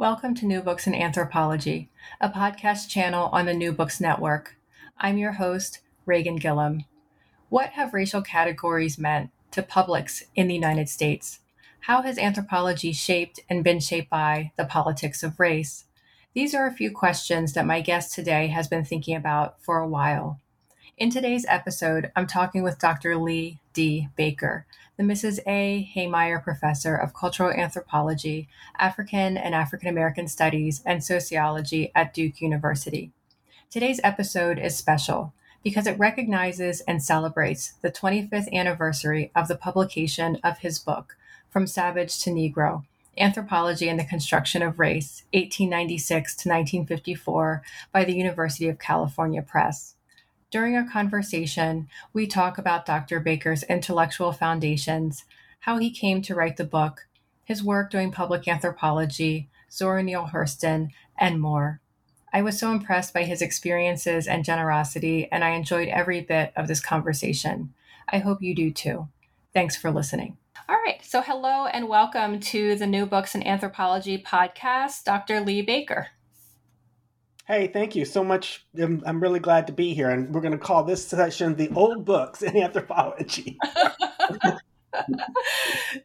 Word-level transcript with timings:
Welcome 0.00 0.34
to 0.36 0.46
New 0.46 0.62
Books 0.62 0.86
in 0.86 0.94
Anthropology, 0.94 1.90
a 2.22 2.30
podcast 2.30 2.88
channel 2.88 3.28
on 3.34 3.44
the 3.44 3.52
New 3.52 3.70
Books 3.70 4.00
Network. 4.00 4.56
I'm 4.96 5.18
your 5.18 5.32
host, 5.32 5.80
Reagan 6.06 6.36
Gillum. 6.36 6.86
What 7.50 7.72
have 7.72 7.92
racial 7.92 8.22
categories 8.22 8.98
meant 8.98 9.28
to 9.50 9.62
publics 9.62 10.24
in 10.34 10.48
the 10.48 10.54
United 10.54 10.88
States? 10.88 11.40
How 11.80 12.00
has 12.00 12.16
anthropology 12.16 12.92
shaped 12.92 13.40
and 13.50 13.62
been 13.62 13.78
shaped 13.78 14.08
by 14.08 14.52
the 14.56 14.64
politics 14.64 15.22
of 15.22 15.38
race? 15.38 15.84
These 16.32 16.54
are 16.54 16.66
a 16.66 16.72
few 16.72 16.90
questions 16.90 17.52
that 17.52 17.66
my 17.66 17.82
guest 17.82 18.14
today 18.14 18.46
has 18.46 18.68
been 18.68 18.86
thinking 18.86 19.14
about 19.14 19.62
for 19.62 19.80
a 19.80 19.86
while. 19.86 20.40
In 20.96 21.10
today's 21.10 21.44
episode, 21.46 22.10
I'm 22.16 22.26
talking 22.26 22.62
with 22.62 22.78
Dr. 22.78 23.18
Lee 23.18 23.60
D. 23.74 24.08
Baker, 24.16 24.64
the 25.00 25.06
Mrs. 25.06 25.38
A. 25.46 25.90
Hehmeyer 25.96 26.44
Professor 26.44 26.94
of 26.94 27.14
Cultural 27.14 27.50
Anthropology, 27.50 28.50
African 28.78 29.38
and 29.38 29.54
African 29.54 29.88
American 29.88 30.28
Studies, 30.28 30.82
and 30.84 31.02
Sociology 31.02 31.90
at 31.94 32.12
Duke 32.12 32.42
University. 32.42 33.10
Today's 33.70 34.02
episode 34.04 34.58
is 34.58 34.76
special 34.76 35.32
because 35.64 35.86
it 35.86 35.98
recognizes 35.98 36.82
and 36.82 37.02
celebrates 37.02 37.72
the 37.80 37.90
25th 37.90 38.52
anniversary 38.52 39.30
of 39.34 39.48
the 39.48 39.56
publication 39.56 40.36
of 40.44 40.58
his 40.58 40.78
book, 40.78 41.16
From 41.48 41.66
Savage 41.66 42.22
to 42.24 42.30
Negro 42.30 42.84
Anthropology 43.16 43.88
and 43.88 43.98
the 43.98 44.04
Construction 44.04 44.60
of 44.60 44.78
Race, 44.78 45.22
1896 45.32 46.34
to 46.34 46.48
1954, 46.50 47.62
by 47.90 48.04
the 48.04 48.14
University 48.14 48.68
of 48.68 48.78
California 48.78 49.40
Press. 49.40 49.94
During 50.50 50.74
our 50.74 50.84
conversation, 50.84 51.88
we 52.12 52.26
talk 52.26 52.58
about 52.58 52.84
Dr. 52.84 53.20
Baker's 53.20 53.62
intellectual 53.64 54.32
foundations, 54.32 55.24
how 55.60 55.78
he 55.78 55.92
came 55.92 56.22
to 56.22 56.34
write 56.34 56.56
the 56.56 56.64
book, 56.64 57.06
his 57.44 57.62
work 57.62 57.88
doing 57.88 58.10
public 58.10 58.48
anthropology, 58.48 59.48
Zora 59.70 60.02
Neale 60.02 60.30
Hurston, 60.32 60.88
and 61.16 61.40
more. 61.40 61.80
I 62.32 62.42
was 62.42 62.58
so 62.58 62.72
impressed 62.72 63.14
by 63.14 63.22
his 63.22 63.42
experiences 63.42 64.26
and 64.26 64.44
generosity, 64.44 65.28
and 65.30 65.44
I 65.44 65.50
enjoyed 65.50 65.86
every 65.86 66.20
bit 66.20 66.52
of 66.56 66.66
this 66.66 66.80
conversation. 66.80 67.72
I 68.08 68.18
hope 68.18 68.42
you 68.42 68.52
do 68.52 68.72
too. 68.72 69.06
Thanks 69.54 69.76
for 69.76 69.92
listening. 69.92 70.36
All 70.68 70.80
right. 70.84 71.04
So, 71.04 71.22
hello 71.22 71.66
and 71.66 71.88
welcome 71.88 72.40
to 72.40 72.74
the 72.74 72.86
New 72.86 73.06
Books 73.06 73.36
in 73.36 73.46
Anthropology 73.46 74.20
podcast, 74.20 75.04
Dr. 75.04 75.40
Lee 75.40 75.62
Baker. 75.62 76.08
Hey, 77.50 77.66
thank 77.66 77.96
you 77.96 78.04
so 78.04 78.22
much. 78.22 78.64
I'm, 78.78 79.02
I'm 79.04 79.20
really 79.20 79.40
glad 79.40 79.66
to 79.66 79.72
be 79.72 79.92
here. 79.92 80.08
And 80.08 80.32
we're 80.32 80.40
going 80.40 80.52
to 80.52 80.58
call 80.58 80.84
this 80.84 81.04
session 81.04 81.56
The 81.56 81.68
Old 81.74 82.04
Books 82.04 82.42
in 82.42 82.56
Anthropology. 82.56 83.58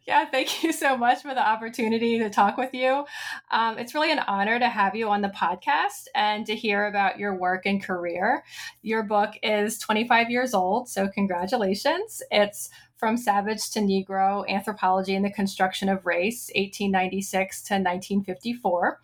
yeah, 0.08 0.28
thank 0.28 0.64
you 0.64 0.72
so 0.72 0.96
much 0.96 1.22
for 1.22 1.34
the 1.34 1.48
opportunity 1.48 2.18
to 2.18 2.30
talk 2.30 2.56
with 2.56 2.74
you. 2.74 3.04
Um, 3.52 3.78
it's 3.78 3.94
really 3.94 4.10
an 4.10 4.18
honor 4.26 4.58
to 4.58 4.68
have 4.68 4.96
you 4.96 5.08
on 5.08 5.22
the 5.22 5.28
podcast 5.28 6.06
and 6.16 6.44
to 6.46 6.56
hear 6.56 6.88
about 6.88 7.20
your 7.20 7.36
work 7.36 7.64
and 7.64 7.80
career. 7.80 8.42
Your 8.82 9.04
book 9.04 9.34
is 9.44 9.78
25 9.78 10.30
years 10.30 10.52
old, 10.52 10.88
so 10.88 11.06
congratulations. 11.06 12.22
It's 12.32 12.70
from 12.96 13.16
Savage 13.16 13.70
to 13.70 13.80
Negro, 13.80 14.48
Anthropology 14.48 15.14
and 15.14 15.24
the 15.24 15.30
Construction 15.30 15.88
of 15.88 16.06
Race, 16.06 16.50
1896 16.54 17.62
to 17.62 17.74
1954. 17.74 19.00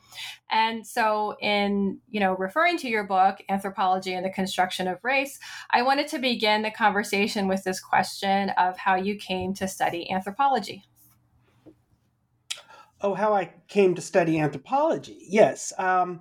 And 0.51 0.87
so 0.87 1.37
in, 1.41 1.99
you 2.09 2.21
know, 2.21 2.35
referring 2.37 2.79
to 2.79 2.89
your 2.89 3.05
book, 3.05 3.39
Anthropology 3.49 4.15
and 4.15 4.25
the 4.25 4.31
Construction 4.31 4.89
of 4.89 4.99
Race, 5.03 5.39
I 5.71 5.83
wanted 5.83 6.09
to 6.09 6.19
begin 6.19 6.63
the 6.63 6.71
conversation 6.71 7.49
with 7.49 7.65
this 7.65 7.81
question 7.81 8.51
of 8.51 8.79
how 8.79 8.95
you 8.95 9.17
came 9.17 9.53
to 9.55 9.69
study 9.69 10.11
anthropology. 10.11 10.85
Oh, 13.01 13.15
how 13.15 13.35
I 13.35 13.53
came 13.69 13.95
to 13.97 14.01
study 14.01 14.39
anthropology. 14.39 15.19
Yes. 15.29 15.73
Um, 15.77 16.21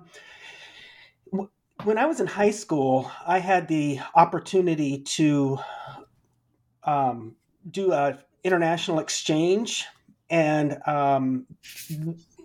when 1.84 1.98
I 1.98 2.06
was 2.06 2.20
in 2.20 2.26
high 2.26 2.50
school, 2.50 3.10
I 3.26 3.38
had 3.38 3.68
the 3.68 4.00
opportunity 4.14 5.02
to 5.02 5.58
um, 6.84 7.36
do 7.70 7.92
a 7.92 8.18
international 8.44 8.98
exchange, 8.98 9.86
and 10.30 10.78
um, 10.86 11.46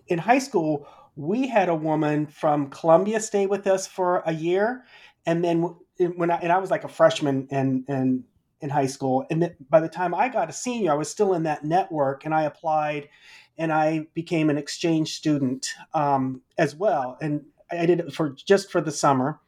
in 0.08 0.18
high 0.18 0.40
school 0.40 0.88
we 1.18 1.48
had 1.48 1.68
a 1.68 1.76
woman 1.76 2.28
from 2.28 2.70
Columbia 2.70 3.20
stay 3.20 3.48
with 3.48 3.66
us 3.66 3.88
for 3.88 4.20
a 4.26 4.32
year, 4.32 4.86
and 5.26 5.44
then 5.44 5.76
when 6.16 6.30
I, 6.30 6.36
and 6.38 6.52
I 6.52 6.60
was 6.60 6.70
like 6.70 6.84
a 6.84 6.88
freshman 6.88 7.48
and 7.50 7.84
and 7.88 8.24
in 8.62 8.70
high 8.70 8.86
school, 8.88 9.26
and 9.30 9.54
by 9.70 9.80
the 9.80 9.90
time 9.90 10.14
I 10.16 10.30
got 10.30 10.50
a 10.50 10.54
senior, 10.54 10.92
I 10.92 10.96
was 10.96 11.10
still 11.10 11.34
in 11.34 11.44
that 11.44 11.64
network, 11.66 12.26
and 12.26 12.34
I 12.34 12.44
applied, 12.44 13.10
and 13.58 13.72
I 13.72 14.08
became 14.14 14.50
an 14.50 14.58
exchange 14.58 15.16
student 15.16 15.74
um, 15.94 16.42
as 16.58 16.76
well, 16.76 17.18
and 17.20 17.46
I 17.72 17.86
did 17.86 18.00
it 18.00 18.14
for 18.14 18.30
just 18.30 18.72
for 18.72 18.80
the 18.80 18.92
summer, 18.92 19.40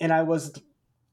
and 0.00 0.12
I 0.12 0.22
was 0.22 0.60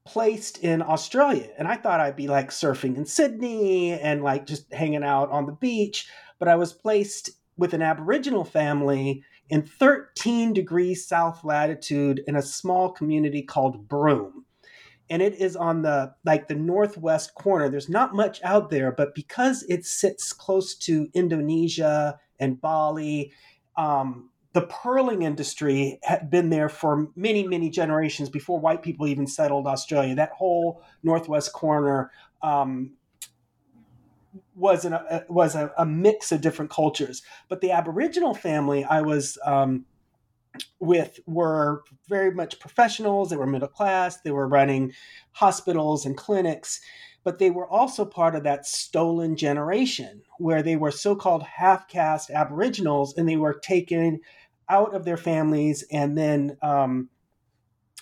placed 0.05 0.59
in 0.59 0.81
Australia. 0.81 1.49
And 1.57 1.67
I 1.67 1.75
thought 1.75 1.99
I'd 1.99 2.15
be 2.15 2.27
like 2.27 2.49
surfing 2.49 2.97
in 2.97 3.05
Sydney 3.05 3.93
and 3.93 4.23
like 4.23 4.45
just 4.45 4.71
hanging 4.73 5.03
out 5.03 5.29
on 5.29 5.45
the 5.45 5.53
beach. 5.53 6.07
But 6.39 6.47
I 6.47 6.55
was 6.55 6.73
placed 6.73 7.31
with 7.57 7.73
an 7.73 7.81
Aboriginal 7.81 8.43
family 8.43 9.23
in 9.49 9.63
13 9.63 10.53
degrees 10.53 11.07
south 11.07 11.43
latitude 11.43 12.21
in 12.27 12.35
a 12.35 12.41
small 12.41 12.91
community 12.91 13.41
called 13.41 13.87
Broome. 13.87 14.45
And 15.09 15.21
it 15.21 15.35
is 15.35 15.55
on 15.55 15.81
the 15.83 16.15
like 16.25 16.47
the 16.47 16.55
northwest 16.55 17.35
corner. 17.35 17.69
There's 17.69 17.89
not 17.89 18.15
much 18.15 18.39
out 18.43 18.69
there, 18.69 18.91
but 18.91 19.13
because 19.13 19.63
it 19.69 19.85
sits 19.85 20.33
close 20.33 20.75
to 20.75 21.07
Indonesia 21.13 22.17
and 22.39 22.59
Bali, 22.59 23.31
um, 23.77 24.29
the 24.53 24.61
pearling 24.61 25.23
industry 25.23 25.99
had 26.03 26.29
been 26.29 26.49
there 26.49 26.69
for 26.69 27.07
many, 27.15 27.45
many 27.47 27.69
generations 27.69 28.29
before 28.29 28.59
white 28.59 28.83
people 28.83 29.07
even 29.07 29.25
settled 29.25 29.65
Australia. 29.65 30.13
That 30.15 30.31
whole 30.31 30.83
northwest 31.01 31.53
corner 31.53 32.11
um, 32.43 32.91
was 34.55 34.85
an, 34.85 34.93
a, 34.93 35.23
was 35.27 35.55
a, 35.55 35.71
a, 35.77 35.85
mix 35.85 36.31
of 36.31 36.41
different 36.41 36.69
cultures. 36.69 37.23
But 37.49 37.61
the 37.61 37.71
Aboriginal 37.71 38.35
family 38.35 38.83
I 38.83 39.01
was 39.01 39.39
um, 39.43 39.85
with 40.79 41.19
were 41.25 41.83
very 42.07 42.31
much 42.31 42.59
professionals. 42.59 43.29
They 43.29 43.37
were 43.37 43.47
middle 43.47 43.67
class. 43.67 44.21
They 44.21 44.31
were 44.31 44.47
running 44.47 44.93
hospitals 45.31 46.05
and 46.05 46.15
clinics. 46.15 46.79
But 47.23 47.39
they 47.39 47.49
were 47.49 47.67
also 47.67 48.05
part 48.05 48.35
of 48.35 48.43
that 48.43 48.65
stolen 48.67 49.35
generation 49.35 50.21
where 50.39 50.61
they 50.61 50.75
were 50.75 50.91
so 50.91 51.15
called 51.15 51.41
half 51.41 51.87
caste 51.87 52.29
Aboriginals 52.29 53.17
and 53.17 53.27
they 53.27 53.37
were 53.37 53.53
taken 53.53 54.19
out 54.69 54.95
of 54.95 55.05
their 55.05 55.17
families 55.17 55.83
and 55.91 56.17
then 56.17 56.57
um, 56.61 57.09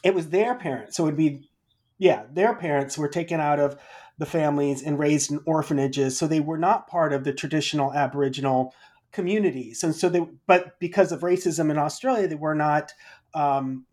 it 0.04 0.14
was 0.14 0.30
their 0.30 0.56
parents. 0.56 0.98
So 0.98 1.04
it 1.04 1.08
would 1.08 1.18
be 1.18 1.50
yeah 1.98 2.24
their 2.32 2.56
parents 2.56 2.98
were 2.98 3.08
taken 3.08 3.40
out 3.40 3.60
of 3.60 3.78
the 4.18 4.26
families 4.26 4.84
and 4.84 5.00
raised 5.00 5.32
in 5.32 5.40
orphanages. 5.46 6.18
So 6.18 6.28
they 6.28 6.40
were 6.40 6.58
not 6.58 6.88
part 6.88 7.14
of 7.14 7.24
the 7.24 7.34
traditional 7.34 7.94
aboriginal 7.94 8.74
communities 9.12 9.84
and 9.84 9.94
so 9.94 10.08
they 10.08 10.26
but 10.48 10.80
because 10.80 11.12
of 11.12 11.20
racism 11.20 11.70
in 11.70 11.78
australia 11.78 12.30
they 12.30 12.36
were 12.36 12.56
not 12.56 12.94
um, 13.34 13.86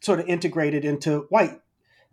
sort 0.00 0.20
of 0.20 0.26
integrated 0.26 0.84
into 0.84 1.26
white 1.30 1.60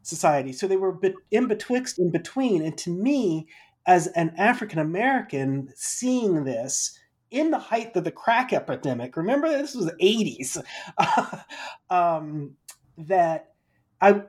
society. 0.02 0.54
So 0.54 0.68
they 0.68 0.78
were 0.78 0.98
in 1.32 1.48
betwixt 1.48 2.00
in 2.00 2.12
between. 2.12 2.62
And 2.64 2.78
to 2.80 2.90
me 2.90 3.48
as 3.86 4.08
an 4.08 4.34
african 4.38 4.80
american 4.80 5.72
seeing 5.76 6.44
this 6.44 6.98
in 7.32 7.52
the 7.52 7.60
height 7.60 7.96
of 7.96 8.04
the 8.04 8.12
crack 8.12 8.54
epidemic, 8.54 9.16
remember 9.16 9.50
this 9.50 9.76
was 9.76 9.86
the 9.86 9.94
80s, 9.94 10.62
um, 11.90 12.56
that 12.98 13.54
I, 14.02 14.24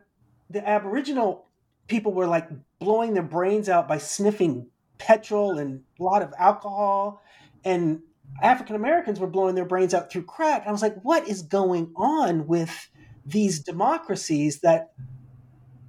the 0.50 0.68
Aboriginal 0.68 1.46
people 1.86 2.12
were 2.12 2.26
like 2.26 2.48
blowing 2.78 3.14
their 3.14 3.22
brains 3.22 3.68
out 3.68 3.88
by 3.88 3.98
sniffing 3.98 4.66
petrol 4.98 5.58
and 5.58 5.82
a 5.98 6.02
lot 6.02 6.22
of 6.22 6.32
alcohol. 6.38 7.22
And 7.64 8.00
African 8.42 8.76
Americans 8.76 9.18
were 9.18 9.26
blowing 9.26 9.54
their 9.54 9.64
brains 9.64 9.92
out 9.92 10.10
through 10.10 10.24
crack. 10.24 10.64
I 10.66 10.72
was 10.72 10.82
like, 10.82 10.96
what 11.02 11.28
is 11.28 11.42
going 11.42 11.92
on 11.96 12.46
with 12.46 12.88
these 13.26 13.60
democracies 13.60 14.60
that 14.60 14.92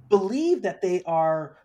believe 0.08 0.62
that 0.62 0.82
they 0.82 1.02
are 1.06 1.56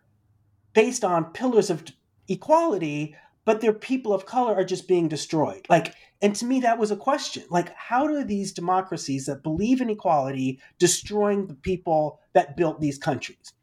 based 0.73 1.03
on 1.03 1.25
pillars 1.25 1.69
of 1.69 1.83
equality, 2.27 3.15
but 3.47 3.61
their 3.61 3.71
people 3.71 4.13
of 4.13 4.25
color 4.25 4.53
are 4.53 4.65
just 4.65 4.89
being 4.89 5.07
destroyed. 5.07 5.65
Like, 5.69 5.95
and 6.21 6.35
to 6.35 6.45
me, 6.45 6.59
that 6.59 6.77
was 6.77 6.91
a 6.91 6.97
question. 6.97 7.45
Like, 7.49 7.73
how 7.73 8.05
do 8.05 8.25
these 8.25 8.51
democracies 8.51 9.27
that 9.27 9.41
believe 9.41 9.79
in 9.79 9.89
equality 9.89 10.59
destroying 10.79 11.47
the 11.47 11.53
people 11.53 12.19
that 12.33 12.57
built 12.57 12.81
these 12.81 12.97
countries? 12.97 13.53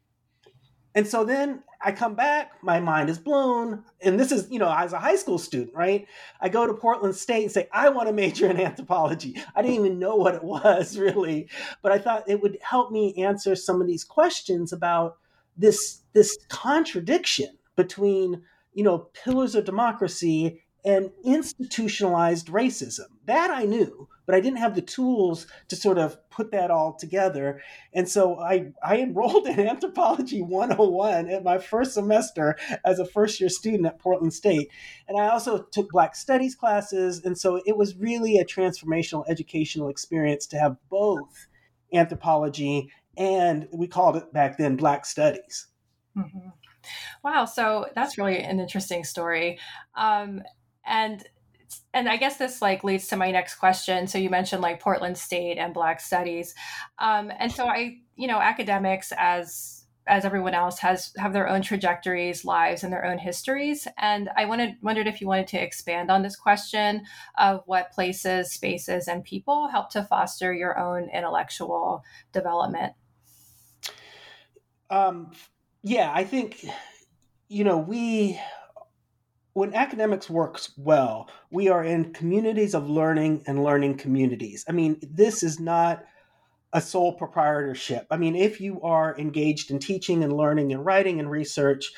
And 0.95 1.07
so 1.07 1.23
then 1.23 1.61
I 1.83 1.91
come 1.91 2.15
back, 2.15 2.63
my 2.63 2.79
mind 2.79 3.11
is 3.11 3.19
blown. 3.19 3.83
And 4.01 4.19
this 4.19 4.31
is, 4.31 4.49
you 4.49 4.57
know, 4.57 4.73
as 4.75 4.91
a 4.91 4.97
high 4.97 5.17
school 5.17 5.37
student, 5.37 5.75
right? 5.75 6.07
I 6.41 6.49
go 6.49 6.65
to 6.65 6.73
Portland 6.73 7.15
State 7.15 7.43
and 7.43 7.51
say, 7.51 7.67
I 7.71 7.89
want 7.89 8.07
to 8.07 8.13
major 8.13 8.49
in 8.49 8.59
anthropology. 8.59 9.39
I 9.55 9.61
didn't 9.61 9.85
even 9.85 9.99
know 9.99 10.15
what 10.15 10.33
it 10.33 10.43
was 10.43 10.97
really, 10.97 11.47
but 11.83 11.91
I 11.91 11.99
thought 11.99 12.27
it 12.27 12.41
would 12.41 12.57
help 12.59 12.91
me 12.91 13.13
answer 13.23 13.55
some 13.55 13.81
of 13.81 13.87
these 13.87 14.03
questions 14.03 14.73
about 14.73 15.17
this 15.55 16.01
this 16.13 16.39
contradiction 16.49 17.49
between, 17.75 18.41
you 18.75 18.83
know, 18.83 19.09
pillars 19.23 19.55
of 19.55 19.65
democracy 19.65 20.61
and 20.85 21.09
institutionalized 21.23 22.47
racism. 22.47 23.07
That 23.25 23.49
I 23.49 23.63
knew, 23.63 24.07
but 24.27 24.35
I 24.35 24.39
didn't 24.39 24.59
have 24.59 24.75
the 24.75 24.83
tools 24.83 25.47
to 25.69 25.75
sort 25.75 25.97
of 25.97 26.17
put 26.29 26.51
that 26.51 26.69
all 26.69 26.93
together. 26.93 27.61
And 27.91 28.07
so 28.07 28.39
I, 28.39 28.71
I 28.83 28.97
enrolled 28.97 29.47
in 29.47 29.59
Anthropology 29.59 30.43
101 30.43 31.29
at 31.31 31.43
my 31.43 31.57
first 31.57 31.95
semester 31.95 32.55
as 32.85 32.99
a 32.99 33.05
first 33.05 33.39
year 33.39 33.49
student 33.49 33.87
at 33.87 33.97
Portland 33.97 34.33
State. 34.33 34.69
And 35.07 35.19
I 35.19 35.29
also 35.29 35.63
took 35.71 35.89
Black 35.89 36.15
Studies 36.15 36.53
classes. 36.53 37.23
And 37.25 37.35
so 37.35 37.59
it 37.65 37.75
was 37.75 37.95
really 37.95 38.37
a 38.37 38.45
transformational 38.45 39.23
educational 39.27 39.89
experience 39.89 40.45
to 40.47 40.59
have 40.59 40.77
both 40.89 41.47
anthropology 41.91 42.91
and 43.17 43.67
we 43.71 43.87
called 43.87 44.17
it 44.17 44.33
back 44.33 44.57
then 44.57 44.75
Black 44.75 45.05
Studies. 45.05 45.67
Mm-hmm. 46.17 46.49
Wow, 47.23 47.45
so 47.45 47.87
that's 47.95 48.17
really 48.17 48.39
an 48.39 48.59
interesting 48.59 49.03
story. 49.03 49.59
Um, 49.95 50.41
and 50.85 51.23
and 51.93 52.07
I 52.07 52.17
guess 52.17 52.37
this 52.37 52.61
like 52.61 52.83
leads 52.83 53.07
to 53.07 53.17
my 53.17 53.31
next 53.31 53.55
question. 53.55 54.07
So 54.07 54.17
you 54.17 54.29
mentioned 54.29 54.61
like 54.61 54.79
Portland 54.79 55.17
State 55.17 55.57
and 55.57 55.73
Black 55.73 55.99
Studies, 55.99 56.53
um, 56.99 57.31
and 57.39 57.51
so 57.51 57.65
I, 57.65 57.97
you 58.15 58.27
know, 58.27 58.39
academics 58.39 59.11
as 59.17 59.85
as 60.07 60.23
everyone 60.23 60.53
else 60.53 60.77
has 60.79 61.11
have 61.17 61.33
their 61.33 61.49
own 61.49 61.61
trajectories, 61.61 62.45
lives, 62.45 62.83
and 62.83 62.93
their 62.93 63.05
own 63.05 63.17
histories. 63.17 63.87
And 63.97 64.29
I 64.35 64.45
wanted 64.45 64.75
wondered 64.81 65.07
if 65.07 65.19
you 65.19 65.27
wanted 65.27 65.47
to 65.47 65.61
expand 65.61 66.11
on 66.11 66.21
this 66.21 66.35
question 66.35 67.05
of 67.37 67.61
what 67.65 67.91
places, 67.91 68.51
spaces, 68.51 69.07
and 69.07 69.23
people 69.23 69.67
help 69.69 69.89
to 69.91 70.03
foster 70.03 70.53
your 70.53 70.77
own 70.77 71.09
intellectual 71.09 72.03
development. 72.31 72.93
Um, 74.89 75.31
yeah, 75.85 76.11
I 76.13 76.23
think 76.23 76.65
you 77.47 77.63
know 77.63 77.77
we 77.77 78.39
when 79.53 79.73
academics 79.73 80.29
works 80.29 80.73
well, 80.77 81.29
we 81.51 81.69
are 81.69 81.83
in 81.83 82.11
communities 82.11 82.73
of 82.73 82.89
learning 82.89 83.43
and 83.45 83.63
learning 83.63 83.97
communities. 83.97 84.65
I 84.67 84.73
mean, 84.73 84.99
this 85.01 85.43
is 85.43 85.59
not 85.59 86.03
a 86.73 86.81
sole 86.81 87.13
proprietorship. 87.13 88.07
I 88.09 88.17
mean, 88.17 88.35
if 88.35 88.59
you 88.59 88.81
are 88.81 89.17
engaged 89.17 89.71
in 89.71 89.79
teaching 89.79 90.23
and 90.23 90.35
learning 90.35 90.73
and 90.73 90.83
writing 90.83 91.19
and 91.19 91.29
research, 91.29 91.93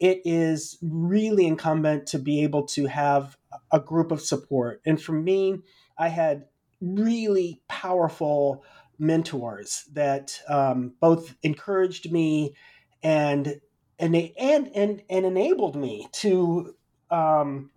it 0.00 0.20
is 0.24 0.76
really 0.82 1.46
incumbent 1.46 2.08
to 2.08 2.18
be 2.18 2.42
able 2.42 2.66
to 2.66 2.86
have 2.86 3.38
a 3.72 3.78
group 3.80 4.10
of 4.10 4.20
support. 4.20 4.82
And 4.84 5.00
for 5.00 5.12
me, 5.12 5.60
I 5.96 6.08
had 6.08 6.46
really 6.80 7.62
powerful 7.68 8.64
mentors 8.98 9.84
that 9.92 10.38
um, 10.48 10.94
both 11.00 11.36
encouraged 11.42 12.10
me 12.10 12.54
and 13.02 13.60
and 13.98 14.14
they 14.14 14.32
and 14.38 14.70
and, 14.74 15.02
and 15.08 15.26
enabled 15.26 15.76
me 15.76 16.08
to 16.12 16.74
um, 17.10 17.70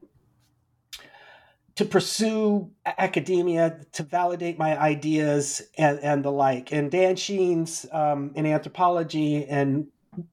to 1.75 1.85
pursue 1.85 2.69
academia, 2.85 3.79
to 3.93 4.03
validate 4.03 4.59
my 4.59 4.79
ideas 4.79 5.61
and, 5.77 5.99
and 5.99 6.23
the 6.23 6.31
like. 6.31 6.71
And 6.71 6.91
Dan 6.91 7.15
Scheans 7.15 7.85
um, 7.91 8.31
in 8.35 8.45
anthropology 8.45 9.45
and 9.45 9.87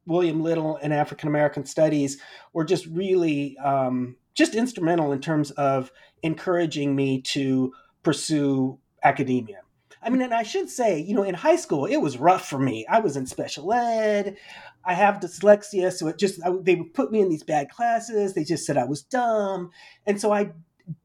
William 0.06 0.42
Little 0.42 0.76
in 0.78 0.92
African 0.92 1.28
American 1.28 1.64
studies 1.64 2.20
were 2.52 2.64
just 2.64 2.86
really 2.86 3.56
um, 3.58 4.16
just 4.34 4.54
instrumental 4.54 5.12
in 5.12 5.20
terms 5.20 5.50
of 5.52 5.92
encouraging 6.22 6.96
me 6.96 7.22
to 7.22 7.72
pursue 8.02 8.78
academia. 9.04 9.60
I 10.02 10.10
mean, 10.10 10.22
and 10.22 10.34
I 10.34 10.42
should 10.42 10.70
say, 10.70 11.00
you 11.00 11.14
know, 11.14 11.22
in 11.24 11.34
high 11.34 11.56
school, 11.56 11.86
it 11.86 11.96
was 11.96 12.18
rough 12.18 12.48
for 12.48 12.58
me. 12.58 12.86
I 12.88 13.00
was 13.00 13.16
in 13.16 13.26
special 13.26 13.72
ed. 13.72 14.36
I 14.88 14.94
have 14.94 15.20
dyslexia, 15.20 15.92
so 15.92 16.08
it 16.08 16.18
just 16.18 16.40
I, 16.44 16.50
they 16.62 16.74
would 16.74 16.94
put 16.94 17.12
me 17.12 17.20
in 17.20 17.28
these 17.28 17.42
bad 17.42 17.68
classes. 17.68 18.32
They 18.32 18.42
just 18.42 18.64
said 18.64 18.78
I 18.78 18.86
was 18.86 19.02
dumb, 19.02 19.70
and 20.06 20.18
so 20.18 20.32
I 20.32 20.52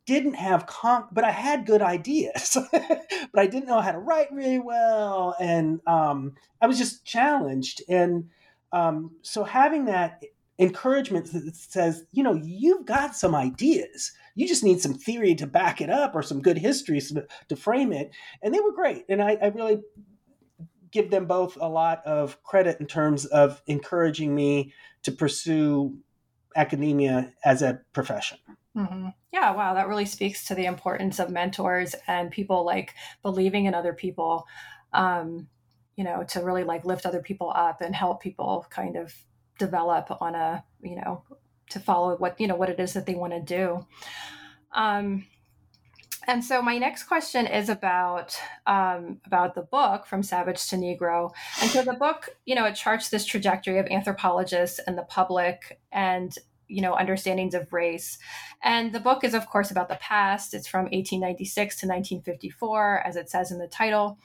didn't 0.06 0.36
have 0.36 0.66
comp, 0.66 1.10
but 1.12 1.26
I 1.26 1.32
had 1.32 1.66
good 1.66 1.82
ideas, 1.82 2.58
but 2.72 3.02
I 3.36 3.46
didn't 3.46 3.68
know 3.68 3.82
how 3.82 3.92
to 3.92 4.00
write 4.00 4.32
really 4.32 4.60
well, 4.60 5.36
and 5.38 5.82
um, 5.86 6.36
I 6.62 6.68
was 6.68 6.78
just 6.78 7.04
challenged. 7.04 7.84
And 7.90 8.30
um, 8.72 9.12
so 9.22 9.44
having 9.44 9.86
that 9.86 10.24
encouragement 10.60 11.34
that 11.34 11.54
says, 11.54 12.06
you 12.14 12.24
know, 12.24 12.36
you've 12.36 12.86
got 12.86 13.18
some 13.18 13.36
ideas. 13.36 14.14
You 14.36 14.48
just 14.48 14.64
need 14.64 14.80
some 14.80 14.94
theory 14.94 15.36
to 15.36 15.46
back 15.46 15.82
it 15.82 15.90
up 15.90 16.16
or 16.16 16.24
some 16.24 16.42
good 16.42 16.58
history 16.58 17.02
to 17.50 17.56
frame 17.56 17.92
it. 17.92 18.12
And 18.42 18.54
they 18.54 18.60
were 18.60 18.72
great. 18.72 19.04
And 19.10 19.22
I, 19.22 19.38
I 19.42 19.48
really 19.48 19.82
give 20.94 21.10
them 21.10 21.26
both 21.26 21.58
a 21.60 21.68
lot 21.68 22.06
of 22.06 22.42
credit 22.44 22.80
in 22.80 22.86
terms 22.86 23.26
of 23.26 23.62
encouraging 23.68 24.34
me 24.34 24.74
to 25.02 25.12
pursue 25.12 25.98
academia 26.56 27.34
as 27.44 27.62
a 27.62 27.82
profession. 27.92 28.38
Mm-hmm. 28.78 29.10
Yeah, 29.32 29.52
wow, 29.52 29.74
that 29.74 29.88
really 29.88 30.06
speaks 30.06 30.46
to 30.46 30.56
the 30.56 30.66
importance 30.66 31.20
of 31.20 31.30
mentors 31.30 31.96
and 32.08 32.32
people 32.32 32.64
like 32.64 32.94
believing 33.22 33.66
in 33.66 33.74
other 33.74 33.94
people, 33.94 34.46
um, 34.94 35.48
you 35.96 36.04
know, 36.04 36.24
to 36.30 36.42
really 36.42 36.64
like 36.64 36.86
lift 36.86 37.06
other 37.06 37.22
people 37.22 37.52
up 37.56 37.82
and 37.82 37.96
help 37.96 38.22
people 38.22 38.66
kind 38.70 38.96
of 38.96 39.14
develop 39.60 40.16
on 40.22 40.36
a, 40.36 40.64
you 40.82 40.96
know, 40.96 41.24
to 41.70 41.80
follow 41.80 42.16
what 42.18 42.40
you 42.40 42.48
know 42.48 42.56
what 42.56 42.70
it 42.70 42.80
is 42.80 42.94
that 42.94 43.06
they 43.06 43.16
want 43.16 43.34
to 43.34 43.40
do. 43.40 43.86
Um, 44.72 45.26
and 46.28 46.44
so 46.44 46.62
my 46.62 46.78
next 46.78 47.04
question 47.04 47.48
is 47.48 47.70
about 47.70 48.40
um, 48.66 49.20
about 49.26 49.56
the 49.56 49.62
book 49.62 50.06
from 50.06 50.24
savage 50.24 50.68
to 50.70 50.76
negro. 50.76 51.32
And 51.62 51.70
so 51.70 51.84
the 51.84 51.94
book 51.94 52.30
you 52.46 52.56
know 52.56 52.66
it 52.66 52.76
charts 52.76 53.10
this 53.10 53.26
trajectory 53.26 53.80
of 53.80 53.88
anthropologists 53.88 54.80
and 54.80 54.98
the 54.98 55.04
public 55.04 55.80
and 55.92 56.38
you 56.68 56.82
know 56.82 56.94
understandings 56.94 57.54
of 57.54 57.72
race. 57.72 58.18
And 58.64 58.94
the 58.94 59.00
book 59.00 59.24
is 59.24 59.34
of 59.34 59.48
course 59.48 59.72
about 59.72 59.90
the 59.90 59.96
past. 59.96 60.54
It's 60.54 60.68
from 60.68 60.84
1896 60.86 61.80
to 61.82 61.88
1954 61.88 63.04
as 63.06 63.16
it 63.16 63.30
says 63.30 63.52
in 63.52 63.60
the 63.60 63.68
title. 63.68 64.18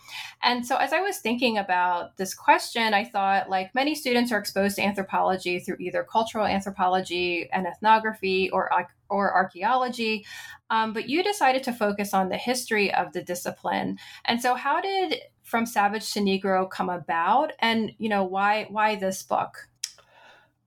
And 0.43 0.67
so 0.67 0.77
as 0.77 0.93
i 0.93 1.01
was 1.01 1.19
thinking 1.19 1.59
about 1.59 2.17
this 2.17 2.35
question 2.35 2.95
i 2.95 3.05
thought 3.05 3.51
like 3.51 3.75
many 3.75 3.95
students 3.95 4.33
are 4.33 4.39
exposed 4.39 4.77
to 4.77 4.83
anthropology 4.83 5.59
through 5.59 5.77
either 5.81 6.05
cultural 6.05 6.47
anthropology 6.47 7.49
and 7.53 7.67
ethnography 7.67 8.51
or 8.51 8.71
or 9.11 9.35
archaeology 9.35 10.25
um, 10.71 10.93
but 10.93 11.09
you 11.09 11.23
decided 11.23 11.63
to 11.65 11.73
focus 11.73 12.13
on 12.13 12.29
the 12.29 12.37
history 12.37 12.93
of 12.93 13.13
the 13.13 13.23
discipline. 13.23 13.99
And 14.25 14.41
so 14.41 14.55
how 14.55 14.81
did 14.81 15.17
from 15.43 15.65
savage 15.65 16.13
to 16.13 16.21
negro 16.21 16.69
come 16.69 16.91
about? 16.91 17.53
And 17.59 17.93
you 17.99 18.09
know 18.09 18.25
why 18.25 18.67
why 18.71 18.97
this 18.97 19.23
book? 19.23 19.69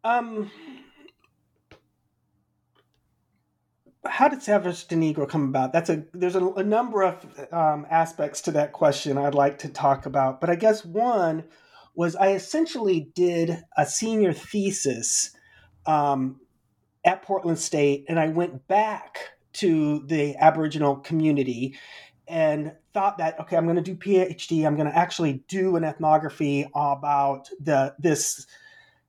Um 0.04 0.50
how 4.06 4.28
did 4.28 4.42
Savage 4.42 4.88
to 4.88 4.96
Negro 4.96 5.30
come 5.30 5.48
about? 5.50 5.74
That's 5.74 5.90
a 5.90 6.04
there's 6.14 6.36
a, 6.36 6.46
a 6.54 6.64
number 6.64 7.04
of 7.04 7.26
um, 7.52 7.86
aspects 7.90 8.42
to 8.42 8.52
that 8.52 8.74
question 8.74 9.18
I'd 9.18 9.36
like 9.36 9.60
to 9.60 9.70
talk 9.70 10.06
about, 10.06 10.42
but 10.42 10.50
I 10.50 10.56
guess 10.56 10.84
one 10.84 11.44
was 11.94 12.16
I 12.16 12.34
essentially 12.34 13.12
did 13.14 13.64
a 13.78 13.86
senior 13.86 14.34
thesis 14.34 15.32
um, 15.86 16.40
at 17.06 17.22
Portland 17.22 17.60
State, 17.60 18.06
and 18.08 18.20
I 18.20 18.30
went 18.30 18.68
back 18.68 19.20
to 19.54 20.04
the 20.08 20.36
Aboriginal 20.38 20.96
community 20.96 21.76
and 22.28 22.72
thought 22.94 23.20
that 23.20 23.40
okay, 23.42 23.56
I'm 23.56 23.66
going 23.66 23.76
to 23.76 23.82
do 23.82 23.96
PhD. 23.96 24.66
I'm 24.66 24.76
going 24.76 24.90
to 24.90 24.98
actually 24.98 25.44
do 25.48 25.76
an 25.76 25.84
ethnography 25.84 26.68
about 26.74 27.50
the 27.60 27.94
this 28.00 28.48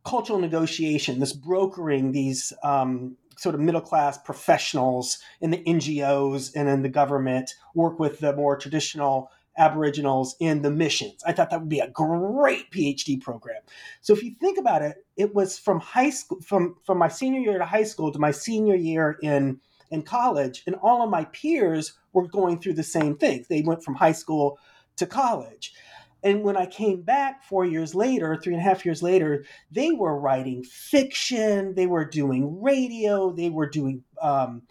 cultural 0.05 0.39
negotiation, 0.39 1.21
this 1.21 1.33
brokering 1.33 2.13
these 2.13 2.53
um, 2.63 3.17
sort 3.43 3.55
of 3.57 3.61
middle 3.61 3.81
class 3.81 4.19
professionals 4.19 5.19
in 5.41 5.51
the 5.51 5.63
NGOs 5.65 6.53
and 6.55 6.69
in 6.69 6.83
the 6.83 6.89
government 6.89 7.55
work 7.75 7.99
with 7.99 8.21
the 8.21 8.35
more 8.35 8.57
traditional 8.57 9.31
Aboriginals 9.59 10.37
in 10.41 10.63
the 10.63 10.71
missions. 10.71 11.23
I 11.27 11.33
thought 11.33 11.51
that 11.51 11.61
would 11.61 11.69
be 11.69 11.81
a 11.81 11.91
great 11.91 12.71
PhD 12.71 13.21
program. 13.21 13.61
So 14.01 14.13
if 14.15 14.23
you 14.23 14.35
think 14.41 14.59
about 14.59 14.83
it, 14.83 15.05
it 15.17 15.35
was 15.35 15.59
from 15.59 15.81
high 15.81 16.11
school, 16.11 16.41
from 16.41 16.77
from 16.85 16.99
my 16.99 17.09
senior 17.09 17.41
year 17.41 17.59
to 17.59 17.65
high 17.65 17.83
school 17.83 18.13
to 18.13 18.19
my 18.19 18.31
senior 18.31 18.77
year 18.77 19.19
in 19.23 19.61
in 19.91 20.03
college, 20.03 20.63
and 20.67 20.77
all 20.77 21.03
of 21.03 21.11
my 21.11 21.25
peers 21.27 21.93
were 22.15 22.27
going 22.27 22.61
through 22.61 22.75
the 22.75 22.83
same 22.83 23.17
things. 23.17 23.49
They 23.49 23.61
went 23.61 23.85
from 23.85 23.95
high 23.95 24.13
school 24.13 24.59
to 24.97 25.07
college. 25.07 25.75
And 26.23 26.43
when 26.43 26.57
I 26.57 26.67
came 26.67 27.03
back 27.03 27.43
four 27.45 27.65
years 27.65 27.95
later, 27.95 28.37
three 28.37 28.55
and 28.55 28.61
a 28.61 28.65
half 28.65 28.85
years 28.85 29.03
later, 29.03 29.45
they 29.71 29.93
were 29.93 30.19
writing 30.19 30.65
fiction, 30.65 31.75
they 31.75 31.87
were 31.87 32.05
doing 32.05 32.61
radio, 32.63 33.33
they 33.33 33.51
were 33.51 33.69
doing 33.69 34.05
um, 34.21 34.63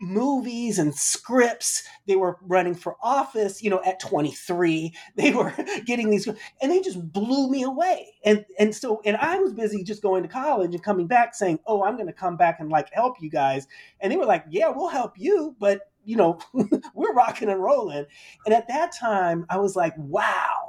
movies 0.00 0.78
and 0.78 0.94
scripts. 0.94 1.84
They 2.06 2.16
were 2.16 2.38
running 2.42 2.74
for 2.74 2.96
office, 3.02 3.62
you 3.62 3.70
know, 3.70 3.80
at 3.84 4.00
23. 4.00 4.92
They 5.16 5.32
were 5.32 5.52
getting 5.84 6.10
these 6.10 6.26
and 6.26 6.70
they 6.70 6.80
just 6.80 7.12
blew 7.12 7.50
me 7.50 7.62
away. 7.62 8.14
And 8.24 8.44
and 8.58 8.74
so 8.74 9.00
and 9.04 9.16
I 9.16 9.38
was 9.38 9.52
busy 9.52 9.82
just 9.84 10.02
going 10.02 10.22
to 10.22 10.28
college 10.28 10.74
and 10.74 10.82
coming 10.82 11.06
back 11.06 11.34
saying, 11.34 11.58
"Oh, 11.66 11.84
I'm 11.84 11.96
going 11.96 12.06
to 12.06 12.12
come 12.12 12.36
back 12.36 12.60
and 12.60 12.70
like 12.70 12.88
help 12.92 13.16
you 13.20 13.30
guys." 13.30 13.66
And 14.00 14.10
they 14.10 14.16
were 14.16 14.24
like, 14.24 14.44
"Yeah, 14.48 14.68
we'll 14.74 14.88
help 14.88 15.18
you, 15.18 15.54
but 15.58 15.90
you 16.04 16.16
know, 16.16 16.38
we're 16.94 17.12
rocking 17.12 17.50
and 17.50 17.62
rolling." 17.62 18.06
And 18.46 18.54
at 18.54 18.68
that 18.68 18.92
time, 18.98 19.44
I 19.50 19.58
was 19.58 19.76
like, 19.76 19.94
"Wow, 19.98 20.59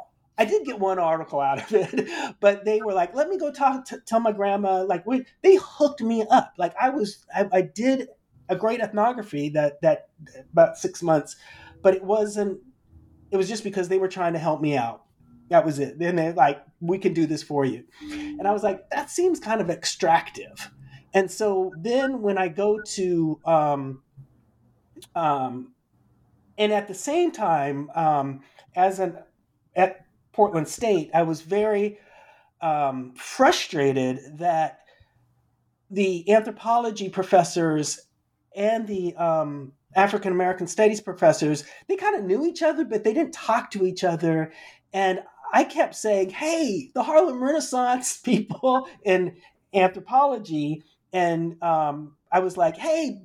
I 0.42 0.46
did 0.46 0.66
get 0.66 0.80
one 0.80 0.98
article 0.98 1.40
out 1.40 1.60
of 1.62 1.72
it, 1.72 2.36
but 2.40 2.66
they 2.66 2.82
were 2.82 2.94
like, 2.94 3.14
"Let 3.14 3.30
me 3.30 3.38
go 3.38 3.52
talk 3.52 3.86
to 3.86 4.00
tell 4.00 4.20
my 4.20 4.32
grandma." 4.32 4.82
Like, 4.82 5.06
we, 5.06 5.24
they 5.44 5.60
hooked 5.62 6.02
me 6.02 6.26
up. 6.32 6.54
Like, 6.58 6.74
I 6.82 6.90
was, 6.90 7.24
I, 7.34 7.48
I 7.54 7.62
did 7.62 8.08
a 8.50 8.56
great 8.56 8.80
ethnography 8.80 9.50
that 9.50 9.80
that 9.84 10.10
about 10.52 10.78
six 10.78 11.04
months, 11.04 11.36
but 11.84 11.94
it 11.94 12.04
wasn't. 12.04 12.60
It 13.30 13.38
was 13.38 13.48
just 13.48 13.64
because 13.64 13.88
they 13.88 14.00
were 14.00 14.08
trying 14.08 14.34
to 14.34 14.40
help 14.40 14.62
me 14.62 14.76
out. 14.76 15.04
That 15.50 15.64
was 15.64 15.78
it. 15.78 16.00
Then 16.00 16.16
they're 16.16 16.34
like, 16.34 16.64
"We 16.80 16.98
can 16.98 17.14
do 17.14 17.28
this 17.28 17.44
for 17.44 17.64
you," 17.64 17.84
and 18.02 18.48
I 18.48 18.52
was 18.52 18.64
like, 18.64 18.90
"That 18.90 19.12
seems 19.12 19.40
kind 19.40 19.62
of 19.62 19.70
extractive." 19.70 20.72
And 21.14 21.30
so 21.30 21.72
then 21.78 22.24
when 22.24 22.40
I 22.40 22.48
go 22.48 22.80
to, 22.96 23.40
um, 23.46 24.02
um, 25.14 25.74
and 26.58 26.74
at 26.74 26.88
the 26.88 26.96
same 26.96 27.32
time, 27.32 27.92
um, 27.94 28.42
as 28.76 28.98
an 28.98 29.20
at 29.76 30.06
Portland 30.34 30.68
State, 30.68 31.12
I 31.14 31.24
was 31.24 31.42
very 31.42 32.00
um, 32.62 33.14
frustrated 33.16 34.38
that 34.40 34.80
the 35.90 36.32
anthropology 36.32 37.10
professors 37.10 38.00
and 38.56 38.88
the 38.88 39.16
um, 39.16 39.74
African 39.96 40.32
American 40.32 40.68
studies 40.68 41.02
professors, 41.02 41.64
they 41.88 41.96
kind 41.96 42.16
of 42.16 42.24
knew 42.24 42.46
each 42.46 42.64
other, 42.64 42.86
but 42.86 43.04
they 43.04 43.14
didn't 43.14 43.34
talk 43.34 43.72
to 43.72 43.86
each 43.86 44.04
other. 44.04 44.52
And 44.94 45.22
I 45.54 45.64
kept 45.66 45.96
saying, 45.96 46.30
hey, 46.30 46.92
the 46.94 47.04
Harlem 47.04 47.44
Renaissance 47.44 48.18
people 48.24 48.88
in 49.04 49.36
anthropology. 49.74 50.84
And 51.14 51.62
um, 51.62 52.16
I 52.32 52.40
was 52.40 52.56
like, 52.56 52.78
hey, 52.78 53.22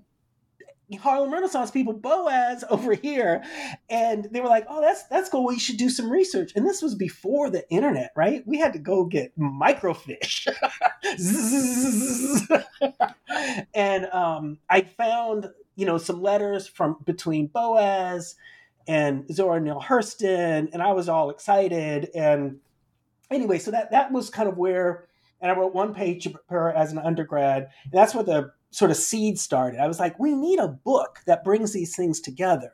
Harlem 0.94 1.32
Renaissance 1.32 1.70
people, 1.70 1.92
Boas 1.92 2.64
over 2.70 2.94
here, 2.94 3.42
and 3.90 4.28
they 4.30 4.40
were 4.40 4.48
like, 4.48 4.66
"Oh, 4.68 4.80
that's 4.80 5.06
that's 5.08 5.28
cool. 5.28 5.46
We 5.46 5.58
should 5.58 5.76
do 5.76 5.88
some 5.88 6.10
research." 6.10 6.52
And 6.54 6.66
this 6.66 6.82
was 6.82 6.94
before 6.94 7.50
the 7.50 7.68
internet, 7.70 8.12
right? 8.14 8.42
We 8.46 8.58
had 8.58 8.72
to 8.74 8.78
go 8.78 9.04
get 9.04 9.36
microfiche, 9.38 10.46
and 13.74 14.06
um, 14.06 14.58
I 14.70 14.82
found 14.82 15.48
you 15.74 15.86
know 15.86 15.98
some 15.98 16.22
letters 16.22 16.66
from 16.66 16.96
between 17.04 17.48
Boas 17.48 18.36
and 18.86 19.24
Zora 19.32 19.60
Neale 19.60 19.80
Hurston, 19.80 20.68
and 20.72 20.82
I 20.82 20.92
was 20.92 21.08
all 21.08 21.30
excited. 21.30 22.10
And 22.14 22.58
anyway, 23.30 23.58
so 23.58 23.70
that 23.70 23.90
that 23.90 24.12
was 24.12 24.30
kind 24.30 24.48
of 24.48 24.56
where, 24.56 25.06
and 25.40 25.50
I 25.50 25.56
wrote 25.56 25.74
one 25.74 25.94
page 25.94 26.28
per 26.48 26.70
as 26.70 26.92
an 26.92 26.98
undergrad, 26.98 27.68
and 27.84 27.92
that's 27.92 28.14
where 28.14 28.24
the 28.24 28.52
sort 28.70 28.90
of 28.90 28.96
seed 28.96 29.38
started. 29.38 29.80
I 29.80 29.86
was 29.86 30.00
like, 30.00 30.18
we 30.18 30.34
need 30.34 30.58
a 30.58 30.68
book 30.68 31.20
that 31.26 31.44
brings 31.44 31.72
these 31.72 31.96
things 31.96 32.20
together. 32.20 32.72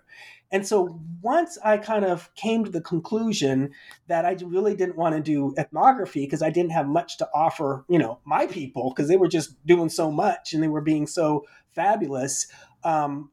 And 0.51 0.67
so 0.67 1.01
once 1.23 1.59
I 1.65 1.79
kind 1.79 2.05
of 2.05 2.33
came 2.35 2.63
to 2.65 2.71
the 2.71 2.83
conclusion 2.83 3.71
that 4.09 4.27
I 4.27 4.37
really 4.45 4.75
didn't 4.77 4.97
want 4.97 5.15
to 5.15 5.21
do 5.23 5.55
ethnography 5.57 6.27
because 6.27 6.43
I 6.43 6.51
didn't 6.51 6.73
have 6.73 6.87
much 6.87 7.17
to 7.19 7.29
offer, 7.35 7.87
you 7.89 7.99
know, 7.99 8.19
my 8.25 8.47
people 8.47 8.91
because 8.91 9.09
they 9.09 9.17
were 9.17 9.29
just 9.29 9.65
doing 9.67 9.89
so 9.89 10.11
much 10.11 10.53
and 10.53 10.63
they 10.63 10.69
were 10.69 10.83
being 10.83 11.07
so 11.07 11.47
fabulous. 11.71 12.49
Um, 12.85 13.31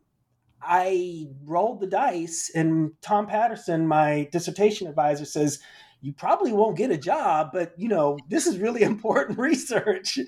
I 0.62 1.28
rolled 1.46 1.80
the 1.80 1.88
dice, 1.88 2.52
and 2.54 2.92
Tom 3.02 3.28
Patterson, 3.28 3.88
my 3.88 4.28
dissertation 4.32 4.88
advisor, 4.88 5.26
says, 5.26 5.60
you 6.02 6.14
probably 6.14 6.54
won't 6.54 6.78
get 6.78 6.92
a 6.92 6.98
job, 6.98 7.50
but 7.54 7.74
you 7.78 7.88
know, 7.88 8.18
this 8.30 8.48
is 8.48 8.58
really 8.58 8.82
important 8.94 9.38
research. 9.40 10.20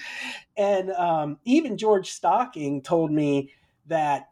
And 0.57 0.91
um, 0.91 1.39
even 1.45 1.77
George 1.77 2.11
Stocking 2.11 2.81
told 2.81 3.11
me 3.11 3.51
that 3.87 4.29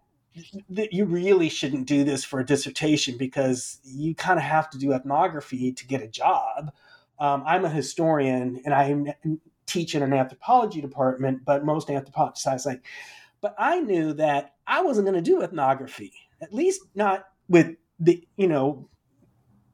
that 0.70 0.94
you 0.94 1.06
really 1.06 1.50
shouldn't 1.50 1.88
do 1.88 2.04
this 2.04 2.24
for 2.24 2.40
a 2.40 2.46
dissertation 2.46 3.18
because 3.18 3.80
you 3.84 4.16
kind 4.16 4.40
of 4.40 4.46
have 4.46 4.70
to 4.70 4.78
do 4.78 4.94
ethnography 4.94 5.72
to 5.72 5.88
get 5.88 6.02
a 6.02 6.08
job. 6.08 6.72
Um, 7.20 7.44
I'm 7.46 7.66
a 7.66 7.70
historian 7.70 8.62
and 8.64 8.74
I 8.74 9.16
teach 9.66 9.96
in 9.96 10.04
an 10.04 10.14
anthropology 10.14 10.82
department, 10.82 11.44
but 11.46 11.66
most 11.66 11.90
anthropologists, 11.90 12.48
I 12.48 12.70
like, 12.70 12.86
but 13.42 13.56
I 13.58 13.80
knew 13.80 14.14
that 14.14 14.54
I 14.68 14.82
wasn't 14.82 15.08
going 15.08 15.22
to 15.22 15.30
do 15.30 15.42
ethnography, 15.42 16.14
at 16.42 16.54
least 16.54 16.82
not 16.96 17.26
with 17.48 17.76
the, 18.00 18.24
you 18.38 18.48
know, 18.48 18.88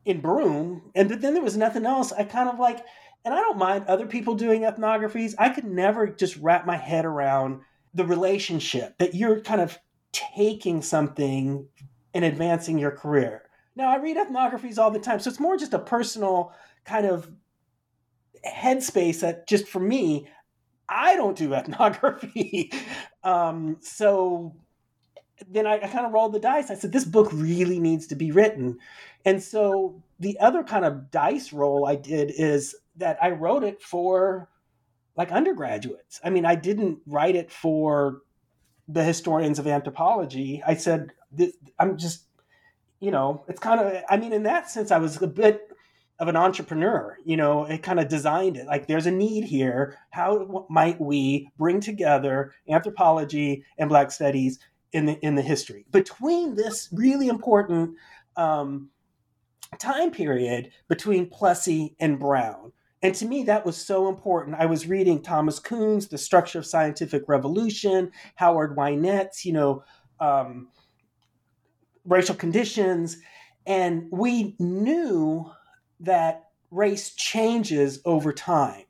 in 0.05 0.21
Broome, 0.21 0.83
and 0.93 1.09
then 1.09 1.33
there 1.33 1.43
was 1.43 1.57
nothing 1.57 1.85
else. 1.85 2.11
I 2.13 2.23
kind 2.23 2.47
of 2.47 2.59
like, 2.59 2.85
and 3.25 3.33
I 3.33 3.37
don't 3.37 3.57
mind 3.57 3.85
other 3.87 4.05
people 4.05 4.35
doing 4.35 4.61
ethnographies. 4.61 5.33
I 5.37 5.49
could 5.49 5.65
never 5.65 6.07
just 6.07 6.37
wrap 6.37 6.65
my 6.65 6.77
head 6.77 7.05
around 7.05 7.61
the 7.93 8.05
relationship 8.05 8.97
that 8.99 9.15
you're 9.15 9.41
kind 9.41 9.61
of 9.61 9.77
taking 10.11 10.81
something 10.81 11.67
and 12.13 12.23
advancing 12.23 12.77
your 12.77 12.91
career. 12.91 13.43
Now, 13.75 13.89
I 13.89 13.97
read 13.97 14.15
ethnographies 14.15 14.77
all 14.77 14.91
the 14.91 14.99
time, 14.99 15.19
so 15.19 15.29
it's 15.29 15.39
more 15.39 15.57
just 15.57 15.73
a 15.73 15.79
personal 15.79 16.53
kind 16.85 17.05
of 17.05 17.29
headspace 18.47 19.21
that 19.21 19.47
just 19.47 19.67
for 19.67 19.79
me, 19.79 20.27
I 20.87 21.15
don't 21.15 21.37
do 21.37 21.53
ethnography. 21.55 22.71
um, 23.23 23.77
so 23.81 24.55
then 25.47 25.67
I, 25.67 25.75
I 25.75 25.87
kind 25.87 26.05
of 26.05 26.13
rolled 26.13 26.33
the 26.33 26.39
dice. 26.39 26.69
I 26.69 26.75
said, 26.75 26.91
this 26.91 27.05
book 27.05 27.29
really 27.33 27.79
needs 27.79 28.07
to 28.07 28.15
be 28.15 28.31
written. 28.31 28.77
And 29.25 29.41
so 29.41 30.01
the 30.19 30.39
other 30.39 30.63
kind 30.63 30.85
of 30.85 31.11
dice 31.11 31.51
roll 31.51 31.85
I 31.85 31.95
did 31.95 32.31
is 32.35 32.75
that 32.97 33.17
I 33.21 33.31
wrote 33.31 33.63
it 33.63 33.81
for 33.81 34.49
like 35.17 35.31
undergraduates. 35.31 36.19
I 36.23 36.29
mean, 36.29 36.45
I 36.45 36.55
didn't 36.55 36.99
write 37.05 37.35
it 37.35 37.51
for 37.51 38.21
the 38.87 39.03
historians 39.03 39.59
of 39.59 39.67
anthropology. 39.67 40.61
I 40.65 40.75
said, 40.75 41.11
I'm 41.79 41.97
just, 41.97 42.23
you 42.99 43.11
know, 43.11 43.43
it's 43.47 43.59
kind 43.59 43.79
of, 43.79 44.03
I 44.09 44.17
mean, 44.17 44.33
in 44.33 44.43
that 44.43 44.69
sense, 44.69 44.91
I 44.91 44.97
was 44.99 45.21
a 45.21 45.27
bit 45.27 45.71
of 46.19 46.29
an 46.29 46.37
entrepreneur, 46.37 47.17
you 47.25 47.35
know, 47.35 47.65
it 47.65 47.83
kind 47.83 47.99
of 47.99 48.07
designed 48.07 48.55
it 48.55 48.67
like 48.67 48.87
there's 48.87 49.05
a 49.05 49.11
need 49.11 49.43
here. 49.43 49.97
How 50.11 50.65
might 50.69 50.99
we 51.01 51.49
bring 51.57 51.81
together 51.81 52.53
anthropology 52.69 53.65
and 53.77 53.89
Black 53.89 54.11
studies 54.11 54.59
in 54.95 55.05
the 55.05 55.19
in 55.19 55.35
the 55.35 55.41
history 55.41 55.85
between 55.91 56.55
this 56.55 56.87
really 56.93 57.27
important 57.27 57.95
um, 58.37 58.89
time 59.77 60.09
period 60.09 60.71
between 60.87 61.29
Plessy 61.29 61.95
and 61.99 62.17
Brown. 62.17 62.71
And 63.01 63.13
to 63.15 63.25
me, 63.25 63.43
that 63.43 63.65
was 63.65 63.77
so 63.77 64.07
important. 64.07 64.55
I 64.57 64.65
was 64.65 64.87
reading 64.87 65.21
Thomas 65.21 65.59
Kuhn's 65.59 66.07
The 66.07 66.17
Structure 66.17 66.59
of 66.59 66.65
Scientific 66.65 67.23
Revolution, 67.27 68.11
Howard 68.35 68.75
Winant's, 68.77 69.45
you 69.45 69.53
know, 69.53 69.83
um, 70.19 70.69
Racial 72.05 72.35
Conditions. 72.35 73.17
And 73.67 74.07
we 74.11 74.55
knew 74.59 75.51
that 75.99 76.45
race 76.71 77.13
changes 77.13 77.99
over 78.05 78.31
time. 78.31 78.85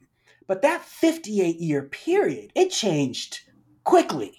But 0.48 0.62
that 0.62 0.86
58 0.86 1.60
year 1.60 1.82
period, 1.82 2.52
it 2.54 2.70
changed 2.70 3.40
quickly. 3.84 4.38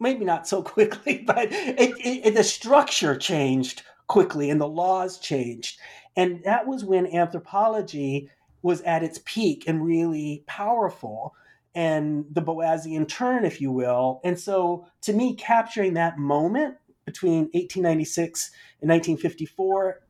Maybe 0.00 0.24
not 0.24 0.48
so 0.48 0.62
quickly, 0.74 1.22
but 1.26 1.48
it, 1.52 1.94
it, 2.26 2.34
the 2.34 2.44
structure 2.44 3.16
changed 3.16 3.82
quickly 4.08 4.50
and 4.50 4.60
the 4.60 4.68
laws 4.68 5.18
changed. 5.18 5.78
And 6.16 6.42
that 6.44 6.66
was 6.66 6.84
when 6.84 7.06
anthropology 7.06 8.28
was 8.62 8.80
at 8.82 9.02
its 9.02 9.20
peak 9.24 9.64
and 9.66 9.84
really 9.84 10.42
powerful 10.46 11.34
and 11.74 12.24
the 12.30 12.42
Boasian 12.42 13.06
turn, 13.06 13.44
if 13.44 13.60
you 13.60 13.70
will. 13.70 14.20
And 14.24 14.38
so 14.38 14.86
to 15.02 15.12
me, 15.12 15.34
capturing 15.34 15.94
that 15.94 16.18
moment 16.18 16.76
between 17.04 17.44
1896 17.52 18.50
and 18.82 18.90
1954 18.90 20.00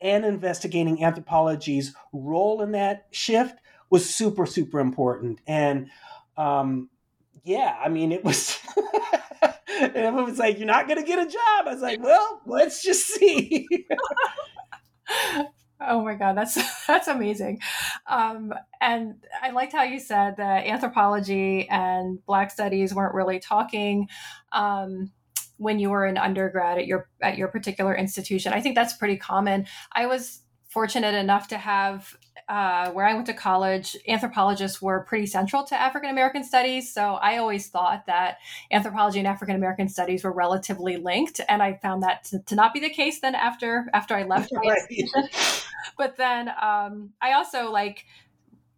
and 0.00 0.24
investigating 0.24 1.04
anthropology's 1.04 1.94
role 2.12 2.62
in 2.62 2.72
that 2.72 3.06
shift 3.10 3.58
was 3.90 4.08
super, 4.08 4.46
super 4.46 4.80
important. 4.80 5.40
And 5.46 5.90
um, 6.36 6.88
yeah, 7.44 7.76
I 7.82 7.88
mean, 7.88 8.12
it 8.12 8.24
was. 8.24 8.58
and 9.42 9.96
everyone 9.96 10.24
was 10.24 10.38
like, 10.38 10.58
"You're 10.58 10.66
not 10.66 10.88
to 10.88 11.02
get 11.02 11.18
a 11.18 11.30
job." 11.30 11.66
I 11.66 11.72
was 11.72 11.82
like, 11.82 12.02
"Well, 12.02 12.40
let's 12.46 12.82
just 12.82 13.06
see." 13.06 13.66
oh 15.80 16.04
my 16.04 16.14
god, 16.14 16.36
that's 16.36 16.58
that's 16.86 17.08
amazing. 17.08 17.60
Um, 18.06 18.54
and 18.80 19.14
I 19.40 19.50
liked 19.50 19.72
how 19.72 19.82
you 19.82 19.98
said 19.98 20.36
that 20.36 20.66
anthropology 20.66 21.68
and 21.68 22.24
Black 22.26 22.50
studies 22.50 22.94
weren't 22.94 23.14
really 23.14 23.40
talking. 23.40 24.08
Um, 24.52 25.12
when 25.58 25.78
you 25.78 25.90
were 25.90 26.06
an 26.06 26.18
undergrad 26.18 26.78
at 26.78 26.86
your 26.86 27.08
at 27.20 27.38
your 27.38 27.48
particular 27.48 27.94
institution. 27.94 28.52
I 28.52 28.60
think 28.60 28.74
that's 28.74 28.94
pretty 28.94 29.16
common. 29.16 29.66
I 29.92 30.06
was 30.06 30.42
fortunate 30.68 31.14
enough 31.14 31.48
to 31.48 31.58
have 31.58 32.16
uh, 32.48 32.90
where 32.90 33.06
I 33.06 33.14
went 33.14 33.26
to 33.26 33.34
college, 33.34 33.96
anthropologists 34.08 34.80
were 34.80 35.00
pretty 35.00 35.26
central 35.26 35.64
to 35.64 35.80
African 35.80 36.10
American 36.10 36.44
studies. 36.44 36.92
So 36.92 37.14
I 37.14 37.38
always 37.38 37.68
thought 37.68 38.06
that 38.06 38.38
anthropology 38.70 39.18
and 39.18 39.28
African 39.28 39.56
American 39.56 39.88
studies 39.88 40.24
were 40.24 40.32
relatively 40.32 40.96
linked, 40.96 41.40
and 41.48 41.62
I 41.62 41.74
found 41.74 42.02
that 42.02 42.24
to, 42.24 42.40
to 42.40 42.54
not 42.54 42.74
be 42.74 42.80
the 42.80 42.90
case. 42.90 43.20
Then 43.20 43.34
after 43.34 43.88
after 43.92 44.14
I 44.14 44.24
left, 44.24 44.52
right. 44.56 44.80
but 45.98 46.16
then 46.16 46.48
um, 46.60 47.10
I 47.20 47.32
also 47.32 47.70
like 47.70 48.06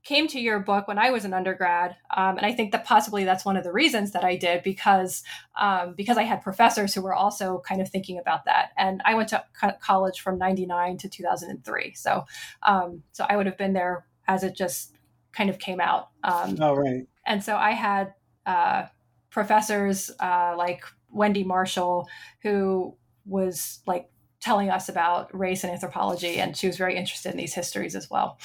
came 0.04 0.28
to 0.28 0.38
your 0.38 0.60
book 0.60 0.86
when 0.86 0.98
I 0.98 1.10
was 1.10 1.24
an 1.24 1.32
undergrad, 1.32 1.96
um, 2.14 2.36
and 2.36 2.46
I 2.46 2.52
think 2.52 2.72
that 2.72 2.84
possibly 2.84 3.24
that's 3.24 3.44
one 3.44 3.56
of 3.56 3.64
the 3.64 3.72
reasons 3.72 4.12
that 4.12 4.22
I 4.22 4.36
did 4.36 4.62
because 4.62 5.24
um, 5.58 5.94
because 5.94 6.18
I 6.18 6.22
had 6.22 6.42
professors 6.42 6.94
who 6.94 7.02
were 7.02 7.14
also 7.14 7.62
kind 7.66 7.80
of 7.80 7.88
thinking 7.88 8.18
about 8.18 8.44
that. 8.44 8.70
And 8.76 9.02
I 9.04 9.14
went 9.14 9.30
to 9.30 9.42
co- 9.58 9.72
college 9.80 10.20
from 10.20 10.38
'99 10.38 10.98
to 10.98 11.08
2003, 11.08 11.94
so 11.94 12.24
um, 12.62 13.02
so 13.12 13.24
I 13.28 13.36
would 13.36 13.46
have 13.46 13.58
been 13.58 13.72
there 13.72 14.06
as 14.28 14.44
it 14.44 14.54
just 14.54 14.94
kind 15.32 15.50
of 15.50 15.58
came 15.58 15.80
out. 15.80 16.10
Um, 16.22 16.56
oh, 16.60 16.74
right. 16.74 17.06
And 17.26 17.42
so 17.42 17.56
I 17.56 17.72
had 17.72 18.14
uh, 18.46 18.84
professors 19.30 20.10
uh, 20.20 20.54
like 20.56 20.84
Wendy 21.10 21.44
Marshall, 21.44 22.08
who 22.42 22.96
was 23.24 23.80
like 23.86 24.10
telling 24.40 24.68
us 24.68 24.90
about 24.90 25.36
race 25.36 25.64
and 25.64 25.72
anthropology, 25.72 26.38
and 26.38 26.54
she 26.56 26.66
was 26.66 26.76
very 26.76 26.96
interested 26.96 27.32
in 27.32 27.38
these 27.38 27.54
histories 27.54 27.96
as 27.96 28.10
well. 28.10 28.38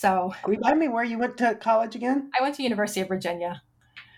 So 0.00 0.32
remind 0.46 0.78
me 0.78 0.88
where 0.88 1.04
you 1.04 1.18
went 1.18 1.36
to 1.36 1.54
college 1.56 1.94
again? 1.94 2.30
I 2.38 2.42
went 2.42 2.54
to 2.54 2.62
University 2.62 3.02
of 3.02 3.08
Virginia. 3.08 3.60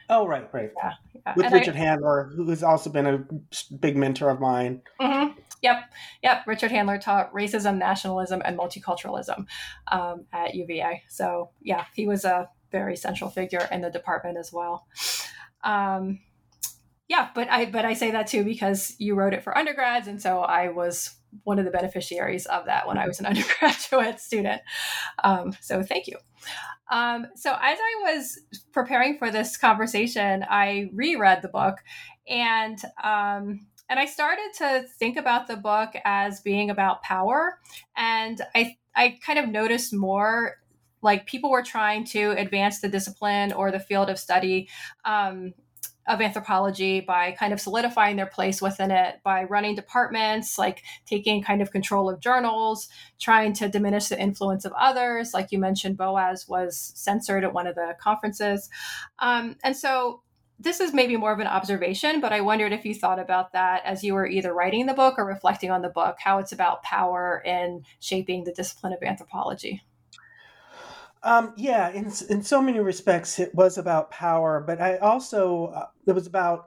Oh, 0.08 0.28
right, 0.28 0.48
right. 0.54 0.70
Yeah, 0.76 0.92
yeah. 1.12 1.32
With 1.34 1.46
and 1.46 1.54
Richard 1.54 1.74
I, 1.74 1.78
Handler, 1.78 2.30
who 2.36 2.48
has 2.50 2.62
also 2.62 2.88
been 2.88 3.06
a 3.08 3.24
big 3.80 3.96
mentor 3.96 4.30
of 4.30 4.38
mine. 4.38 4.82
Mm-hmm. 5.00 5.40
Yep, 5.60 5.92
yep. 6.22 6.46
Richard 6.46 6.70
Handler 6.70 6.98
taught 6.98 7.32
racism, 7.34 7.78
nationalism, 7.78 8.42
and 8.44 8.56
multiculturalism 8.56 9.46
um, 9.90 10.24
at 10.32 10.54
UVA. 10.54 11.02
So 11.08 11.50
yeah, 11.60 11.86
he 11.94 12.06
was 12.06 12.24
a 12.24 12.48
very 12.70 12.94
central 12.94 13.28
figure 13.28 13.66
in 13.72 13.80
the 13.80 13.90
department 13.90 14.38
as 14.38 14.52
well. 14.52 14.86
Um, 15.64 16.20
yeah, 17.12 17.28
but 17.34 17.50
I 17.50 17.66
but 17.66 17.84
I 17.84 17.92
say 17.92 18.12
that 18.12 18.26
too 18.26 18.42
because 18.42 18.96
you 18.98 19.14
wrote 19.14 19.34
it 19.34 19.44
for 19.44 19.56
undergrads, 19.56 20.08
and 20.08 20.20
so 20.20 20.38
I 20.38 20.70
was 20.70 21.14
one 21.44 21.58
of 21.58 21.66
the 21.66 21.70
beneficiaries 21.70 22.46
of 22.46 22.64
that 22.64 22.88
when 22.88 22.96
I 22.96 23.06
was 23.06 23.20
an 23.20 23.26
undergraduate 23.32 24.18
student. 24.18 24.62
Um, 25.22 25.54
so 25.60 25.82
thank 25.82 26.06
you. 26.06 26.16
Um, 26.90 27.26
so 27.36 27.52
as 27.52 27.78
I 27.78 28.14
was 28.14 28.40
preparing 28.72 29.18
for 29.18 29.30
this 29.30 29.58
conversation, 29.58 30.42
I 30.48 30.88
reread 30.94 31.42
the 31.42 31.48
book 31.48 31.80
and 32.26 32.78
um, 33.04 33.66
and 33.90 34.00
I 34.00 34.06
started 34.06 34.48
to 34.56 34.86
think 34.98 35.18
about 35.18 35.48
the 35.48 35.56
book 35.56 35.90
as 36.06 36.40
being 36.40 36.70
about 36.70 37.02
power. 37.02 37.58
And 37.94 38.40
I 38.54 38.76
I 38.96 39.18
kind 39.22 39.38
of 39.38 39.50
noticed 39.50 39.92
more 39.92 40.54
like 41.02 41.26
people 41.26 41.50
were 41.50 41.62
trying 41.62 42.06
to 42.06 42.30
advance 42.38 42.80
the 42.80 42.88
discipline 42.88 43.52
or 43.52 43.70
the 43.70 43.80
field 43.80 44.08
of 44.08 44.18
study 44.18 44.70
um, 45.04 45.52
of 46.08 46.20
anthropology 46.20 47.00
by 47.00 47.32
kind 47.32 47.52
of 47.52 47.60
solidifying 47.60 48.16
their 48.16 48.26
place 48.26 48.60
within 48.60 48.90
it 48.90 49.20
by 49.22 49.44
running 49.44 49.74
departments 49.74 50.58
like 50.58 50.82
taking 51.06 51.42
kind 51.42 51.62
of 51.62 51.70
control 51.70 52.10
of 52.10 52.20
journals 52.20 52.88
trying 53.20 53.52
to 53.52 53.68
diminish 53.68 54.08
the 54.08 54.20
influence 54.20 54.64
of 54.64 54.72
others. 54.72 55.32
Like 55.32 55.52
you 55.52 55.58
mentioned 55.58 55.96
boas 55.96 56.48
was 56.48 56.92
censored 56.96 57.44
at 57.44 57.52
one 57.52 57.66
of 57.66 57.76
the 57.76 57.94
conferences. 58.00 58.68
Um, 59.20 59.56
and 59.62 59.76
so 59.76 60.22
this 60.58 60.80
is 60.80 60.94
maybe 60.94 61.16
more 61.16 61.32
of 61.32 61.40
an 61.40 61.46
observation 61.46 62.20
but 62.20 62.32
i 62.32 62.40
wondered 62.40 62.72
if 62.72 62.84
you 62.84 62.94
thought 62.94 63.18
about 63.18 63.52
that 63.52 63.82
as 63.84 64.04
you 64.04 64.14
were 64.14 64.26
either 64.26 64.54
writing 64.54 64.86
the 64.86 64.94
book 64.94 65.14
or 65.18 65.24
reflecting 65.24 65.70
on 65.70 65.82
the 65.82 65.88
book 65.88 66.16
how 66.20 66.38
it's 66.38 66.52
about 66.52 66.82
power 66.82 67.42
in 67.44 67.82
shaping 68.00 68.44
the 68.44 68.52
discipline 68.52 68.92
of 68.92 69.02
anthropology 69.02 69.82
um, 71.24 71.52
yeah, 71.56 71.90
in 71.90 72.12
in 72.28 72.42
so 72.42 72.60
many 72.60 72.80
respects, 72.80 73.38
it 73.38 73.54
was 73.54 73.78
about 73.78 74.10
power, 74.10 74.62
but 74.66 74.80
I 74.80 74.96
also 74.98 75.66
uh, 75.66 75.86
it 76.06 76.12
was 76.12 76.26
about 76.26 76.66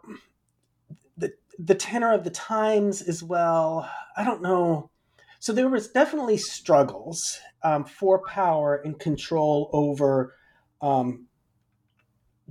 the 1.18 1.34
the 1.60 1.76
tenor 1.76 2.14
of 2.14 2.24
the 2.24 2.30
times 2.30 3.02
as 3.02 3.22
well. 3.22 3.90
I 4.16 4.24
don't 4.24 4.42
know. 4.42 4.90
So 5.40 5.54
there 5.54 5.70
was 5.70 5.90
definitely 5.90 6.38
struggles 6.38 7.40
um, 7.64 7.86
for 7.86 8.24
power 8.24 8.82
and 8.84 8.98
control 8.98 9.70
over 9.74 10.34
um, 10.82 11.28